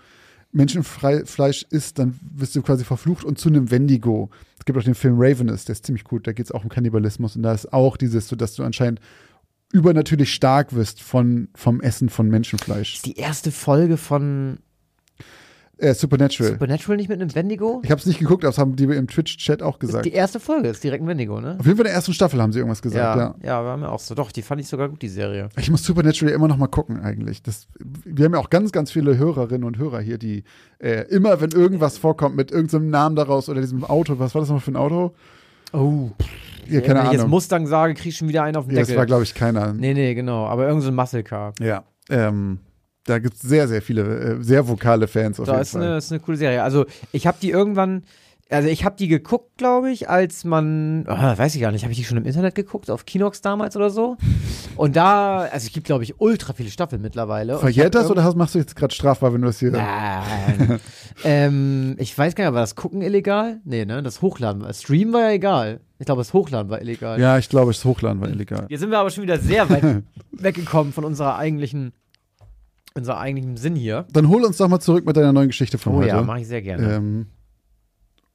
Menschenfleisch 0.52 1.64
isst, 1.70 1.98
dann 2.00 2.18
wirst 2.34 2.56
du 2.56 2.62
quasi 2.62 2.84
verflucht 2.84 3.24
und 3.24 3.38
zu 3.38 3.48
einem 3.48 3.70
Wendigo. 3.70 4.30
Es 4.58 4.64
gibt 4.64 4.76
auch 4.78 4.82
den 4.82 4.96
Film 4.96 5.14
Ravenous, 5.16 5.64
der 5.64 5.74
ist 5.74 5.86
ziemlich 5.86 6.02
gut, 6.02 6.26
da 6.26 6.32
geht's 6.32 6.50
auch 6.50 6.64
um 6.64 6.70
Kannibalismus 6.70 7.36
und 7.36 7.42
da 7.42 7.52
ist 7.52 7.72
auch 7.72 7.96
dieses, 7.96 8.26
so 8.26 8.34
dass 8.34 8.54
du 8.54 8.64
anscheinend 8.64 9.00
übernatürlich 9.72 10.32
stark 10.32 10.74
wirst 10.74 11.00
von, 11.02 11.48
vom 11.54 11.80
Essen 11.80 12.08
von 12.08 12.28
Menschenfleisch. 12.28 12.96
Ist 12.96 13.06
die 13.06 13.16
erste 13.16 13.52
Folge 13.52 13.96
von 13.96 14.58
Äh, 15.78 15.94
Supernatural. 15.94 16.52
Supernatural 16.52 16.96
nicht 16.98 17.08
mit 17.08 17.22
einem 17.22 17.34
Wendigo? 17.34 17.80
Ich 17.82 17.90
habe 17.90 17.98
es 17.98 18.04
nicht 18.06 18.18
geguckt, 18.18 18.44
aber 18.44 18.50
das 18.50 18.58
haben 18.58 18.76
die 18.76 18.84
im 18.84 19.06
Twitch-Chat 19.08 19.62
auch 19.62 19.78
gesagt. 19.78 20.04
die 20.04 20.12
erste 20.12 20.38
Folge 20.38 20.68
ist 20.68 20.84
direkt 20.84 21.02
ein 21.02 21.08
Wendigo, 21.08 21.40
ne? 21.40 21.56
Auf 21.58 21.64
jeden 21.64 21.78
Fall 21.78 21.86
in 21.86 21.90
der 21.90 21.94
ersten 21.94 22.12
Staffel 22.12 22.42
haben 22.42 22.52
sie 22.52 22.58
irgendwas 22.58 22.82
gesagt, 22.82 23.16
ja. 23.16 23.34
ja, 23.42 23.46
ja, 23.60 23.64
war 23.64 23.76
mir 23.78 23.90
auch 23.90 24.00
so. 24.00 24.14
Doch, 24.14 24.30
die 24.30 24.42
fand 24.42 24.60
ich 24.60 24.68
sogar 24.68 24.90
gut, 24.90 25.00
die 25.00 25.08
Serie. 25.08 25.48
Ich 25.56 25.70
muss 25.70 25.82
Supernatural 25.84 26.34
immer 26.34 26.48
noch 26.48 26.58
mal 26.58 26.66
gucken 26.66 27.00
eigentlich. 27.00 27.42
Das, 27.42 27.66
wir 28.04 28.26
haben 28.26 28.34
ja 28.34 28.40
auch 28.40 28.50
ganz, 28.50 28.72
ganz 28.72 28.90
viele 28.90 29.16
Hörerinnen 29.16 29.64
und 29.64 29.78
Hörer 29.78 30.00
hier, 30.00 30.18
die 30.18 30.44
äh, 30.80 31.04
immer, 31.08 31.40
wenn 31.40 31.52
irgendwas 31.52 31.96
vorkommt 31.96 32.36
mit 32.36 32.50
irgendeinem 32.50 32.90
Namen 32.90 33.16
daraus 33.16 33.48
oder 33.48 33.62
diesem 33.62 33.84
Auto, 33.84 34.18
was 34.18 34.34
war 34.34 34.42
das 34.42 34.50
nochmal 34.50 34.60
für 34.62 34.72
ein 34.72 34.76
Auto? 34.76 35.14
Oh, 35.72 36.10
Ja, 36.72 36.80
keine 36.80 37.00
wenn 37.00 37.06
ich 37.06 37.12
jetzt 37.12 37.20
Ahnung. 37.20 37.30
Mustang 37.30 37.66
sage, 37.66 37.94
krieg 37.94 38.06
ich 38.06 38.16
schon 38.16 38.28
wieder 38.28 38.42
einen 38.42 38.56
auf 38.56 38.64
den 38.66 38.72
Ja, 38.72 38.80
Deckel. 38.80 38.94
das 38.94 38.98
war, 38.98 39.06
glaube 39.06 39.22
ich, 39.24 39.34
keiner. 39.34 39.72
nee, 39.72 39.94
nee, 39.94 40.14
genau. 40.14 40.46
Aber 40.46 40.66
irgend 40.66 40.82
so 40.82 40.88
ein 40.90 40.94
Muscle 40.94 41.22
Car. 41.22 41.52
Ja. 41.60 41.84
Ähm, 42.08 42.58
da 43.04 43.18
gibt 43.18 43.34
es 43.34 43.40
sehr, 43.42 43.66
sehr 43.68 43.82
viele, 43.82 44.02
äh, 44.02 44.42
sehr 44.42 44.66
vokale 44.68 45.08
Fans 45.08 45.40
auf 45.40 45.46
Da 45.46 45.52
jeden 45.52 45.62
ist 45.62 45.70
Fall. 45.72 45.82
eine, 45.82 45.96
ist 45.98 46.12
eine 46.12 46.20
coole 46.20 46.36
Serie. 46.36 46.62
Also, 46.62 46.86
ich 47.12 47.26
habe 47.26 47.38
die 47.40 47.50
irgendwann, 47.50 48.02
also 48.51 48.68
ich 48.68 48.84
habe 48.84 48.96
die 48.96 49.09
geguckt, 49.09 49.57
glaube 49.59 49.90
ich, 49.90 50.09
als 50.09 50.44
man, 50.44 51.05
ah, 51.07 51.36
weiß 51.38 51.55
ich 51.55 51.61
gar 51.61 51.70
nicht, 51.72 51.82
habe 51.84 51.92
ich 51.92 51.98
die 51.98 52.05
schon 52.05 52.16
im 52.18 52.24
Internet 52.24 52.55
geguckt, 52.55 52.90
auf 52.90 53.07
Kinox 53.07 53.40
damals 53.40 53.76
oder 53.76 53.90
so? 53.90 54.16
Und 54.76 54.96
da, 54.96 55.38
also 55.42 55.66
es 55.66 55.72
gibt, 55.72 55.86
glaube 55.86 56.05
ich, 56.05 56.20
ultra 56.20 56.53
viele 56.53 56.70
Staffeln 56.70 57.01
mittlerweile. 57.03 57.59
Verjährt 57.59 57.94
das 57.94 58.11
oder 58.11 58.24
hast, 58.24 58.36
machst 58.36 58.55
du 58.55 58.59
jetzt 58.59 58.74
gerade 58.76 58.94
strafbar, 58.94 59.32
wenn 59.32 59.40
du 59.42 59.46
das 59.48 59.59
hier. 59.59 59.70
Nein. 59.70 60.80
ähm, 61.24 61.96
ich 61.98 62.16
weiß 62.16 62.34
gar 62.34 62.44
nicht, 62.44 62.55
war 62.55 62.61
das 62.61 62.74
Gucken 62.76 63.03
illegal? 63.03 63.61
Nee, 63.64 63.84
ne? 63.84 64.03
Das 64.03 64.22
Hochladen. 64.22 64.62
war- 64.62 64.72
Stream 64.72 65.12
war 65.12 65.22
ja 65.22 65.30
egal. 65.30 65.80
Ich 65.98 66.07
glaube, 66.07 66.20
das 66.20 66.32
Hochladen 66.32 66.70
war 66.70 66.80
illegal. 66.80 67.20
Ja, 67.20 67.36
ich 67.38 67.48
glaube, 67.48 67.72
das 67.72 67.84
Hochladen 67.84 68.20
war 68.20 68.28
illegal. 68.28 68.66
Jetzt 68.68 68.80
sind 68.80 68.90
wir 68.90 68.98
aber 68.98 69.11
schon 69.11 69.22
wieder 69.22 69.38
sehr 69.38 69.68
weit 69.68 70.03
weggekommen 70.32 70.92
von 70.92 71.05
unserer 71.05 71.36
eigentlichen, 71.36 71.92
unserer 72.94 73.18
eigentlichen 73.18 73.57
Sinn 73.59 73.76
hier. 73.76 74.07
Dann 74.12 74.28
hol 74.28 74.44
uns 74.44 74.57
doch 74.57 74.68
mal 74.68 74.80
zurück 74.80 75.05
mit 75.05 75.16
deiner 75.16 75.32
neuen 75.32 75.48
Geschichte 75.48 75.76
von 75.78 75.92
Oh 75.92 75.96
heute. 75.98 76.09
ja, 76.09 76.22
mache 76.22 76.40
ich 76.40 76.48
sehr 76.48 76.62
gerne. 76.62 76.94
Ähm, 76.94 77.26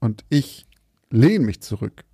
und 0.06 0.24
ich 0.30 0.66
lehne 1.10 1.45
mich 1.45 1.62
zurück. 1.62 2.06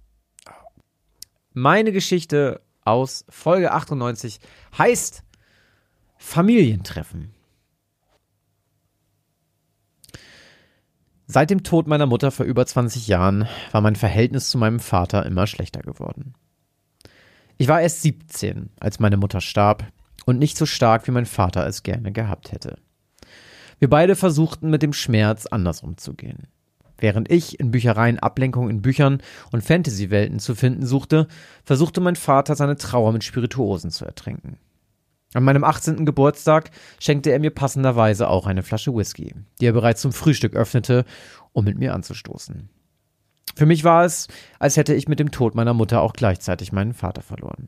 Meine 1.53 1.91
Geschichte 1.91 2.61
aus 2.83 3.25
Folge 3.29 3.73
98 3.73 4.39
heißt 4.77 5.23
Familientreffen. 6.17 7.33
Seit 11.27 11.49
dem 11.49 11.63
Tod 11.63 11.87
meiner 11.87 12.05
Mutter 12.05 12.31
vor 12.31 12.45
über 12.45 12.65
20 12.65 13.07
Jahren 13.07 13.47
war 13.71 13.81
mein 13.81 13.95
Verhältnis 13.95 14.49
zu 14.49 14.57
meinem 14.57 14.79
Vater 14.79 15.25
immer 15.25 15.45
schlechter 15.47 15.81
geworden. 15.81 16.33
Ich 17.57 17.67
war 17.67 17.81
erst 17.81 18.01
17, 18.01 18.69
als 18.79 18.99
meine 18.99 19.17
Mutter 19.17 19.41
starb 19.41 19.85
und 20.25 20.39
nicht 20.39 20.57
so 20.57 20.65
stark, 20.65 21.07
wie 21.07 21.11
mein 21.11 21.25
Vater 21.25 21.65
es 21.67 21.83
gerne 21.83 22.11
gehabt 22.11 22.51
hätte. 22.51 22.77
Wir 23.79 23.89
beide 23.89 24.15
versuchten 24.15 24.69
mit 24.69 24.81
dem 24.81 24.93
Schmerz 24.93 25.45
anders 25.45 25.81
umzugehen. 25.81 26.47
Während 27.01 27.31
ich 27.31 27.59
in 27.59 27.71
Büchereien 27.71 28.19
Ablenkung 28.19 28.69
in 28.69 28.83
Büchern 28.83 29.21
und 29.51 29.63
Fantasy-Welten 29.63 30.39
zu 30.39 30.53
finden 30.53 30.85
suchte, 30.85 31.27
versuchte 31.65 31.99
mein 31.99 32.15
Vater 32.15 32.55
seine 32.55 32.77
Trauer 32.77 33.11
mit 33.11 33.23
Spirituosen 33.23 33.89
zu 33.89 34.05
ertränken. 34.05 34.57
An 35.33 35.43
meinem 35.43 35.63
18. 35.63 36.05
Geburtstag 36.05 36.69
schenkte 36.99 37.31
er 37.31 37.39
mir 37.39 37.49
passenderweise 37.49 38.29
auch 38.29 38.45
eine 38.45 38.63
Flasche 38.63 38.93
Whisky, 38.93 39.33
die 39.59 39.65
er 39.65 39.73
bereits 39.73 40.01
zum 40.01 40.13
Frühstück 40.13 40.55
öffnete, 40.55 41.05
um 41.53 41.65
mit 41.65 41.79
mir 41.79 41.95
anzustoßen. 41.95 42.69
Für 43.55 43.65
mich 43.65 43.83
war 43.83 44.05
es, 44.05 44.27
als 44.59 44.77
hätte 44.77 44.93
ich 44.93 45.07
mit 45.07 45.19
dem 45.19 45.31
Tod 45.31 45.55
meiner 45.55 45.73
Mutter 45.73 46.01
auch 46.01 46.13
gleichzeitig 46.13 46.71
meinen 46.71 46.93
Vater 46.93 47.21
verloren. 47.21 47.67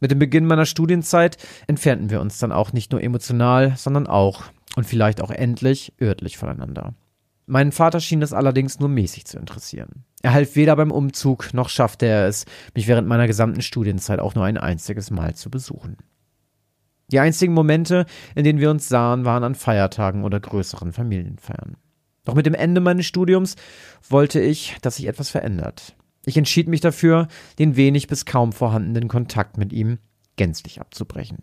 Mit 0.00 0.12
dem 0.12 0.18
Beginn 0.18 0.46
meiner 0.46 0.64
Studienzeit 0.64 1.38
entfernten 1.66 2.08
wir 2.08 2.20
uns 2.20 2.38
dann 2.38 2.52
auch 2.52 2.72
nicht 2.72 2.92
nur 2.92 3.02
emotional, 3.02 3.74
sondern 3.76 4.06
auch 4.06 4.44
und 4.76 4.86
vielleicht 4.86 5.20
auch 5.20 5.30
endlich 5.30 5.92
örtlich 6.00 6.38
voneinander. 6.38 6.94
Meinen 7.50 7.72
Vater 7.72 7.98
schien 7.98 8.22
es 8.22 8.32
allerdings 8.32 8.78
nur 8.78 8.88
mäßig 8.88 9.24
zu 9.26 9.36
interessieren. 9.36 10.04
Er 10.22 10.34
half 10.34 10.54
weder 10.54 10.76
beim 10.76 10.92
Umzug, 10.92 11.52
noch 11.52 11.68
schaffte 11.68 12.06
er 12.06 12.28
es, 12.28 12.44
mich 12.76 12.86
während 12.86 13.08
meiner 13.08 13.26
gesamten 13.26 13.60
Studienzeit 13.60 14.20
auch 14.20 14.36
nur 14.36 14.44
ein 14.44 14.56
einziges 14.56 15.10
Mal 15.10 15.34
zu 15.34 15.50
besuchen. 15.50 15.96
Die 17.10 17.18
einzigen 17.18 17.52
Momente, 17.52 18.06
in 18.36 18.44
denen 18.44 18.60
wir 18.60 18.70
uns 18.70 18.88
sahen, 18.88 19.24
waren 19.24 19.42
an 19.42 19.56
Feiertagen 19.56 20.22
oder 20.22 20.38
größeren 20.38 20.92
Familienfeiern. 20.92 21.76
Doch 22.24 22.34
mit 22.36 22.46
dem 22.46 22.54
Ende 22.54 22.80
meines 22.80 23.06
Studiums 23.06 23.56
wollte 24.08 24.38
ich, 24.38 24.76
dass 24.80 24.96
sich 24.96 25.08
etwas 25.08 25.30
verändert. 25.30 25.96
Ich 26.24 26.36
entschied 26.36 26.68
mich 26.68 26.80
dafür, 26.80 27.26
den 27.58 27.74
wenig 27.74 28.06
bis 28.06 28.26
kaum 28.26 28.52
vorhandenen 28.52 29.08
Kontakt 29.08 29.58
mit 29.58 29.72
ihm 29.72 29.98
gänzlich 30.36 30.80
abzubrechen. 30.80 31.38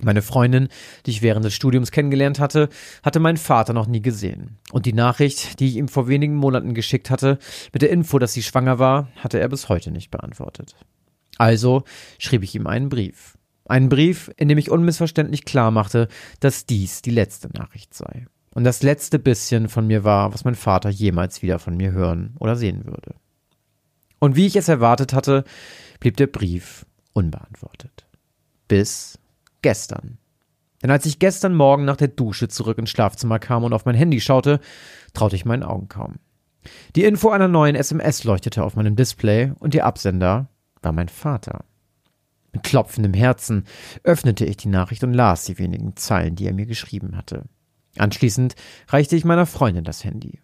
Meine 0.00 0.22
Freundin, 0.22 0.68
die 1.06 1.12
ich 1.12 1.22
während 1.22 1.44
des 1.44 1.54
Studiums 1.54 1.92
kennengelernt 1.92 2.40
hatte, 2.40 2.68
hatte 3.04 3.20
meinen 3.20 3.36
Vater 3.36 3.72
noch 3.72 3.86
nie 3.86 4.02
gesehen. 4.02 4.58
Und 4.72 4.86
die 4.86 4.92
Nachricht, 4.92 5.60
die 5.60 5.68
ich 5.68 5.76
ihm 5.76 5.88
vor 5.88 6.08
wenigen 6.08 6.34
Monaten 6.34 6.74
geschickt 6.74 7.10
hatte, 7.10 7.38
mit 7.72 7.82
der 7.82 7.90
Info, 7.90 8.18
dass 8.18 8.32
sie 8.32 8.42
schwanger 8.42 8.78
war, 8.78 9.08
hatte 9.16 9.38
er 9.38 9.48
bis 9.48 9.68
heute 9.68 9.92
nicht 9.92 10.10
beantwortet. 10.10 10.74
Also 11.38 11.84
schrieb 12.18 12.42
ich 12.42 12.54
ihm 12.54 12.66
einen 12.66 12.88
Brief. 12.88 13.38
Einen 13.66 13.88
Brief, 13.88 14.30
in 14.36 14.48
dem 14.48 14.58
ich 14.58 14.70
unmissverständlich 14.70 15.44
klar 15.44 15.70
machte, 15.70 16.08
dass 16.40 16.66
dies 16.66 17.00
die 17.00 17.10
letzte 17.10 17.48
Nachricht 17.48 17.94
sei. 17.94 18.26
Und 18.54 18.64
das 18.64 18.82
letzte 18.82 19.18
bisschen 19.18 19.68
von 19.68 19.86
mir 19.86 20.04
war, 20.04 20.34
was 20.34 20.44
mein 20.44 20.54
Vater 20.54 20.90
jemals 20.90 21.42
wieder 21.42 21.58
von 21.58 21.76
mir 21.76 21.92
hören 21.92 22.34
oder 22.38 22.56
sehen 22.56 22.84
würde. 22.84 23.14
Und 24.18 24.36
wie 24.36 24.46
ich 24.46 24.56
es 24.56 24.68
erwartet 24.68 25.12
hatte, 25.12 25.44
blieb 26.00 26.16
der 26.16 26.26
Brief 26.26 26.86
unbeantwortet. 27.12 28.06
Bis 28.68 29.18
gestern. 29.64 30.18
Denn 30.82 30.90
als 30.90 31.06
ich 31.06 31.18
gestern 31.18 31.54
Morgen 31.54 31.86
nach 31.86 31.96
der 31.96 32.08
Dusche 32.08 32.48
zurück 32.48 32.76
ins 32.76 32.90
Schlafzimmer 32.90 33.38
kam 33.38 33.64
und 33.64 33.72
auf 33.72 33.86
mein 33.86 33.94
Handy 33.94 34.20
schaute, 34.20 34.60
traute 35.14 35.34
ich 35.34 35.46
meinen 35.46 35.62
Augen 35.62 35.88
kaum. 35.88 36.16
Die 36.94 37.04
Info 37.04 37.30
einer 37.30 37.48
neuen 37.48 37.74
SMS 37.74 38.24
leuchtete 38.24 38.62
auf 38.62 38.76
meinem 38.76 38.94
Display 38.94 39.52
und 39.58 39.72
der 39.72 39.86
Absender 39.86 40.50
war 40.82 40.92
mein 40.92 41.08
Vater. 41.08 41.64
Mit 42.52 42.64
klopfendem 42.64 43.14
Herzen 43.14 43.64
öffnete 44.02 44.44
ich 44.44 44.58
die 44.58 44.68
Nachricht 44.68 45.02
und 45.02 45.14
las 45.14 45.46
die 45.46 45.58
wenigen 45.58 45.96
Zeilen, 45.96 46.36
die 46.36 46.46
er 46.46 46.52
mir 46.52 46.66
geschrieben 46.66 47.16
hatte. 47.16 47.44
Anschließend 47.96 48.54
reichte 48.88 49.16
ich 49.16 49.24
meiner 49.24 49.46
Freundin 49.46 49.84
das 49.84 50.04
Handy. 50.04 50.40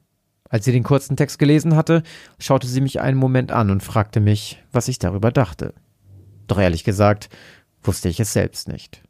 Als 0.49 0.65
sie 0.65 0.73
den 0.73 0.83
kurzen 0.83 1.19
Text 1.19 1.39
gelesen 1.39 1.77
hatte, 1.77 2.03
schaute 2.39 2.67
sie 2.67 2.81
mich 2.81 3.03
einen 3.03 3.19
Moment 3.19 3.53
an 3.53 3.69
und 3.69 3.83
fragte 3.83 4.21
mich, 4.21 4.65
was 4.73 4.89
ich 4.89 4.99
darüber 4.99 5.31
dachte. 5.31 5.75
Doch 6.47 6.59
ehrlich 6.59 6.85
gesagt, 6.85 7.29
wusste 7.83 8.09
ich 8.09 8.19
es 8.19 8.33
selbst 8.33 8.67
nicht. 8.67 9.03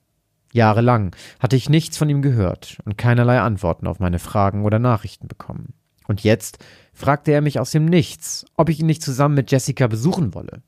Jahrelang 0.53 1.14
hatte 1.38 1.57
ich 1.57 1.68
nichts 1.68 1.96
von 1.96 2.09
ihm 2.09 2.22
gehört 2.22 2.78
und 2.84 2.98
keinerlei 2.98 3.40
Antworten 3.40 3.86
auf 3.86 4.01
meine 4.01 4.18
Fragen 4.18 4.64
oder 4.64 4.78
Nachrichten 4.78 5.28
bekommen. 5.28 5.74
Und 6.07 6.24
jetzt 6.24 6.59
fragte 6.92 7.30
er 7.30 7.40
mich 7.40 7.61
aus 7.61 7.70
dem 7.70 7.84
Nichts, 7.84 8.44
ob 8.57 8.68
ich 8.68 8.80
ihn 8.80 8.86
nicht 8.86 9.03
zusammen 9.03 9.36
mit 9.36 9.51
Jessica 9.51 9.86
besuchen 9.86 10.34
wolle. 10.34 10.62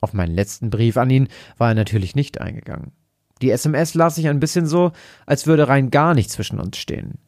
Auf 0.00 0.12
meinen 0.12 0.34
letzten 0.34 0.68
Brief 0.68 0.98
an 0.98 1.08
ihn 1.08 1.28
war 1.56 1.68
er 1.68 1.74
natürlich 1.74 2.14
nicht 2.14 2.40
eingegangen. 2.40 2.92
Die 3.42 3.50
SMS 3.50 3.94
las 3.94 4.18
ich 4.18 4.28
ein 4.28 4.40
bisschen 4.40 4.66
so, 4.66 4.92
als 5.24 5.46
würde 5.46 5.68
rein 5.68 5.90
gar 5.90 6.14
nichts 6.14 6.34
zwischen 6.34 6.60
uns 6.60 6.76
stehen. 6.76 7.18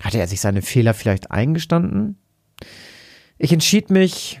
Hatte 0.00 0.18
er 0.18 0.26
sich 0.26 0.40
seine 0.40 0.62
Fehler 0.62 0.94
vielleicht 0.94 1.30
eingestanden? 1.30 2.18
Ich 3.38 3.52
entschied 3.52 3.90
mich, 3.90 4.40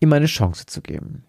ihm 0.00 0.12
eine 0.12 0.26
Chance 0.26 0.66
zu 0.66 0.82
geben. 0.82 1.24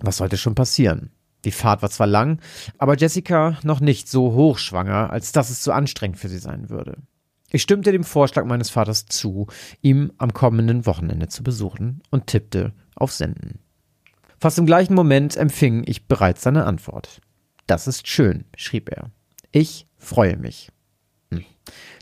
Was 0.00 0.18
sollte 0.18 0.36
schon 0.36 0.54
passieren? 0.54 1.10
Die 1.46 1.52
Fahrt 1.52 1.80
war 1.80 1.90
zwar 1.90 2.08
lang, 2.08 2.40
aber 2.76 2.96
Jessica 2.96 3.56
noch 3.62 3.78
nicht 3.78 4.08
so 4.08 4.32
hochschwanger, 4.32 5.10
als 5.10 5.30
dass 5.30 5.48
es 5.48 5.62
zu 5.62 5.70
anstrengend 5.70 6.18
für 6.18 6.28
sie 6.28 6.40
sein 6.40 6.70
würde. 6.70 6.96
Ich 7.52 7.62
stimmte 7.62 7.92
dem 7.92 8.02
Vorschlag 8.02 8.44
meines 8.44 8.68
Vaters 8.68 9.06
zu, 9.06 9.46
ihm 9.80 10.12
am 10.18 10.34
kommenden 10.34 10.86
Wochenende 10.86 11.28
zu 11.28 11.44
besuchen 11.44 12.02
und 12.10 12.26
tippte 12.26 12.72
auf 12.96 13.12
Senden. 13.12 13.60
Fast 14.40 14.58
im 14.58 14.66
gleichen 14.66 14.94
Moment 14.94 15.36
empfing 15.36 15.84
ich 15.86 16.08
bereits 16.08 16.42
seine 16.42 16.64
Antwort. 16.64 17.20
Das 17.68 17.86
ist 17.86 18.08
schön, 18.08 18.44
schrieb 18.56 18.90
er. 18.90 19.12
Ich 19.52 19.86
freue 19.98 20.36
mich. 20.36 20.72
Hm. 21.30 21.44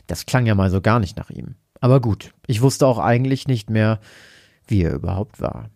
Das 0.07 0.25
klang 0.25 0.47
ja 0.47 0.55
mal 0.55 0.71
so 0.71 0.81
gar 0.81 0.99
nicht 0.99 1.17
nach 1.17 1.29
ihm. 1.29 1.53
Aber 1.81 2.01
gut, 2.01 2.33
ich 2.47 2.63
wusste 2.63 2.87
auch 2.87 2.97
eigentlich 2.97 3.47
nicht 3.47 3.69
mehr, 3.69 3.99
wie 4.65 4.81
er 4.81 4.93
überhaupt 4.95 5.39
war. 5.39 5.69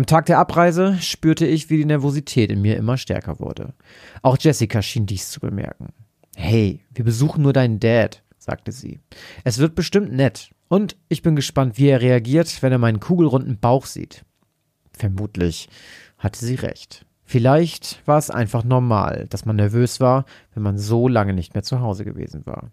Am 0.00 0.06
Tag 0.06 0.24
der 0.24 0.38
Abreise 0.38 0.96
spürte 1.02 1.44
ich, 1.46 1.68
wie 1.68 1.76
die 1.76 1.84
Nervosität 1.84 2.50
in 2.50 2.62
mir 2.62 2.78
immer 2.78 2.96
stärker 2.96 3.38
wurde. 3.38 3.74
Auch 4.22 4.38
Jessica 4.40 4.80
schien 4.80 5.04
dies 5.04 5.30
zu 5.30 5.40
bemerken. 5.40 5.88
Hey, 6.34 6.86
wir 6.94 7.04
besuchen 7.04 7.42
nur 7.42 7.52
deinen 7.52 7.80
Dad, 7.80 8.22
sagte 8.38 8.72
sie. 8.72 9.00
Es 9.44 9.58
wird 9.58 9.74
bestimmt 9.74 10.10
nett. 10.10 10.52
Und 10.68 10.96
ich 11.10 11.20
bin 11.20 11.36
gespannt, 11.36 11.76
wie 11.76 11.88
er 11.88 12.00
reagiert, 12.00 12.62
wenn 12.62 12.72
er 12.72 12.78
meinen 12.78 12.98
kugelrunden 12.98 13.58
Bauch 13.60 13.84
sieht. 13.84 14.24
Vermutlich 14.90 15.68
hatte 16.16 16.46
sie 16.46 16.54
recht. 16.54 17.04
Vielleicht 17.22 18.00
war 18.06 18.16
es 18.16 18.30
einfach 18.30 18.64
normal, 18.64 19.26
dass 19.28 19.44
man 19.44 19.56
nervös 19.56 20.00
war, 20.00 20.24
wenn 20.54 20.62
man 20.62 20.78
so 20.78 21.08
lange 21.08 21.34
nicht 21.34 21.52
mehr 21.52 21.62
zu 21.62 21.80
Hause 21.80 22.06
gewesen 22.06 22.46
war. 22.46 22.70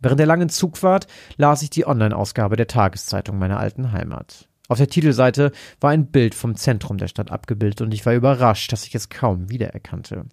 Während 0.00 0.20
der 0.20 0.26
langen 0.26 0.50
Zugfahrt 0.50 1.06
las 1.38 1.62
ich 1.62 1.70
die 1.70 1.86
Online-Ausgabe 1.86 2.56
der 2.56 2.66
Tageszeitung 2.66 3.38
meiner 3.38 3.58
alten 3.58 3.92
Heimat. 3.92 4.50
Auf 4.68 4.78
der 4.78 4.88
Titelseite 4.88 5.52
war 5.80 5.90
ein 5.90 6.06
Bild 6.06 6.34
vom 6.34 6.56
Zentrum 6.56 6.98
der 6.98 7.08
Stadt 7.08 7.30
abgebildet 7.30 7.82
und 7.82 7.94
ich 7.94 8.04
war 8.04 8.14
überrascht, 8.14 8.72
dass 8.72 8.86
ich 8.86 8.94
es 8.94 9.08
kaum 9.08 9.48
wiedererkannte. 9.50 10.26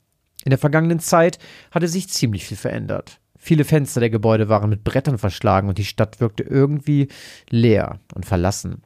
In 0.44 0.50
der 0.50 0.60
vergangenen 0.60 1.00
Zeit 1.00 1.40
hatte 1.72 1.88
sich 1.88 2.10
ziemlich 2.10 2.46
viel 2.46 2.58
verändert. 2.58 3.20
Viele 3.38 3.66
Fenster 3.66 4.00
der 4.00 4.10
Gebäude 4.10 4.50
waren 4.50 4.70
mit 4.70 4.84
Brettern 4.84 5.18
verschlagen 5.18 5.70
und 5.70 5.78
die 5.78 5.86
Stadt 5.86 6.20
wirkte 6.20 6.44
irgendwie 6.44 7.10
leer 7.50 8.00
und 8.14 8.26
verlassen. 8.26 8.84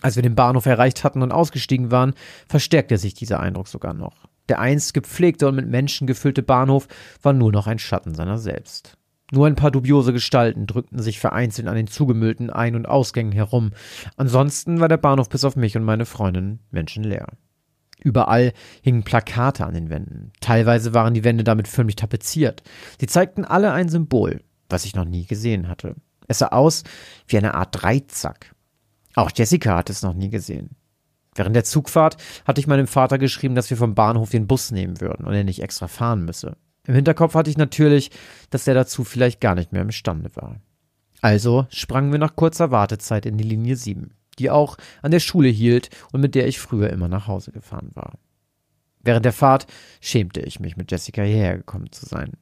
Als 0.00 0.16
wir 0.16 0.22
den 0.22 0.34
Bahnhof 0.34 0.66
erreicht 0.66 1.04
hatten 1.04 1.22
und 1.22 1.32
ausgestiegen 1.32 1.90
waren, 1.90 2.14
verstärkte 2.48 2.98
sich 2.98 3.14
dieser 3.14 3.40
Eindruck 3.40 3.68
sogar 3.68 3.94
noch. 3.94 4.28
Der 4.48 4.58
einst 4.58 4.94
gepflegte 4.94 5.46
und 5.48 5.54
mit 5.54 5.68
Menschen 5.68 6.06
gefüllte 6.06 6.42
Bahnhof 6.42 6.88
war 7.22 7.32
nur 7.32 7.52
noch 7.52 7.66
ein 7.66 7.78
Schatten 7.78 8.14
seiner 8.14 8.38
selbst. 8.38 8.98
Nur 9.34 9.46
ein 9.46 9.54
paar 9.54 9.70
dubiose 9.70 10.12
Gestalten 10.12 10.66
drückten 10.66 11.00
sich 11.00 11.18
vereinzelt 11.18 11.66
an 11.66 11.74
den 11.74 11.86
zugemüllten 11.86 12.50
Ein- 12.50 12.76
und 12.76 12.86
Ausgängen 12.86 13.32
herum. 13.32 13.70
Ansonsten 14.16 14.78
war 14.78 14.88
der 14.88 14.98
Bahnhof 14.98 15.30
bis 15.30 15.44
auf 15.44 15.56
mich 15.56 15.74
und 15.74 15.84
meine 15.84 16.04
Freundin 16.04 16.58
menschenleer. 16.70 17.26
Überall 17.98 18.52
hingen 18.82 19.04
Plakate 19.04 19.64
an 19.64 19.72
den 19.72 19.88
Wänden. 19.88 20.32
Teilweise 20.40 20.92
waren 20.92 21.14
die 21.14 21.24
Wände 21.24 21.44
damit 21.44 21.66
förmlich 21.66 21.96
tapeziert. 21.96 22.62
Sie 23.00 23.06
zeigten 23.06 23.46
alle 23.46 23.72
ein 23.72 23.88
Symbol, 23.88 24.42
was 24.68 24.84
ich 24.84 24.94
noch 24.94 25.06
nie 25.06 25.24
gesehen 25.24 25.66
hatte. 25.66 25.96
Es 26.28 26.40
sah 26.40 26.48
aus 26.48 26.84
wie 27.26 27.38
eine 27.38 27.54
Art 27.54 27.70
Dreizack. 27.72 28.54
Auch 29.14 29.30
Jessica 29.34 29.78
hatte 29.78 29.92
es 29.92 30.02
noch 30.02 30.14
nie 30.14 30.28
gesehen. 30.28 30.76
Während 31.34 31.56
der 31.56 31.64
Zugfahrt 31.64 32.18
hatte 32.44 32.60
ich 32.60 32.66
meinem 32.66 32.86
Vater 32.86 33.16
geschrieben, 33.16 33.54
dass 33.54 33.70
wir 33.70 33.78
vom 33.78 33.94
Bahnhof 33.94 34.28
den 34.28 34.46
Bus 34.46 34.72
nehmen 34.72 35.00
würden 35.00 35.24
und 35.24 35.32
er 35.32 35.44
nicht 35.44 35.62
extra 35.62 35.88
fahren 35.88 36.26
müsse. 36.26 36.58
Im 36.86 36.94
Hinterkopf 36.94 37.34
hatte 37.34 37.50
ich 37.50 37.56
natürlich, 37.56 38.10
dass 38.50 38.66
er 38.66 38.74
dazu 38.74 39.04
vielleicht 39.04 39.40
gar 39.40 39.54
nicht 39.54 39.72
mehr 39.72 39.82
imstande 39.82 40.30
war. 40.34 40.60
Also 41.20 41.66
sprangen 41.70 42.10
wir 42.10 42.18
nach 42.18 42.34
kurzer 42.34 42.70
Wartezeit 42.70 43.26
in 43.26 43.38
die 43.38 43.44
Linie 43.44 43.76
7, 43.76 44.14
die 44.38 44.50
auch 44.50 44.76
an 45.02 45.12
der 45.12 45.20
Schule 45.20 45.48
hielt 45.48 45.90
und 46.12 46.20
mit 46.20 46.34
der 46.34 46.48
ich 46.48 46.58
früher 46.58 46.90
immer 46.90 47.08
nach 47.08 47.28
Hause 47.28 47.52
gefahren 47.52 47.90
war. 47.94 48.18
Während 49.04 49.24
der 49.24 49.32
Fahrt 49.32 49.66
schämte 50.00 50.40
ich 50.40 50.60
mich, 50.60 50.76
mit 50.76 50.90
Jessica 50.90 51.22
hierher 51.22 51.58
gekommen 51.58 51.90
zu 51.92 52.06
sein. 52.06 52.32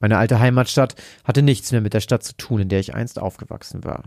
Meine 0.00 0.18
alte 0.18 0.38
Heimatstadt 0.40 0.94
hatte 1.24 1.42
nichts 1.42 1.72
mehr 1.72 1.80
mit 1.80 1.94
der 1.94 2.00
Stadt 2.00 2.22
zu 2.22 2.36
tun, 2.36 2.60
in 2.60 2.68
der 2.68 2.80
ich 2.80 2.94
einst 2.94 3.18
aufgewachsen 3.18 3.84
war. 3.84 4.04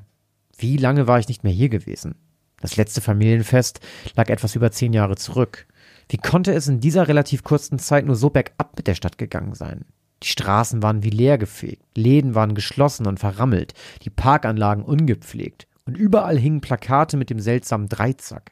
Wie 0.57 0.77
lange 0.77 1.07
war 1.07 1.19
ich 1.19 1.27
nicht 1.27 1.43
mehr 1.43 1.53
hier 1.53 1.69
gewesen? 1.69 2.15
Das 2.61 2.75
letzte 2.75 3.01
Familienfest 3.01 3.79
lag 4.15 4.29
etwas 4.29 4.55
über 4.55 4.71
zehn 4.71 4.93
Jahre 4.93 5.15
zurück. 5.15 5.65
Wie 6.09 6.17
konnte 6.17 6.53
es 6.53 6.67
in 6.67 6.79
dieser 6.79 7.07
relativ 7.07 7.43
kurzen 7.43 7.77
Zeit 7.77 8.05
nur 8.05 8.15
so 8.15 8.31
bergab 8.31 8.75
mit 8.75 8.87
der 8.87 8.95
Stadt 8.95 9.19
gegangen 9.19 9.53
sein? 9.53 9.85
Die 10.23 10.27
Straßen 10.27 10.81
waren 10.81 11.03
wie 11.03 11.11
leergefegt, 11.11 11.83
Läden 11.95 12.35
waren 12.35 12.55
geschlossen 12.55 13.05
und 13.05 13.19
verrammelt, 13.19 13.73
die 14.03 14.09
Parkanlagen 14.09 14.83
ungepflegt 14.83 15.67
und 15.85 15.95
überall 15.95 16.37
hingen 16.37 16.61
Plakate 16.61 17.15
mit 17.15 17.29
dem 17.29 17.39
seltsamen 17.39 17.87
Dreizack. 17.87 18.51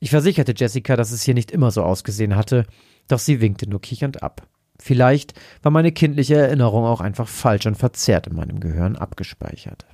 Ich 0.00 0.10
versicherte 0.10 0.52
Jessica, 0.56 0.96
dass 0.96 1.12
es 1.12 1.22
hier 1.22 1.34
nicht 1.34 1.52
immer 1.52 1.70
so 1.70 1.82
ausgesehen 1.82 2.36
hatte, 2.36 2.66
doch 3.08 3.20
sie 3.20 3.40
winkte 3.40 3.70
nur 3.70 3.80
kichernd 3.80 4.22
ab. 4.22 4.46
Vielleicht 4.80 5.32
war 5.62 5.70
meine 5.70 5.92
kindliche 5.92 6.34
Erinnerung 6.34 6.84
auch 6.84 7.00
einfach 7.00 7.28
falsch 7.28 7.66
und 7.66 7.76
verzerrt 7.76 8.26
in 8.26 8.34
meinem 8.34 8.58
Gehirn 8.58 8.96
abgespeichert. 8.96 9.86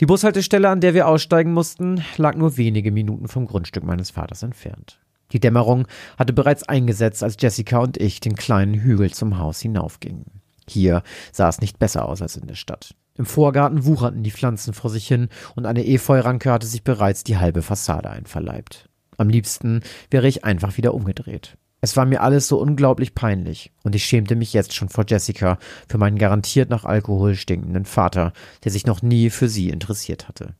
Die 0.00 0.06
Bushaltestelle, 0.06 0.68
an 0.68 0.80
der 0.80 0.94
wir 0.94 1.08
aussteigen 1.08 1.52
mussten, 1.52 2.04
lag 2.16 2.36
nur 2.36 2.56
wenige 2.56 2.92
Minuten 2.92 3.26
vom 3.26 3.46
Grundstück 3.46 3.82
meines 3.82 4.10
Vaters 4.10 4.44
entfernt. 4.44 5.00
Die 5.32 5.40
Dämmerung 5.40 5.88
hatte 6.16 6.32
bereits 6.32 6.62
eingesetzt, 6.68 7.24
als 7.24 7.36
Jessica 7.40 7.78
und 7.78 7.96
ich 7.96 8.20
den 8.20 8.36
kleinen 8.36 8.74
Hügel 8.74 9.12
zum 9.12 9.38
Haus 9.38 9.60
hinaufgingen. 9.60 10.40
Hier 10.68 11.02
sah 11.32 11.48
es 11.48 11.60
nicht 11.60 11.80
besser 11.80 12.08
aus 12.08 12.22
als 12.22 12.36
in 12.36 12.46
der 12.46 12.54
Stadt. 12.54 12.94
Im 13.16 13.26
Vorgarten 13.26 13.84
wucherten 13.84 14.22
die 14.22 14.30
Pflanzen 14.30 14.72
vor 14.72 14.90
sich 14.90 15.08
hin 15.08 15.28
und 15.56 15.66
eine 15.66 15.84
Efeuranke 15.84 16.52
hatte 16.52 16.68
sich 16.68 16.84
bereits 16.84 17.24
die 17.24 17.38
halbe 17.38 17.62
Fassade 17.62 18.08
einverleibt. 18.08 18.88
Am 19.16 19.28
liebsten 19.28 19.82
wäre 20.10 20.28
ich 20.28 20.44
einfach 20.44 20.76
wieder 20.76 20.94
umgedreht. 20.94 21.58
Es 21.80 21.96
war 21.96 22.06
mir 22.06 22.22
alles 22.22 22.48
so 22.48 22.58
unglaublich 22.58 23.14
peinlich, 23.14 23.70
und 23.84 23.94
ich 23.94 24.04
schämte 24.04 24.34
mich 24.34 24.52
jetzt 24.52 24.74
schon 24.74 24.88
vor 24.88 25.04
Jessica 25.06 25.58
für 25.88 25.98
meinen 25.98 26.18
garantiert 26.18 26.70
nach 26.70 26.84
Alkohol 26.84 27.36
stinkenden 27.36 27.84
Vater, 27.84 28.32
der 28.64 28.72
sich 28.72 28.86
noch 28.86 29.02
nie 29.02 29.30
für 29.30 29.48
sie 29.48 29.70
interessiert 29.70 30.26
hatte. 30.28 30.54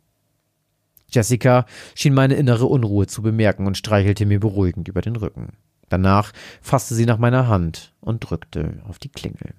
Jessica 1.10 1.66
schien 1.94 2.14
meine 2.14 2.34
innere 2.34 2.66
Unruhe 2.66 3.06
zu 3.06 3.22
bemerken 3.22 3.66
und 3.66 3.78
streichelte 3.78 4.26
mir 4.26 4.40
beruhigend 4.40 4.88
über 4.88 5.00
den 5.00 5.16
Rücken. 5.16 5.54
Danach 5.88 6.32
fasste 6.60 6.94
sie 6.94 7.06
nach 7.06 7.18
meiner 7.18 7.48
Hand 7.48 7.94
und 8.00 8.20
drückte 8.20 8.82
auf 8.86 8.98
die 8.98 9.08
Klingel. 9.08 9.54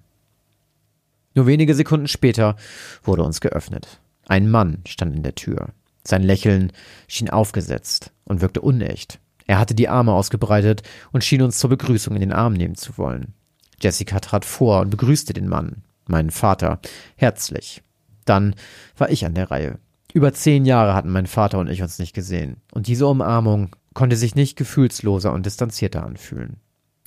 Nur 1.33 1.47
wenige 1.47 1.73
Sekunden 1.75 2.07
später 2.07 2.55
wurde 3.03 3.23
uns 3.23 3.41
geöffnet. 3.41 3.99
Ein 4.27 4.49
Mann 4.49 4.83
stand 4.87 5.15
in 5.15 5.23
der 5.23 5.35
Tür. 5.35 5.69
Sein 6.03 6.23
Lächeln 6.23 6.71
schien 7.07 7.29
aufgesetzt 7.29 8.11
und 8.25 8.41
wirkte 8.41 8.61
unecht. 8.61 9.19
Er 9.49 9.57
hatte 9.57 9.73
die 9.73 9.89
Arme 9.89 10.13
ausgebreitet 10.13 10.83
und 11.11 11.23
schien 11.23 11.41
uns 11.41 11.57
zur 11.57 11.71
Begrüßung 11.71 12.13
in 12.13 12.19
den 12.19 12.33
Arm 12.33 12.53
nehmen 12.53 12.75
zu 12.75 12.99
wollen. 12.99 13.33
Jessica 13.81 14.19
trat 14.19 14.45
vor 14.45 14.81
und 14.81 14.91
begrüßte 14.91 15.33
den 15.33 15.47
Mann, 15.47 15.81
meinen 16.05 16.29
Vater, 16.29 16.79
herzlich. 17.15 17.81
Dann 18.25 18.53
war 18.95 19.09
ich 19.09 19.25
an 19.25 19.33
der 19.33 19.49
Reihe. 19.49 19.79
Über 20.13 20.33
zehn 20.33 20.65
Jahre 20.65 20.93
hatten 20.93 21.09
mein 21.09 21.25
Vater 21.25 21.57
und 21.57 21.67
ich 21.67 21.81
uns 21.81 21.97
nicht 21.97 22.13
gesehen, 22.13 22.57
und 22.73 22.85
diese 22.85 23.07
Umarmung 23.07 23.75
konnte 23.95 24.17
sich 24.17 24.35
nicht 24.35 24.55
gefühlsloser 24.55 25.33
und 25.33 25.47
distanzierter 25.47 26.05
anfühlen. 26.05 26.57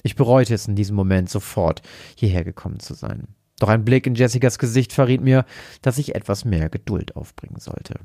Ich 0.03 0.16
bereute 0.16 0.53
es 0.53 0.66
in 0.66 0.74
diesem 0.74 0.97
Moment 0.97 1.30
sofort, 1.30 1.82
hierher 2.16 2.43
gekommen 2.43 2.80
zu 2.80 2.95
sein. 2.95 3.28
Doch 3.61 3.68
ein 3.68 3.84
Blick 3.84 4.05
in 4.09 4.16
Jessicas 4.16 4.59
Gesicht 4.59 4.93
verriet 4.93 5.20
mir, 5.20 5.45
dass 5.80 5.97
ich 5.97 6.16
etwas 6.16 6.45
mehr 6.45 6.70
Geduld 6.70 7.14
aufbringen 7.14 7.61
sollte. 7.61 8.01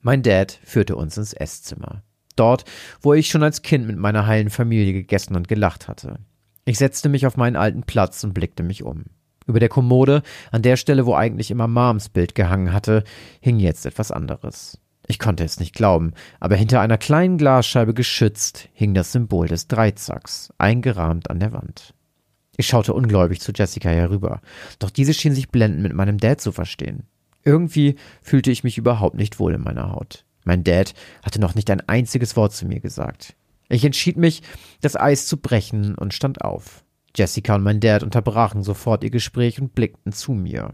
Mein 0.00 0.22
Dad 0.22 0.58
führte 0.64 0.96
uns 0.96 1.18
ins 1.18 1.34
Esszimmer 1.34 2.02
dort, 2.38 2.64
wo 3.00 3.14
ich 3.14 3.28
schon 3.28 3.42
als 3.42 3.62
Kind 3.62 3.86
mit 3.86 3.96
meiner 3.96 4.26
heilen 4.26 4.50
Familie 4.50 4.92
gegessen 4.92 5.36
und 5.36 5.48
gelacht 5.48 5.88
hatte. 5.88 6.18
Ich 6.64 6.78
setzte 6.78 7.08
mich 7.08 7.26
auf 7.26 7.36
meinen 7.36 7.56
alten 7.56 7.82
Platz 7.82 8.22
und 8.24 8.34
blickte 8.34 8.62
mich 8.62 8.82
um. 8.82 9.04
Über 9.46 9.60
der 9.60 9.70
Kommode, 9.70 10.22
an 10.52 10.60
der 10.60 10.76
Stelle, 10.76 11.06
wo 11.06 11.14
eigentlich 11.14 11.50
immer 11.50 11.66
Moms 11.66 12.10
Bild 12.10 12.34
gehangen 12.34 12.72
hatte, 12.72 13.04
hing 13.40 13.58
jetzt 13.58 13.86
etwas 13.86 14.12
anderes. 14.12 14.78
Ich 15.06 15.18
konnte 15.18 15.42
es 15.42 15.58
nicht 15.58 15.74
glauben, 15.74 16.12
aber 16.38 16.54
hinter 16.56 16.82
einer 16.82 16.98
kleinen 16.98 17.38
Glasscheibe 17.38 17.94
geschützt 17.94 18.68
hing 18.74 18.92
das 18.92 19.12
Symbol 19.12 19.48
des 19.48 19.66
Dreizacks, 19.66 20.52
eingerahmt 20.58 21.30
an 21.30 21.40
der 21.40 21.54
Wand. 21.54 21.94
Ich 22.58 22.66
schaute 22.66 22.92
ungläubig 22.92 23.40
zu 23.40 23.52
Jessica 23.54 23.88
herüber, 23.88 24.42
doch 24.78 24.90
diese 24.90 25.14
schien 25.14 25.32
sich 25.32 25.48
blendend 25.48 25.82
mit 25.82 25.94
meinem 25.94 26.18
Dad 26.18 26.42
zu 26.42 26.52
verstehen. 26.52 27.04
Irgendwie 27.42 27.96
fühlte 28.20 28.50
ich 28.50 28.64
mich 28.64 28.76
überhaupt 28.76 29.14
nicht 29.14 29.38
wohl 29.38 29.54
in 29.54 29.62
meiner 29.62 29.92
Haut. 29.92 30.26
Mein 30.48 30.64
Dad 30.64 30.94
hatte 31.22 31.42
noch 31.42 31.54
nicht 31.54 31.70
ein 31.70 31.86
einziges 31.90 32.34
Wort 32.34 32.54
zu 32.54 32.66
mir 32.66 32.80
gesagt. 32.80 33.36
Ich 33.68 33.84
entschied 33.84 34.16
mich, 34.16 34.42
das 34.80 34.96
Eis 34.96 35.26
zu 35.26 35.36
brechen 35.36 35.94
und 35.94 36.14
stand 36.14 36.40
auf. 36.40 36.86
Jessica 37.14 37.54
und 37.54 37.62
mein 37.62 37.80
Dad 37.80 38.02
unterbrachen 38.02 38.62
sofort 38.62 39.04
ihr 39.04 39.10
Gespräch 39.10 39.60
und 39.60 39.74
blickten 39.74 40.10
zu 40.12 40.32
mir. 40.32 40.72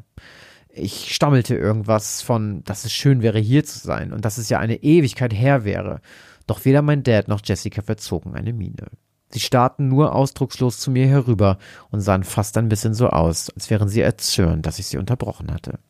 Ich 0.68 1.12
stammelte 1.12 1.56
irgendwas 1.56 2.22
von, 2.22 2.62
dass 2.62 2.84
es 2.84 2.92
schön 2.92 3.20
wäre, 3.20 3.40
hier 3.40 3.64
zu 3.64 3.80
sein 3.80 4.12
und 4.12 4.24
dass 4.24 4.38
es 4.38 4.48
ja 4.48 4.60
eine 4.60 4.76
Ewigkeit 4.76 5.34
her 5.34 5.64
wäre. 5.64 6.00
Doch 6.46 6.64
weder 6.64 6.80
mein 6.80 7.02
Dad 7.02 7.26
noch 7.26 7.40
Jessica 7.44 7.82
verzogen 7.82 8.36
eine 8.36 8.52
Miene. 8.52 8.86
Sie 9.30 9.40
starrten 9.40 9.88
nur 9.88 10.14
ausdruckslos 10.14 10.78
zu 10.78 10.92
mir 10.92 11.08
herüber 11.08 11.58
und 11.90 12.00
sahen 12.00 12.22
fast 12.22 12.56
ein 12.58 12.68
bisschen 12.68 12.94
so 12.94 13.08
aus, 13.08 13.50
als 13.50 13.70
wären 13.70 13.88
sie 13.88 14.02
erzürnt, 14.02 14.66
dass 14.66 14.78
ich 14.78 14.86
sie 14.86 14.98
unterbrochen 14.98 15.52
hatte. 15.52 15.80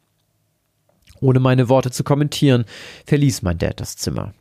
Ohne 1.25 1.41
meine 1.41 1.71
Worte 1.71 1.91
zu 1.91 2.05
kommentieren, 2.05 2.67
verließ 3.07 3.41
mein 3.41 3.57
Dad 3.57 3.81
das 3.81 3.97
Zimmer. 3.97 4.35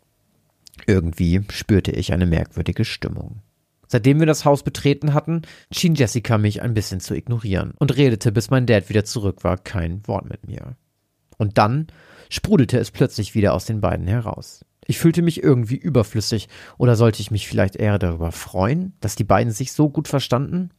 Irgendwie 0.86 1.40
spürte 1.50 1.92
ich 1.92 2.12
eine 2.12 2.26
merkwürdige 2.26 2.84
Stimmung. 2.84 3.40
Seitdem 3.88 4.20
wir 4.20 4.26
das 4.26 4.44
Haus 4.44 4.64
betreten 4.64 5.14
hatten, 5.14 5.44
schien 5.72 5.96
Jessica 5.96 6.38
mich 6.38 6.62
ein 6.62 6.74
bisschen 6.74 7.00
zu 7.00 7.16
ignorieren 7.16 7.74
und 7.80 7.96
redete, 7.96 8.34
bis 8.34 8.50
mein 8.50 8.66
Dad 8.66 8.90
wieder 8.90 9.06
zurück 9.06 9.46
war, 9.46 9.58
kein 9.58 10.06
Wort 10.10 10.28
mit 10.30 10.46
mir. 10.46 10.76
Und 11.38 11.58
dann 11.58 11.88
sprudelte 12.30 12.78
es 12.80 12.92
plötzlich 12.92 13.34
wieder 13.34 13.54
aus 13.54 13.64
den 13.64 13.80
beiden 13.80 14.06
heraus. 14.06 14.66
Ich 14.86 14.98
fühlte 14.98 15.22
mich 15.22 15.42
irgendwie 15.42 15.78
überflüssig, 15.78 16.50
oder 16.78 16.98
sollte 16.98 17.22
ich 17.22 17.32
mich 17.32 17.48
vielleicht 17.48 17.78
eher 17.78 17.98
darüber 17.98 18.34
freuen, 18.34 18.92
dass 19.00 19.16
die 19.16 19.24
beiden 19.24 19.54
sich 19.54 19.72
so 19.72 19.90
gut 19.90 20.10
verstanden? 20.10 20.72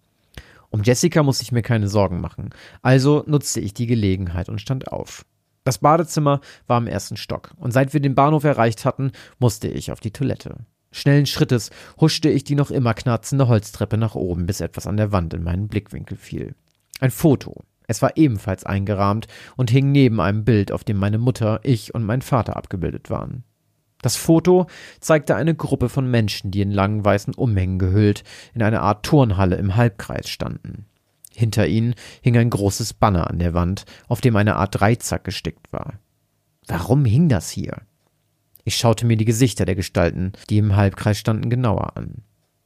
Um 0.68 0.82
Jessica 0.82 1.22
musste 1.22 1.44
ich 1.44 1.52
mir 1.52 1.62
keine 1.62 1.88
Sorgen 1.88 2.20
machen, 2.20 2.50
also 2.82 3.24
nutzte 3.26 3.60
ich 3.60 3.72
die 3.72 3.86
Gelegenheit 3.86 4.50
und 4.50 4.60
stand 4.60 4.92
auf. 4.92 5.24
Das 5.64 5.78
Badezimmer 5.78 6.40
war 6.66 6.78
im 6.78 6.86
ersten 6.86 7.16
Stock, 7.16 7.52
und 7.56 7.72
seit 7.72 7.94
wir 7.94 8.00
den 8.00 8.14
Bahnhof 8.14 8.44
erreicht 8.44 8.84
hatten, 8.84 9.12
musste 9.38 9.68
ich 9.68 9.90
auf 9.90 10.00
die 10.00 10.12
Toilette. 10.12 10.66
Schnellen 10.92 11.26
Schrittes 11.26 11.70
huschte 11.98 12.28
ich 12.28 12.44
die 12.44 12.54
noch 12.54 12.70
immer 12.70 12.94
knarzende 12.94 13.48
Holztreppe 13.48 13.96
nach 13.96 14.14
oben, 14.14 14.46
bis 14.46 14.60
etwas 14.60 14.86
an 14.86 14.96
der 14.96 15.10
Wand 15.10 15.34
in 15.34 15.42
meinen 15.42 15.66
Blickwinkel 15.66 16.16
fiel. 16.16 16.54
Ein 17.00 17.10
Foto. 17.10 17.64
Es 17.86 18.00
war 18.00 18.16
ebenfalls 18.16 18.64
eingerahmt 18.64 19.26
und 19.56 19.70
hing 19.70 19.90
neben 19.90 20.20
einem 20.20 20.44
Bild, 20.44 20.70
auf 20.70 20.84
dem 20.84 20.98
meine 20.98 21.18
Mutter, 21.18 21.60
ich 21.64 21.94
und 21.94 22.04
mein 22.04 22.22
Vater 22.22 22.56
abgebildet 22.56 23.10
waren. 23.10 23.42
Das 24.02 24.16
Foto 24.16 24.66
zeigte 25.00 25.34
eine 25.34 25.54
Gruppe 25.54 25.88
von 25.88 26.10
Menschen, 26.10 26.50
die 26.50 26.60
in 26.60 26.70
langen 26.70 27.04
weißen 27.04 27.34
Umhängen 27.34 27.78
gehüllt 27.78 28.22
in 28.52 28.62
einer 28.62 28.82
Art 28.82 29.04
Turnhalle 29.04 29.56
im 29.56 29.76
Halbkreis 29.76 30.28
standen. 30.28 30.86
Hinter 31.34 31.66
ihnen 31.66 31.94
hing 32.22 32.36
ein 32.36 32.50
großes 32.50 32.94
Banner 32.94 33.28
an 33.28 33.38
der 33.38 33.54
Wand, 33.54 33.84
auf 34.08 34.20
dem 34.20 34.36
eine 34.36 34.56
Art 34.56 34.80
Dreizack 34.80 35.24
gestickt 35.24 35.72
war. 35.72 35.94
Warum 36.66 37.04
hing 37.04 37.28
das 37.28 37.50
hier? 37.50 37.82
Ich 38.64 38.76
schaute 38.76 39.04
mir 39.04 39.16
die 39.16 39.24
Gesichter 39.24 39.64
der 39.64 39.74
Gestalten, 39.74 40.32
die 40.48 40.58
im 40.58 40.76
Halbkreis 40.76 41.18
standen, 41.18 41.50
genauer 41.50 41.96
an. 41.96 42.22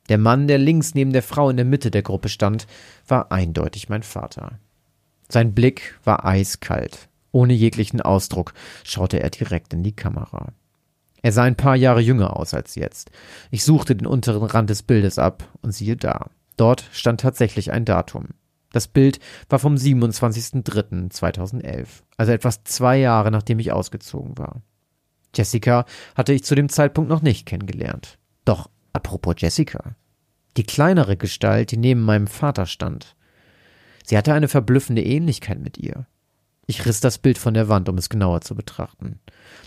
Der 0.09 0.19
Mann, 0.19 0.47
der 0.47 0.59
links 0.59 0.95
neben 0.95 1.12
der 1.12 1.23
Frau 1.23 1.51
in 1.51 1.57
der 1.57 1.66
Mitte 1.66 1.91
der 1.91 2.03
Gruppe 2.03 2.29
stand, 2.29 2.66
war 3.07 3.33
eindeutig 3.33 3.89
mein 3.89 4.03
Vater. 4.03 4.59
Sein 5.29 5.55
Blick 5.55 5.99
war 6.05 6.25
eiskalt. 6.25 7.09
Ohne 7.33 7.53
jeglichen 7.53 8.01
Ausdruck 8.01 8.55
schaute 8.85 9.21
er 9.21 9.31
direkt 9.31 9.75
in 9.75 9.83
die 9.83 9.95
Kamera. 9.95 10.53
Er 11.21 11.33
sah 11.33 11.43
ein 11.43 11.57
paar 11.57 11.77
Jahre 11.77 12.01
jünger 12.01 12.37
aus 12.37 12.55
als 12.55 12.75
jetzt. 12.75 13.11
Ich 13.51 13.64
suchte 13.64 13.95
den 13.97 14.07
unteren 14.07 14.45
Rand 14.45 14.71
des 14.71 14.83
Bildes 14.83 15.19
ab 15.19 15.45
und 15.62 15.73
siehe 15.73 15.97
da. 15.97 16.31
Dort 16.57 16.89
stand 16.93 17.21
tatsächlich 17.21 17.73
ein 17.73 17.85
Datum. 17.85 18.29
Das 18.73 18.89
Bild 18.89 19.19
war 19.49 19.59
vom 19.59 19.77
27.03.2011, 19.77 21.87
also 22.16 22.33
etwas 22.33 22.64
zwei 22.64 22.99
Jahre 22.99 23.31
nachdem 23.31 23.59
ich 23.59 23.73
ausgezogen 23.73 24.37
war. 24.37 24.62
Jessica 25.35 25.85
hatte 26.14 26.33
ich 26.33 26.45
zu 26.45 26.55
dem 26.55 26.69
Zeitpunkt 26.69 27.11
noch 27.11 27.23
nicht 27.23 27.47
kennengelernt. 27.47 28.19
Doch 28.45 28.71
apropos 28.93 29.37
Jessica. 29.39 29.97
Die 30.57 30.64
kleinere 30.64 31.16
Gestalt, 31.16 31.71
die 31.71 31.77
neben 31.77 32.03
meinem 32.03 32.27
Vater 32.27 32.66
stand. 32.66 33.14
Sie 34.05 34.16
hatte 34.16 34.33
eine 34.33 34.49
verblüffende 34.49 35.05
Ähnlichkeit 35.05 35.61
mit 35.61 35.79
ihr. 35.79 36.07
Ich 36.66 36.85
riss 36.85 37.01
das 37.01 37.19
Bild 37.19 37.39
von 37.39 37.55
der 37.55 37.69
Wand, 37.69 37.89
um 37.89 37.97
es 37.97 38.09
genauer 38.09 38.41
zu 38.41 38.55
betrachten. 38.55 39.21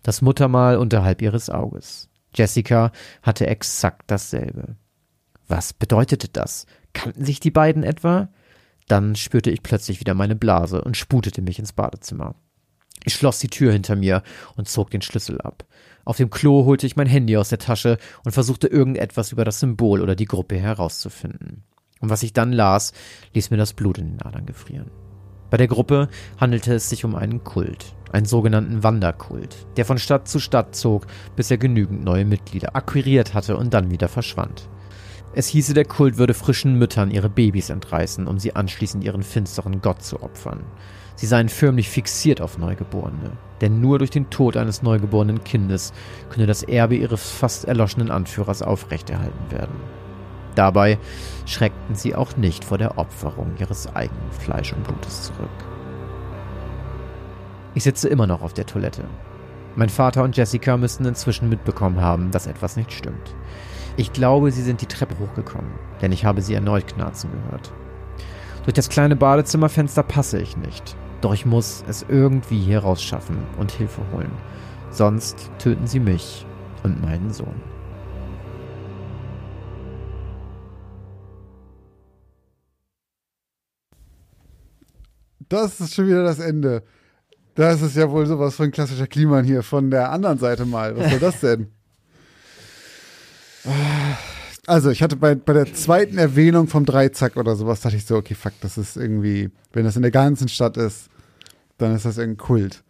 Das 0.04 0.22
Muttermal 0.22 0.78
unterhalb 0.78 1.22
ihres 1.22 1.50
Auges. 1.50 2.10
Jessica 2.36 2.92
hatte 3.24 3.48
exakt 3.48 4.12
dasselbe. 4.12 4.76
Was 5.48 5.74
bedeutete 5.74 6.28
das? 6.28 6.66
Kannten 6.94 7.26
sich 7.26 7.40
die 7.40 7.52
beiden 7.52 7.84
etwa? 7.84 8.30
Dann 8.92 9.16
spürte 9.16 9.52
ich 9.52 9.64
plötzlich 9.64 10.02
wieder 10.02 10.14
meine 10.14 10.36
Blase 10.36 10.82
und 10.82 10.98
sputete 10.98 11.42
mich 11.42 11.60
ins 11.60 11.72
Badezimmer. 11.72 12.36
Ich 13.06 13.14
schloss 13.14 13.40
die 13.40 13.48
Tür 13.48 13.72
hinter 13.72 13.96
mir 13.96 14.22
und 14.58 14.68
zog 14.68 14.90
den 14.90 15.02
Schlüssel 15.02 15.40
ab. 15.40 15.64
Auf 16.04 16.18
dem 16.18 16.30
Klo 16.30 16.66
holte 16.66 16.86
ich 16.86 16.98
mein 16.98 17.08
Handy 17.08 17.38
aus 17.38 17.48
der 17.48 17.60
Tasche 17.60 18.00
und 18.26 18.34
versuchte 18.34 18.68
irgendetwas 18.68 19.32
über 19.32 19.46
das 19.46 19.62
Symbol 19.62 20.02
oder 20.02 20.14
die 20.14 20.26
Gruppe 20.26 20.58
herauszufinden. 20.58 21.64
Und 22.02 22.10
was 22.10 22.22
ich 22.22 22.34
dann 22.34 22.52
las, 22.52 22.92
ließ 23.34 23.50
mir 23.50 23.56
das 23.56 23.72
Blut 23.72 23.98
in 23.98 24.18
den 24.18 24.22
Adern 24.24 24.46
gefrieren. 24.46 24.92
Bei 25.50 25.56
der 25.56 25.68
Gruppe 25.68 26.10
handelte 26.38 26.74
es 26.74 26.90
sich 26.90 27.06
um 27.06 27.16
einen 27.16 27.46
Kult, 27.46 27.96
einen 28.12 28.26
sogenannten 28.26 28.84
Wanderkult, 28.84 29.68
der 29.78 29.86
von 29.86 30.00
Stadt 30.00 30.28
zu 30.28 30.40
Stadt 30.40 30.76
zog, 30.76 31.08
bis 31.38 31.50
er 31.50 31.58
genügend 31.58 32.04
neue 32.04 32.26
Mitglieder 32.26 32.76
akquiriert 32.76 33.34
hatte 33.34 33.56
und 33.56 33.74
dann 33.74 33.90
wieder 33.90 34.10
verschwand. 34.10 34.68
Es 35.34 35.48
hieße, 35.48 35.74
der 35.74 35.86
Kult 35.86 36.18
würde 36.18 36.34
frischen 36.34 36.78
Müttern 36.78 37.10
ihre 37.10 37.30
Babys 37.30 37.70
entreißen, 37.70 38.28
um 38.28 38.38
sie 38.38 38.56
anschließend 38.56 39.04
ihren 39.04 39.24
finsteren 39.24 39.82
Gott 39.82 40.04
zu 40.04 40.22
opfern. 40.22 40.60
Sie 41.16 41.26
seien 41.26 41.48
förmlich 41.48 41.88
fixiert 41.88 42.42
auf 42.42 42.58
Neugeborene, 42.58 43.32
denn 43.62 43.80
nur 43.80 44.00
durch 44.00 44.10
den 44.10 44.30
Tod 44.30 44.58
eines 44.58 44.82
neugeborenen 44.82 45.44
Kindes 45.44 45.94
könne 46.30 46.48
das 46.48 46.64
Erbe 46.64 46.96
ihres 46.96 47.30
fast 47.32 47.66
erloschenen 47.66 48.12
Anführers 48.12 48.62
aufrechterhalten 48.62 49.52
werden. 49.52 49.76
Dabei 50.56 50.98
schreckten 51.46 51.96
sie 51.96 52.14
auch 52.14 52.36
nicht 52.36 52.66
vor 52.66 52.78
der 52.78 52.98
Opferung 52.98 53.54
ihres 53.58 53.88
eigenen 53.96 54.32
Fleisch 54.32 54.74
und 54.74 54.84
Blutes 54.84 55.24
zurück. 55.24 55.50
Ich 57.74 57.84
sitze 57.84 58.10
immer 58.10 58.28
noch 58.28 58.42
auf 58.42 58.54
der 58.54 58.66
Toilette. 58.66 59.06
Mein 59.78 59.88
Vater 59.88 60.24
und 60.24 60.36
Jessica 60.36 60.76
müssten 60.76 61.06
inzwischen 61.06 61.48
mitbekommen 61.48 62.02
haben, 62.02 62.32
dass 62.32 62.48
etwas 62.48 62.76
nicht 62.76 62.92
stimmt. 62.92 63.34
Ich 63.98 64.14
glaube, 64.14 64.52
sie 64.52 64.62
sind 64.62 64.82
die 64.82 64.86
Treppe 64.86 65.20
hochgekommen, 65.20 65.72
denn 66.02 66.12
ich 66.12 66.26
habe 66.26 66.42
sie 66.42 66.54
erneut 66.54 66.88
knarzen 66.88 67.30
gehört. 67.32 67.72
Durch 68.64 68.74
das 68.74 68.90
kleine 68.90 69.16
Badezimmerfenster 69.16 70.04
passe 70.04 70.40
ich 70.40 70.56
nicht. 70.56 70.96
Doch 71.22 71.34
ich 71.34 71.46
muss 71.46 71.84
es 71.88 72.06
irgendwie 72.08 72.60
hier 72.60 72.80
rausschaffen 72.80 73.38
und 73.58 73.72
Hilfe 73.72 74.02
holen. 74.14 74.32
Sonst 74.92 75.52
töten 75.60 75.88
sie 75.88 76.00
mich 76.00 76.46
und 76.84 77.02
meinen 77.02 77.32
Sohn. 77.32 77.62
Das 85.50 85.82
ist 85.82 85.94
schon 85.94 86.08
wieder 86.08 86.24
das 86.24 86.40
Ende. 86.40 86.84
Das 87.56 87.82
ist 87.82 87.98
ja 87.98 88.10
wohl 88.10 88.26
sowas 88.26 88.56
von 88.56 88.72
klassischer 88.72 89.08
Kliman 89.08 89.44
hier 89.44 89.64
von 89.64 89.92
der 89.92 90.12
anderen 90.12 90.38
Seite 90.38 90.66
mal. 90.66 90.96
Was 90.96 91.10
soll 91.10 91.20
das 91.20 91.40
denn? 91.42 91.72
Also, 94.68 94.90
ich 94.90 95.02
hatte 95.02 95.16
bei, 95.16 95.36
bei 95.36 95.54
der 95.54 95.74
zweiten 95.74 96.18
Erwähnung 96.18 96.68
vom 96.68 96.86
Dreizack 96.86 97.38
oder 97.38 97.56
sowas, 97.56 97.82
dachte 97.82 97.98
ich 97.98 98.06
so, 98.06 98.16
okay, 98.16 98.36
fuck, 98.36 98.54
das 98.62 98.78
ist 98.78 98.96
irgendwie, 98.96 99.50
wenn 99.74 99.84
das 99.86 99.96
in 99.96 100.02
der 100.02 100.12
ganzen 100.12 100.48
Stadt 100.48 100.78
ist, 100.78 101.10
dann 101.78 101.96
ist 101.96 102.06
das 102.06 102.18
irgendein 102.18 102.46
Kult. 102.46 102.84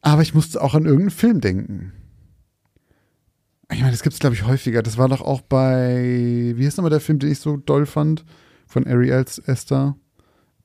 Aber 0.00 0.22
ich 0.22 0.34
musste 0.34 0.60
auch 0.60 0.74
an 0.74 0.84
irgendeinen 0.84 1.10
Film 1.10 1.40
denken. 1.40 1.92
Ich 3.70 3.80
meine, 3.80 3.92
das 3.92 4.02
gibt 4.02 4.14
es, 4.14 4.20
glaube 4.20 4.34
ich, 4.34 4.46
häufiger. 4.46 4.82
Das 4.82 4.98
war 4.98 5.08
doch 5.08 5.22
auch 5.22 5.40
bei, 5.40 6.52
wie 6.56 6.66
heißt 6.66 6.76
nochmal 6.76 6.90
der 6.90 7.00
Film, 7.00 7.18
den 7.18 7.32
ich 7.32 7.40
so 7.40 7.56
doll 7.56 7.86
fand? 7.86 8.24
Von 8.66 8.86
Ariel 8.86 9.24
Esther. 9.46 9.96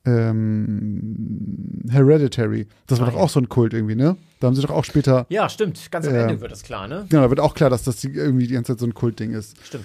Ähm, 0.04 1.82
Hereditary. 1.90 2.66
Das 2.86 2.98
war 3.00 3.08
Ah, 3.08 3.10
doch 3.10 3.16
ja. 3.18 3.22
auch 3.24 3.28
so 3.30 3.40
ein 3.40 3.48
Kult 3.48 3.74
irgendwie, 3.74 3.94
ne? 3.96 4.16
Da 4.40 4.46
haben 4.46 4.54
sie 4.54 4.62
doch 4.62 4.70
auch 4.70 4.84
später. 4.84 5.26
Ja, 5.28 5.48
stimmt. 5.48 5.90
Ganz 5.90 6.06
am 6.06 6.14
Ja. 6.14 6.22
Ende 6.22 6.40
wird 6.40 6.52
das 6.52 6.62
klar, 6.62 6.88
ne? 6.88 7.06
Genau, 7.08 7.22
da 7.22 7.30
wird 7.30 7.40
auch 7.40 7.54
klar, 7.54 7.68
dass 7.70 7.82
das 7.82 7.96
die- 7.96 8.08
irgendwie 8.12 8.46
die 8.46 8.54
ganze 8.54 8.72
Zeit 8.72 8.80
so 8.80 8.86
ein 8.86 8.94
Kultding 8.94 9.32
ist. 9.32 9.56
Stimmt. 9.64 9.84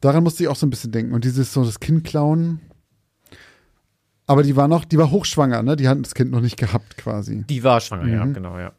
Daran 0.00 0.22
musste 0.22 0.42
ich 0.44 0.48
auch 0.48 0.56
so 0.56 0.66
ein 0.66 0.70
bisschen 0.70 0.92
denken. 0.92 1.12
Und 1.14 1.24
dieses 1.24 1.52
so 1.52 1.64
das 1.64 1.80
Kind 1.80 2.04
klauen. 2.04 2.60
Aber 4.26 4.42
die 4.42 4.56
war 4.56 4.68
noch, 4.68 4.84
die 4.84 4.96
war 4.98 5.10
hochschwanger, 5.10 5.62
ne? 5.62 5.76
Die 5.76 5.88
hatten 5.88 6.02
das 6.02 6.14
Kind 6.14 6.30
noch 6.30 6.40
nicht 6.40 6.56
gehabt 6.56 6.96
quasi. 6.96 7.44
Die 7.48 7.62
war 7.64 7.80
schwanger, 7.80 8.06
ja, 8.08 8.24
Mhm. 8.24 8.34
genau, 8.34 8.58
ja. 8.58 8.72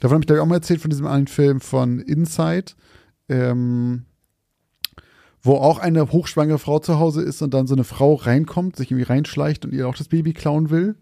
Davon 0.00 0.14
habe 0.16 0.22
ich, 0.22 0.26
glaube 0.26 0.38
ich, 0.38 0.42
auch 0.42 0.46
mal 0.48 0.54
erzählt 0.56 0.80
von 0.80 0.90
diesem 0.90 1.06
einen 1.06 1.26
Film 1.26 1.60
von 1.60 2.00
Inside, 2.00 2.72
ähm, 3.28 4.04
wo 5.42 5.54
auch 5.56 5.78
eine 5.78 6.10
hochschwangere 6.10 6.58
Frau 6.58 6.78
zu 6.78 6.98
Hause 6.98 7.22
ist 7.22 7.42
und 7.42 7.52
dann 7.52 7.66
so 7.66 7.74
eine 7.74 7.84
Frau 7.84 8.14
reinkommt, 8.14 8.76
sich 8.76 8.90
irgendwie 8.90 9.08
reinschleicht 9.08 9.64
und 9.64 9.72
ihr 9.72 9.88
auch 9.88 9.96
das 9.96 10.08
Baby 10.08 10.32
klauen 10.32 10.70
will. 10.70 10.94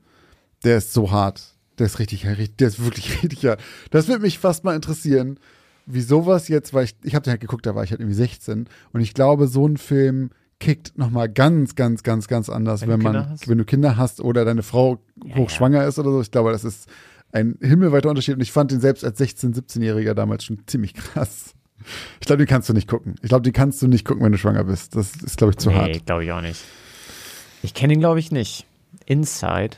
Der 0.64 0.78
ist 0.78 0.92
so 0.92 1.10
hart. 1.10 1.42
Der 1.78 1.86
ist 1.86 1.98
richtig, 1.98 2.22
der 2.22 2.68
ist 2.68 2.84
wirklich 2.84 3.22
richtig 3.22 3.44
hart. 3.46 3.60
Das 3.90 4.08
würde 4.08 4.22
mich 4.22 4.38
fast 4.38 4.64
mal 4.64 4.74
interessieren, 4.74 5.38
wie 5.86 6.00
sowas 6.00 6.48
jetzt, 6.48 6.72
weil 6.72 6.84
ich, 6.84 6.96
ich 7.02 7.14
habe 7.14 7.24
den 7.24 7.30
halt 7.32 7.40
geguckt, 7.40 7.66
da 7.66 7.74
war 7.74 7.84
ich 7.84 7.90
halt 7.90 8.00
irgendwie 8.00 8.14
16 8.16 8.66
und 8.92 9.00
ich 9.00 9.14
glaube, 9.14 9.46
so 9.46 9.66
ein 9.66 9.76
Film 9.76 10.30
kickt 10.58 10.96
nochmal 10.96 11.28
ganz, 11.28 11.74
ganz, 11.74 12.02
ganz, 12.02 12.28
ganz 12.28 12.48
anders, 12.48 12.82
wenn, 12.82 12.90
Wenn 12.90 12.98
du 13.00 13.04
man, 13.04 13.12
Kinder 13.12 13.28
hast? 13.30 13.48
wenn 13.48 13.58
du 13.58 13.64
Kinder 13.64 13.96
hast 13.96 14.20
oder 14.20 14.44
deine 14.44 14.62
Frau 14.62 15.02
Ja, 15.24 15.36
hochschwanger 15.36 15.86
ist 15.86 15.98
oder 15.98 16.10
so. 16.10 16.20
Ich 16.20 16.30
glaube, 16.30 16.52
das 16.52 16.64
ist 16.64 16.88
ein 17.32 17.56
himmelweiter 17.60 18.10
Unterschied 18.10 18.34
und 18.34 18.40
ich 18.42 18.52
fand 18.52 18.70
den 18.70 18.80
selbst 18.80 19.04
als 19.04 19.18
16-, 19.18 19.54
17-Jähriger 19.54 20.14
damals 20.14 20.44
schon 20.44 20.58
ziemlich 20.66 20.94
krass. 20.94 21.54
Ich 22.20 22.26
glaube, 22.26 22.38
den 22.38 22.46
kannst 22.48 22.68
du 22.68 22.72
nicht 22.72 22.88
gucken. 22.88 23.16
Ich 23.22 23.28
glaube, 23.28 23.42
den 23.42 23.52
kannst 23.52 23.80
du 23.82 23.88
nicht 23.88 24.04
gucken, 24.04 24.24
wenn 24.24 24.32
du 24.32 24.38
schwanger 24.38 24.64
bist. 24.64 24.96
Das 24.96 25.12
ist, 25.16 25.36
glaube 25.36 25.52
ich, 25.52 25.58
zu 25.58 25.74
hart. 25.74 25.88
Nee, 25.88 26.02
glaube 26.04 26.24
ich 26.24 26.32
auch 26.32 26.40
nicht. 26.40 26.60
Ich 27.62 27.74
kenne 27.74 27.94
ihn, 27.94 28.00
glaube 28.00 28.20
ich, 28.20 28.30
nicht. 28.30 28.66
Inside. 29.06 29.76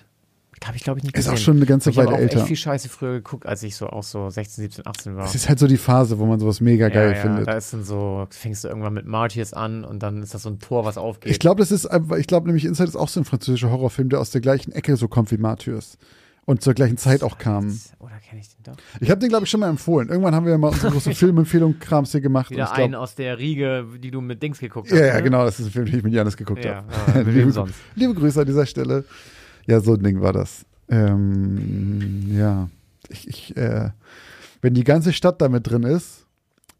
Habe 0.64 0.76
ich, 0.76 0.84
glaube 0.84 1.00
ich, 1.00 1.04
nicht 1.04 1.16
Ist 1.16 1.24
gesehen. 1.24 1.34
auch 1.34 1.38
schon 1.38 1.56
eine 1.56 1.66
ganze 1.66 1.90
ich 1.90 1.98
habe 1.98 2.06
Weile 2.06 2.16
auch 2.16 2.20
älter. 2.20 2.38
echt 2.38 2.46
viel 2.46 2.56
Scheiße 2.56 2.88
früher 2.88 3.14
geguckt, 3.14 3.46
als 3.46 3.64
ich 3.64 3.74
so 3.74 3.88
auch 3.88 4.04
so 4.04 4.30
16, 4.30 4.62
17, 4.62 4.86
18 4.86 5.16
war. 5.16 5.24
Es 5.24 5.34
ist 5.34 5.48
halt 5.48 5.58
so 5.58 5.66
die 5.66 5.76
Phase, 5.76 6.20
wo 6.20 6.26
man 6.26 6.38
sowas 6.38 6.60
mega 6.60 6.88
geil 6.88 7.10
ja, 7.10 7.16
ja, 7.16 7.20
findet. 7.20 7.48
Da 7.48 7.54
ist 7.54 7.72
dann 7.72 7.82
so, 7.82 8.26
fängst 8.30 8.62
du 8.62 8.68
irgendwann 8.68 8.94
mit 8.94 9.06
Martyrs 9.06 9.54
an 9.54 9.84
und 9.84 10.04
dann 10.04 10.22
ist 10.22 10.34
das 10.34 10.42
so 10.42 10.50
ein 10.50 10.60
Tor, 10.60 10.84
was 10.84 10.98
aufgeht. 10.98 11.32
Ich 11.32 11.40
glaube, 11.40 11.60
das 11.60 11.72
ist, 11.72 11.88
ich 12.16 12.26
glaube 12.28 12.46
nämlich 12.46 12.64
Inside 12.64 12.88
ist 12.88 12.96
auch 12.96 13.08
so 13.08 13.20
ein 13.20 13.24
französischer 13.24 13.70
Horrorfilm, 13.70 14.08
der 14.08 14.20
aus 14.20 14.30
der 14.30 14.40
gleichen 14.40 14.70
Ecke 14.70 14.96
so 14.96 15.08
kommt 15.08 15.32
wie 15.32 15.36
Martyrs. 15.36 15.98
Und 16.44 16.60
zur 16.60 16.74
gleichen 16.74 16.96
Zeit 16.96 17.22
auch 17.22 17.38
kam. 17.38 17.78
Oder 18.00 18.16
kenne 18.28 18.40
ich 18.40 18.48
den 18.48 18.64
doch? 18.64 18.76
Ich 19.00 19.10
habe 19.10 19.20
den, 19.20 19.28
glaube 19.28 19.44
ich, 19.44 19.50
schon 19.50 19.60
mal 19.60 19.68
empfohlen. 19.68 20.08
Irgendwann 20.08 20.34
haben 20.34 20.44
wir 20.44 20.58
mal 20.58 20.68
unsere 20.68 20.90
große 20.90 21.14
Filmempfehlung-Krams 21.14 22.10
hier 22.10 22.20
gemacht. 22.20 22.50
Wieder 22.50 22.64
glaub, 22.64 22.78
einen 22.78 22.94
aus 22.96 23.14
der 23.14 23.38
Riege, 23.38 23.86
die 24.02 24.10
du 24.10 24.20
mit 24.20 24.42
Dings 24.42 24.58
geguckt 24.58 24.90
hast. 24.90 24.98
ja, 24.98 25.06
ja, 25.06 25.14
ne? 25.14 25.22
genau, 25.22 25.44
das 25.44 25.60
ist 25.60 25.66
ein 25.66 25.72
Film, 25.72 25.86
den 25.86 25.98
ich 25.98 26.02
mit 26.02 26.12
Janis 26.12 26.36
geguckt 26.36 26.64
Ja, 26.64 26.84
habe. 27.06 27.20
ja, 27.20 27.26
wem 27.34 27.50
sonst? 27.52 27.74
Liebe 27.94 28.14
Grüße 28.14 28.40
an 28.40 28.46
dieser 28.46 28.66
Stelle. 28.66 29.04
Ja, 29.66 29.78
so 29.80 29.94
ein 29.94 30.02
Ding 30.02 30.20
war 30.20 30.32
das. 30.32 30.66
Ähm, 30.88 32.36
ja, 32.36 32.68
ich, 33.08 33.28
ich 33.28 33.56
äh, 33.56 33.90
wenn 34.62 34.74
die 34.74 34.84
ganze 34.84 35.12
Stadt 35.12 35.42
damit 35.42 35.68
drin 35.68 35.82
ist, 35.82 36.24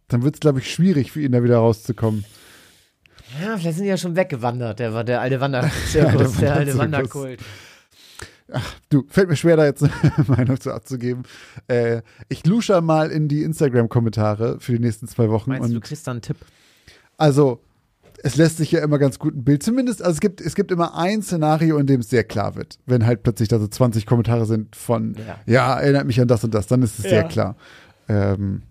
dann 0.09 0.23
wird 0.23 0.37
es, 0.37 0.41
glaube 0.41 0.61
ich, 0.61 0.73
schwierig 0.73 1.13
für 1.13 1.21
ihn 1.21 1.33
da 1.33 1.43
wieder 1.43 1.59
rauszukommen. 1.59 2.25
Ja, 3.43 3.57
vielleicht 3.57 3.77
sind 3.77 3.85
die 3.85 3.91
ja 3.91 3.97
schon 3.97 4.15
weggewandert, 4.15 4.79
der, 4.79 4.93
war 4.93 5.05
der 5.05 5.21
alte 5.21 5.41
Wander 5.41 5.71
Ja, 5.93 6.13
der 6.15 6.55
alte 6.55 6.79
Wanderzirkus. 6.79 7.45
Wanderkult. 8.49 8.77
Du, 8.91 9.05
fällt 9.09 9.29
mir 9.29 9.37
schwer, 9.37 9.57
da 9.57 9.65
jetzt 9.65 9.83
eine 10.03 10.25
Meinung 10.29 10.61
zu 10.61 10.73
abzugeben. 10.73 11.23
Äh, 11.69 12.03
ich 12.29 12.47
lusche 12.47 12.81
mal 12.81 13.11
in 13.11 13.29
die 13.29 13.43
Instagram-Kommentare 13.43 14.61
für 14.61 14.73
die 14.73 14.79
nächsten 14.79 15.09
zwei 15.09 15.29
Wochen. 15.31 15.51
Meinst 15.51 15.69
du, 15.69 15.73
du 15.73 15.77
und 15.77 15.85
kriegst 15.85 16.07
da 16.07 16.11
einen 16.13 16.23
Tipp? 16.23 16.37
also, 17.17 17.61
es 18.25 18.37
lässt 18.37 18.59
sich 18.59 18.71
ja 18.71 18.81
immer 18.85 18.99
ganz 18.99 19.19
gut 19.19 19.35
ein 19.35 19.43
Bild. 19.43 19.63
Zumindest, 19.65 20.01
also 20.01 20.13
es 20.15 20.21
gibt, 20.21 20.41
es 20.41 20.55
gibt 20.55 20.71
immer 20.71 20.97
ein 20.97 21.23
Szenario, 21.23 21.77
in 21.79 21.87
dem 21.87 22.01
es 22.01 22.11
sehr 22.11 22.23
klar 22.25 22.55
wird. 22.55 22.79
Wenn 22.87 23.05
halt 23.05 23.23
plötzlich 23.25 23.49
da 23.49 23.59
so 23.59 23.67
20 23.67 24.07
Kommentare 24.07 24.47
sind 24.47 24.77
von, 24.77 25.17
Ja. 25.27 25.39
ja, 25.47 25.81
erinnert 25.81 26.07
mich 26.07 26.21
an 26.21 26.29
das 26.29 26.45
und 26.45 26.55
das, 26.55 26.69
dann 26.69 26.83
ist 26.83 26.99
es 26.99 27.05
sehr 27.05 27.23
Ja. 27.23 27.29
klar. 27.29 27.57
Ähm, 28.09 28.63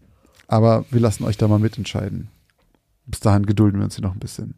aber 0.48 0.86
wir 0.90 1.02
lassen 1.02 1.26
euch 1.26 1.36
da 1.38 1.48
mal 1.50 1.60
mitentscheiden. 1.60 2.30
Bis 3.08 3.20
dahin 3.20 3.46
gedulden 3.46 3.80
wir 3.80 3.86
uns 3.86 3.96
hier 3.96 4.04
noch 4.06 4.14
ein 4.14 4.20
bisschen. 4.20 4.54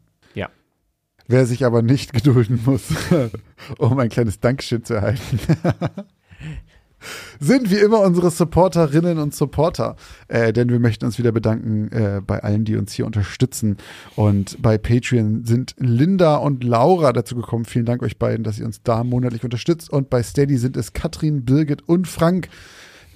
Wer 1.26 1.46
sich 1.46 1.64
aber 1.64 1.82
nicht 1.82 2.12
gedulden 2.14 2.60
muss, 2.64 2.82
um 3.78 3.98
ein 3.98 4.08
kleines 4.08 4.40
Dankeschön 4.40 4.84
zu 4.84 4.94
erhalten, 4.94 5.38
sind 7.40 7.70
wie 7.70 7.76
immer 7.76 8.00
unsere 8.00 8.30
Supporterinnen 8.30 9.18
und 9.18 9.34
Supporter. 9.34 9.96
Äh, 10.28 10.52
denn 10.52 10.68
wir 10.70 10.78
möchten 10.78 11.04
uns 11.04 11.18
wieder 11.18 11.32
bedanken 11.32 11.90
äh, 11.92 12.20
bei 12.26 12.42
allen, 12.42 12.64
die 12.64 12.76
uns 12.76 12.92
hier 12.92 13.06
unterstützen. 13.06 13.76
Und 14.16 14.60
bei 14.62 14.78
Patreon 14.78 15.44
sind 15.44 15.74
Linda 15.78 16.36
und 16.36 16.64
Laura 16.64 17.12
dazu 17.12 17.36
gekommen. 17.36 17.64
Vielen 17.64 17.86
Dank 17.86 18.02
euch 18.02 18.18
beiden, 18.18 18.44
dass 18.44 18.58
ihr 18.58 18.66
uns 18.66 18.82
da 18.82 19.04
monatlich 19.04 19.44
unterstützt. 19.44 19.90
Und 19.90 20.10
bei 20.10 20.22
Steady 20.22 20.56
sind 20.56 20.76
es 20.76 20.92
Katrin, 20.92 21.44
Birgit 21.44 21.86
und 21.86 22.08
Frank, 22.08 22.48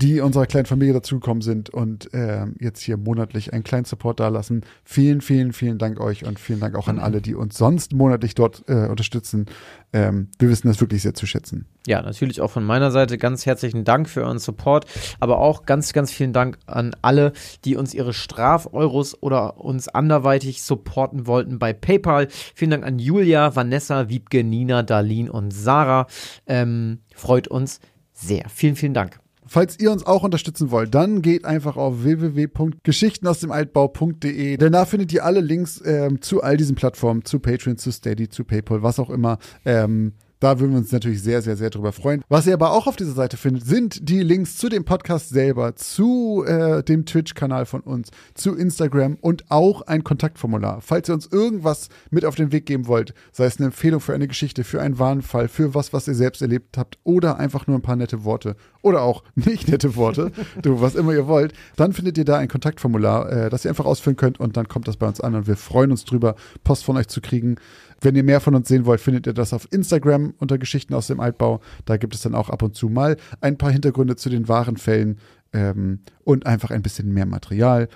die 0.00 0.20
unserer 0.20 0.46
kleinen 0.46 0.66
Familie 0.66 0.94
dazugekommen 0.94 1.42
sind 1.42 1.70
und 1.70 2.08
ähm, 2.12 2.54
jetzt 2.60 2.80
hier 2.80 2.96
monatlich 2.96 3.52
einen 3.52 3.64
kleinen 3.64 3.84
Support 3.84 4.20
dalassen. 4.20 4.64
Vielen, 4.84 5.20
vielen, 5.20 5.52
vielen 5.52 5.78
Dank 5.78 6.00
euch 6.00 6.24
und 6.24 6.38
vielen 6.38 6.60
Dank 6.60 6.76
auch 6.76 6.88
an 6.88 6.98
alle, 6.98 7.20
die 7.20 7.34
uns 7.34 7.58
sonst 7.58 7.92
monatlich 7.92 8.34
dort 8.34 8.64
äh, 8.68 8.86
unterstützen. 8.86 9.46
Ähm, 9.92 10.28
wir 10.38 10.48
wissen 10.48 10.68
das 10.68 10.80
wirklich 10.80 11.02
sehr 11.02 11.14
zu 11.14 11.26
schätzen. 11.26 11.66
Ja, 11.86 12.02
natürlich 12.02 12.40
auch 12.40 12.50
von 12.50 12.64
meiner 12.64 12.90
Seite 12.90 13.18
ganz 13.18 13.46
herzlichen 13.46 13.84
Dank 13.84 14.08
für 14.08 14.22
euren 14.22 14.38
Support, 14.38 14.86
aber 15.20 15.38
auch 15.38 15.64
ganz, 15.64 15.92
ganz 15.92 16.12
vielen 16.12 16.32
Dank 16.32 16.58
an 16.66 16.94
alle, 17.02 17.32
die 17.64 17.76
uns 17.76 17.94
ihre 17.94 18.12
Strafeuros 18.12 19.20
oder 19.22 19.58
uns 19.58 19.88
anderweitig 19.88 20.62
supporten 20.62 21.26
wollten 21.26 21.58
bei 21.58 21.72
PayPal. 21.72 22.28
Vielen 22.54 22.70
Dank 22.70 22.84
an 22.84 22.98
Julia, 22.98 23.56
Vanessa, 23.56 24.08
Wiebke, 24.08 24.44
Nina, 24.44 24.82
Darlene 24.82 25.32
und 25.32 25.50
Sarah. 25.50 26.06
Ähm, 26.46 27.00
freut 27.14 27.48
uns 27.48 27.80
sehr. 28.12 28.48
Vielen, 28.48 28.76
vielen 28.76 28.94
Dank. 28.94 29.20
Falls 29.48 29.80
ihr 29.80 29.90
uns 29.90 30.06
auch 30.06 30.22
unterstützen 30.22 30.70
wollt, 30.70 30.94
dann 30.94 31.22
geht 31.22 31.46
einfach 31.46 31.76
auf 31.76 32.04
www.geschichtenausdemaltbau.de, 32.04 34.58
denn 34.58 34.72
da 34.72 34.84
findet 34.84 35.12
ihr 35.12 35.24
alle 35.24 35.40
Links 35.40 35.82
ähm, 35.84 36.20
zu 36.20 36.42
all 36.42 36.58
diesen 36.58 36.76
Plattformen, 36.76 37.24
zu 37.24 37.40
Patreon, 37.40 37.78
zu 37.78 37.90
Steady, 37.90 38.28
zu 38.28 38.44
PayPal, 38.44 38.82
was 38.82 38.98
auch 38.98 39.08
immer. 39.08 39.38
Ähm, 39.64 40.12
da 40.40 40.60
würden 40.60 40.72
wir 40.72 40.78
uns 40.78 40.92
natürlich 40.92 41.22
sehr, 41.22 41.42
sehr, 41.42 41.56
sehr 41.56 41.70
drüber 41.70 41.92
freuen. 41.92 42.22
Was 42.28 42.46
ihr 42.46 42.54
aber 42.54 42.72
auch 42.72 42.86
auf 42.86 42.96
dieser 42.96 43.12
Seite 43.12 43.36
findet, 43.36 43.66
sind 43.66 44.08
die 44.08 44.22
Links 44.22 44.56
zu 44.56 44.68
dem 44.68 44.84
Podcast 44.84 45.30
selber, 45.30 45.74
zu 45.76 46.44
äh, 46.46 46.82
dem 46.82 47.06
Twitch-Kanal 47.06 47.66
von 47.66 47.80
uns, 47.80 48.10
zu 48.34 48.54
Instagram 48.54 49.16
und 49.20 49.50
auch 49.50 49.82
ein 49.82 50.04
Kontaktformular. 50.04 50.80
Falls 50.80 51.08
ihr 51.08 51.14
uns 51.14 51.26
irgendwas 51.26 51.88
mit 52.10 52.24
auf 52.24 52.34
den 52.34 52.52
Weg 52.52 52.66
geben 52.66 52.86
wollt, 52.86 53.14
sei 53.32 53.46
es 53.46 53.58
eine 53.58 53.66
Empfehlung 53.66 54.00
für 54.00 54.14
eine 54.14 54.28
Geschichte, 54.28 54.64
für 54.64 54.80
einen 54.80 54.98
Warnfall, 54.98 55.48
für 55.48 55.74
was, 55.74 55.92
was 55.92 56.06
ihr 56.06 56.14
selbst 56.14 56.42
erlebt 56.42 56.78
habt 56.78 56.98
oder 57.04 57.38
einfach 57.38 57.66
nur 57.66 57.76
ein 57.76 57.82
paar 57.82 57.96
nette 57.96 58.24
Worte 58.24 58.56
oder 58.82 59.02
auch 59.02 59.24
nicht 59.34 59.68
nette 59.68 59.96
Worte, 59.96 60.32
du, 60.62 60.80
was 60.80 60.94
immer 60.94 61.12
ihr 61.12 61.26
wollt, 61.26 61.52
dann 61.76 61.92
findet 61.92 62.18
ihr 62.18 62.24
da 62.24 62.38
ein 62.38 62.48
Kontaktformular, 62.48 63.30
äh, 63.30 63.50
das 63.50 63.64
ihr 63.64 63.70
einfach 63.70 63.86
ausfüllen 63.86 64.16
könnt 64.16 64.38
und 64.38 64.56
dann 64.56 64.68
kommt 64.68 64.86
das 64.88 64.96
bei 64.96 65.08
uns 65.08 65.20
an 65.20 65.34
und 65.34 65.46
wir 65.46 65.56
freuen 65.56 65.90
uns 65.90 66.04
drüber, 66.04 66.36
Post 66.64 66.84
von 66.84 66.96
euch 66.96 67.08
zu 67.08 67.20
kriegen. 67.20 67.56
Wenn 68.00 68.14
ihr 68.16 68.22
mehr 68.22 68.40
von 68.40 68.54
uns 68.54 68.68
sehen 68.68 68.86
wollt, 68.86 69.00
findet 69.00 69.26
ihr 69.26 69.32
das 69.34 69.52
auf 69.52 69.66
Instagram 69.72 70.34
unter 70.38 70.58
Geschichten 70.58 70.94
aus 70.94 71.08
dem 71.08 71.20
Altbau. 71.20 71.60
Da 71.84 71.96
gibt 71.96 72.14
es 72.14 72.22
dann 72.22 72.34
auch 72.34 72.48
ab 72.48 72.62
und 72.62 72.74
zu 72.74 72.88
mal 72.88 73.16
ein 73.40 73.58
paar 73.58 73.70
Hintergründe 73.70 74.16
zu 74.16 74.28
den 74.30 74.46
wahren 74.48 74.76
Fällen 74.76 75.18
ähm, 75.52 76.00
und 76.24 76.46
einfach 76.46 76.70
ein 76.70 76.82
bisschen 76.82 77.12
mehr 77.12 77.26
Material. 77.26 77.88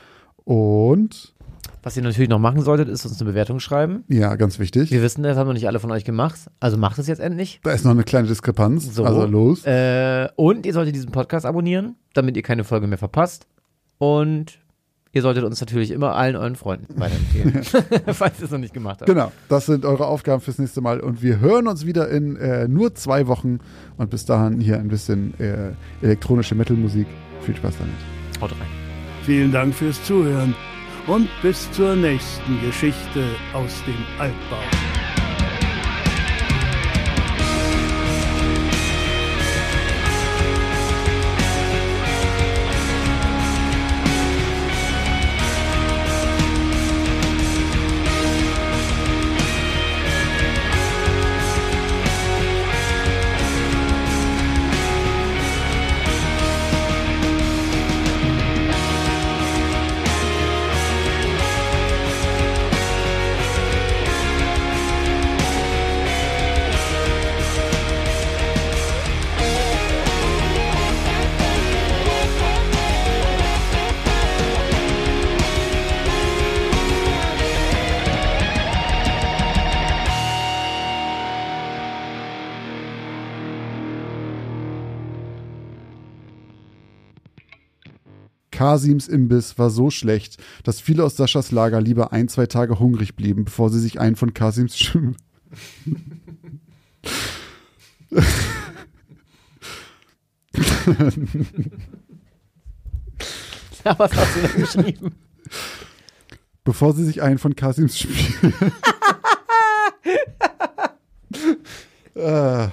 Und 0.44 1.34
Was 1.82 1.96
ihr 1.96 2.02
natürlich 2.02 2.28
noch 2.28 2.38
machen 2.38 2.62
solltet, 2.62 2.88
ist 2.88 3.04
uns 3.06 3.20
eine 3.20 3.30
Bewertung 3.30 3.60
schreiben. 3.60 4.04
ja, 4.08 4.34
ganz 4.36 4.58
wichtig, 4.58 4.90
Wir 4.90 5.02
wissen, 5.02 5.22
das 5.22 5.36
haben 5.36 5.46
noch 5.46 5.54
nicht 5.54 5.66
alle 5.68 5.78
von 5.80 5.90
euch 5.92 6.04
gemacht. 6.04 6.38
Also 6.60 6.76
macht 6.76 6.98
es 6.98 7.06
jetzt 7.06 7.20
endlich. 7.20 7.60
da 7.62 7.72
ist 7.72 7.84
noch 7.84 7.92
eine 7.92 8.04
kleine 8.04 8.26
Diskrepanz. 8.28 8.94
So. 8.94 9.04
Also 9.04 9.26
los. 9.26 9.64
Äh, 9.64 10.28
und 10.36 10.66
ihr 10.66 10.72
solltet 10.72 10.94
diesen 10.94 11.12
Podcast 11.12 11.46
abonnieren, 11.46 11.96
damit 12.14 12.36
ihr 12.36 12.42
keine 12.42 12.64
Folge 12.64 12.86
mehr 12.86 12.98
verpasst. 12.98 13.46
Und 13.98 14.58
ihr 15.12 15.22
solltet 15.22 15.44
uns 15.44 15.60
natürlich 15.60 15.90
immer 15.90 16.14
allen 16.14 16.36
euren 16.36 16.56
Freunden 16.56 16.98
weiterempfehlen, 16.98 17.62
falls 18.14 18.38
ihr 18.38 18.46
es 18.46 18.50
noch 18.50 18.58
nicht 18.58 18.74
gemacht 18.74 19.00
habt. 19.00 19.06
Genau, 19.06 19.32
das 19.48 19.66
sind 19.66 19.84
eure 19.84 20.06
Aufgaben 20.06 20.40
fürs 20.40 20.58
nächste 20.58 20.80
Mal. 20.80 21.00
Und 21.00 21.22
wir 21.22 21.40
hören 21.40 21.66
uns 21.66 21.86
wieder 21.86 22.08
in 22.08 22.36
äh, 22.36 22.68
nur 22.68 22.94
zwei 22.94 23.26
Wochen. 23.26 23.60
Und 23.96 24.10
bis 24.10 24.24
dahin 24.24 24.60
hier 24.60 24.78
ein 24.78 24.88
bisschen 24.88 25.34
äh, 25.38 25.72
elektronische 26.04 26.54
Metalmusik. 26.54 27.06
Viel 27.42 27.56
Spaß 27.56 27.74
damit. 27.78 28.40
Haut 28.40 28.52
rein. 28.52 28.68
Vielen 29.24 29.52
Dank 29.52 29.74
fürs 29.74 30.02
Zuhören 30.04 30.54
und 31.06 31.28
bis 31.42 31.70
zur 31.72 31.94
nächsten 31.94 32.60
Geschichte 32.60 33.24
aus 33.52 33.82
dem 33.86 33.94
Altbau. 34.18 34.91
Kasims 88.62 89.08
Imbiss 89.08 89.58
war 89.58 89.70
so 89.70 89.90
schlecht, 89.90 90.36
dass 90.62 90.80
viele 90.80 91.02
aus 91.02 91.16
Saschas 91.16 91.50
Lager 91.50 91.80
lieber 91.80 92.12
ein, 92.12 92.28
zwei 92.28 92.46
Tage 92.46 92.78
hungrig 92.78 93.16
blieben, 93.16 93.44
bevor 93.44 93.70
sie 93.70 93.80
sich 93.80 93.98
einen 93.98 94.14
von 94.14 94.34
Kasims 94.34 94.78
Sch 94.78 94.96
Ja, 103.84 103.98
was 103.98 104.14
hast 104.14 104.36
du 104.36 104.42
da 104.42 104.48
geschrieben? 104.56 105.12
bevor 106.62 106.94
sie 106.94 107.04
sich 107.04 107.20
einen 107.20 107.38
von 107.38 107.56
Kasims 107.56 107.98
Spiel. 107.98 108.54
Ah. 112.14 112.70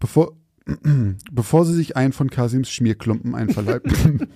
bevor, 0.00 0.34
bevor 1.32 1.66
sie 1.66 1.74
sich 1.74 1.96
einen 1.96 2.12
von 2.12 2.30
Kasims 2.30 2.70
Schmierklumpen 2.70 3.34
einverleibten. 3.34 4.28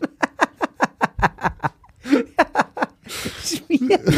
Schmierlumpen. 3.42 4.14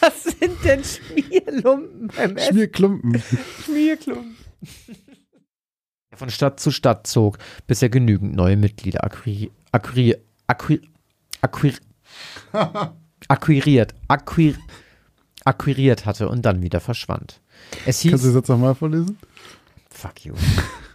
Was 0.00 0.24
sind 0.24 0.64
denn 0.64 0.82
Schmierlumpen 0.84 2.08
beim 2.08 2.36
Essen? 2.36 2.54
Schmierklumpen. 2.54 3.22
Schmierklumpen. 3.64 4.36
Er 6.10 6.18
von 6.18 6.30
Stadt 6.30 6.58
zu 6.58 6.70
Stadt 6.70 7.06
zog, 7.06 7.38
bis 7.66 7.82
er 7.82 7.90
genügend 7.90 8.34
neue 8.34 8.56
Mitglieder 8.56 9.04
akquiri 9.04 9.52
akquiri 9.70 10.16
akquir 10.46 10.80
akquir 11.40 11.74
akquiriert, 13.28 13.94
akquir 14.08 14.54
akquiriert 15.44 16.06
hatte 16.06 16.28
und 16.28 16.42
dann 16.42 16.62
wieder 16.62 16.80
verschwand. 16.80 17.40
Es 17.86 18.02
Kannst 18.02 18.24
du 18.24 18.28
hieß. 18.28 18.34
das 18.34 18.48
nochmal 18.48 18.74
vorlesen? 18.74 19.18
Fuck 19.90 20.24
you. 20.24 20.34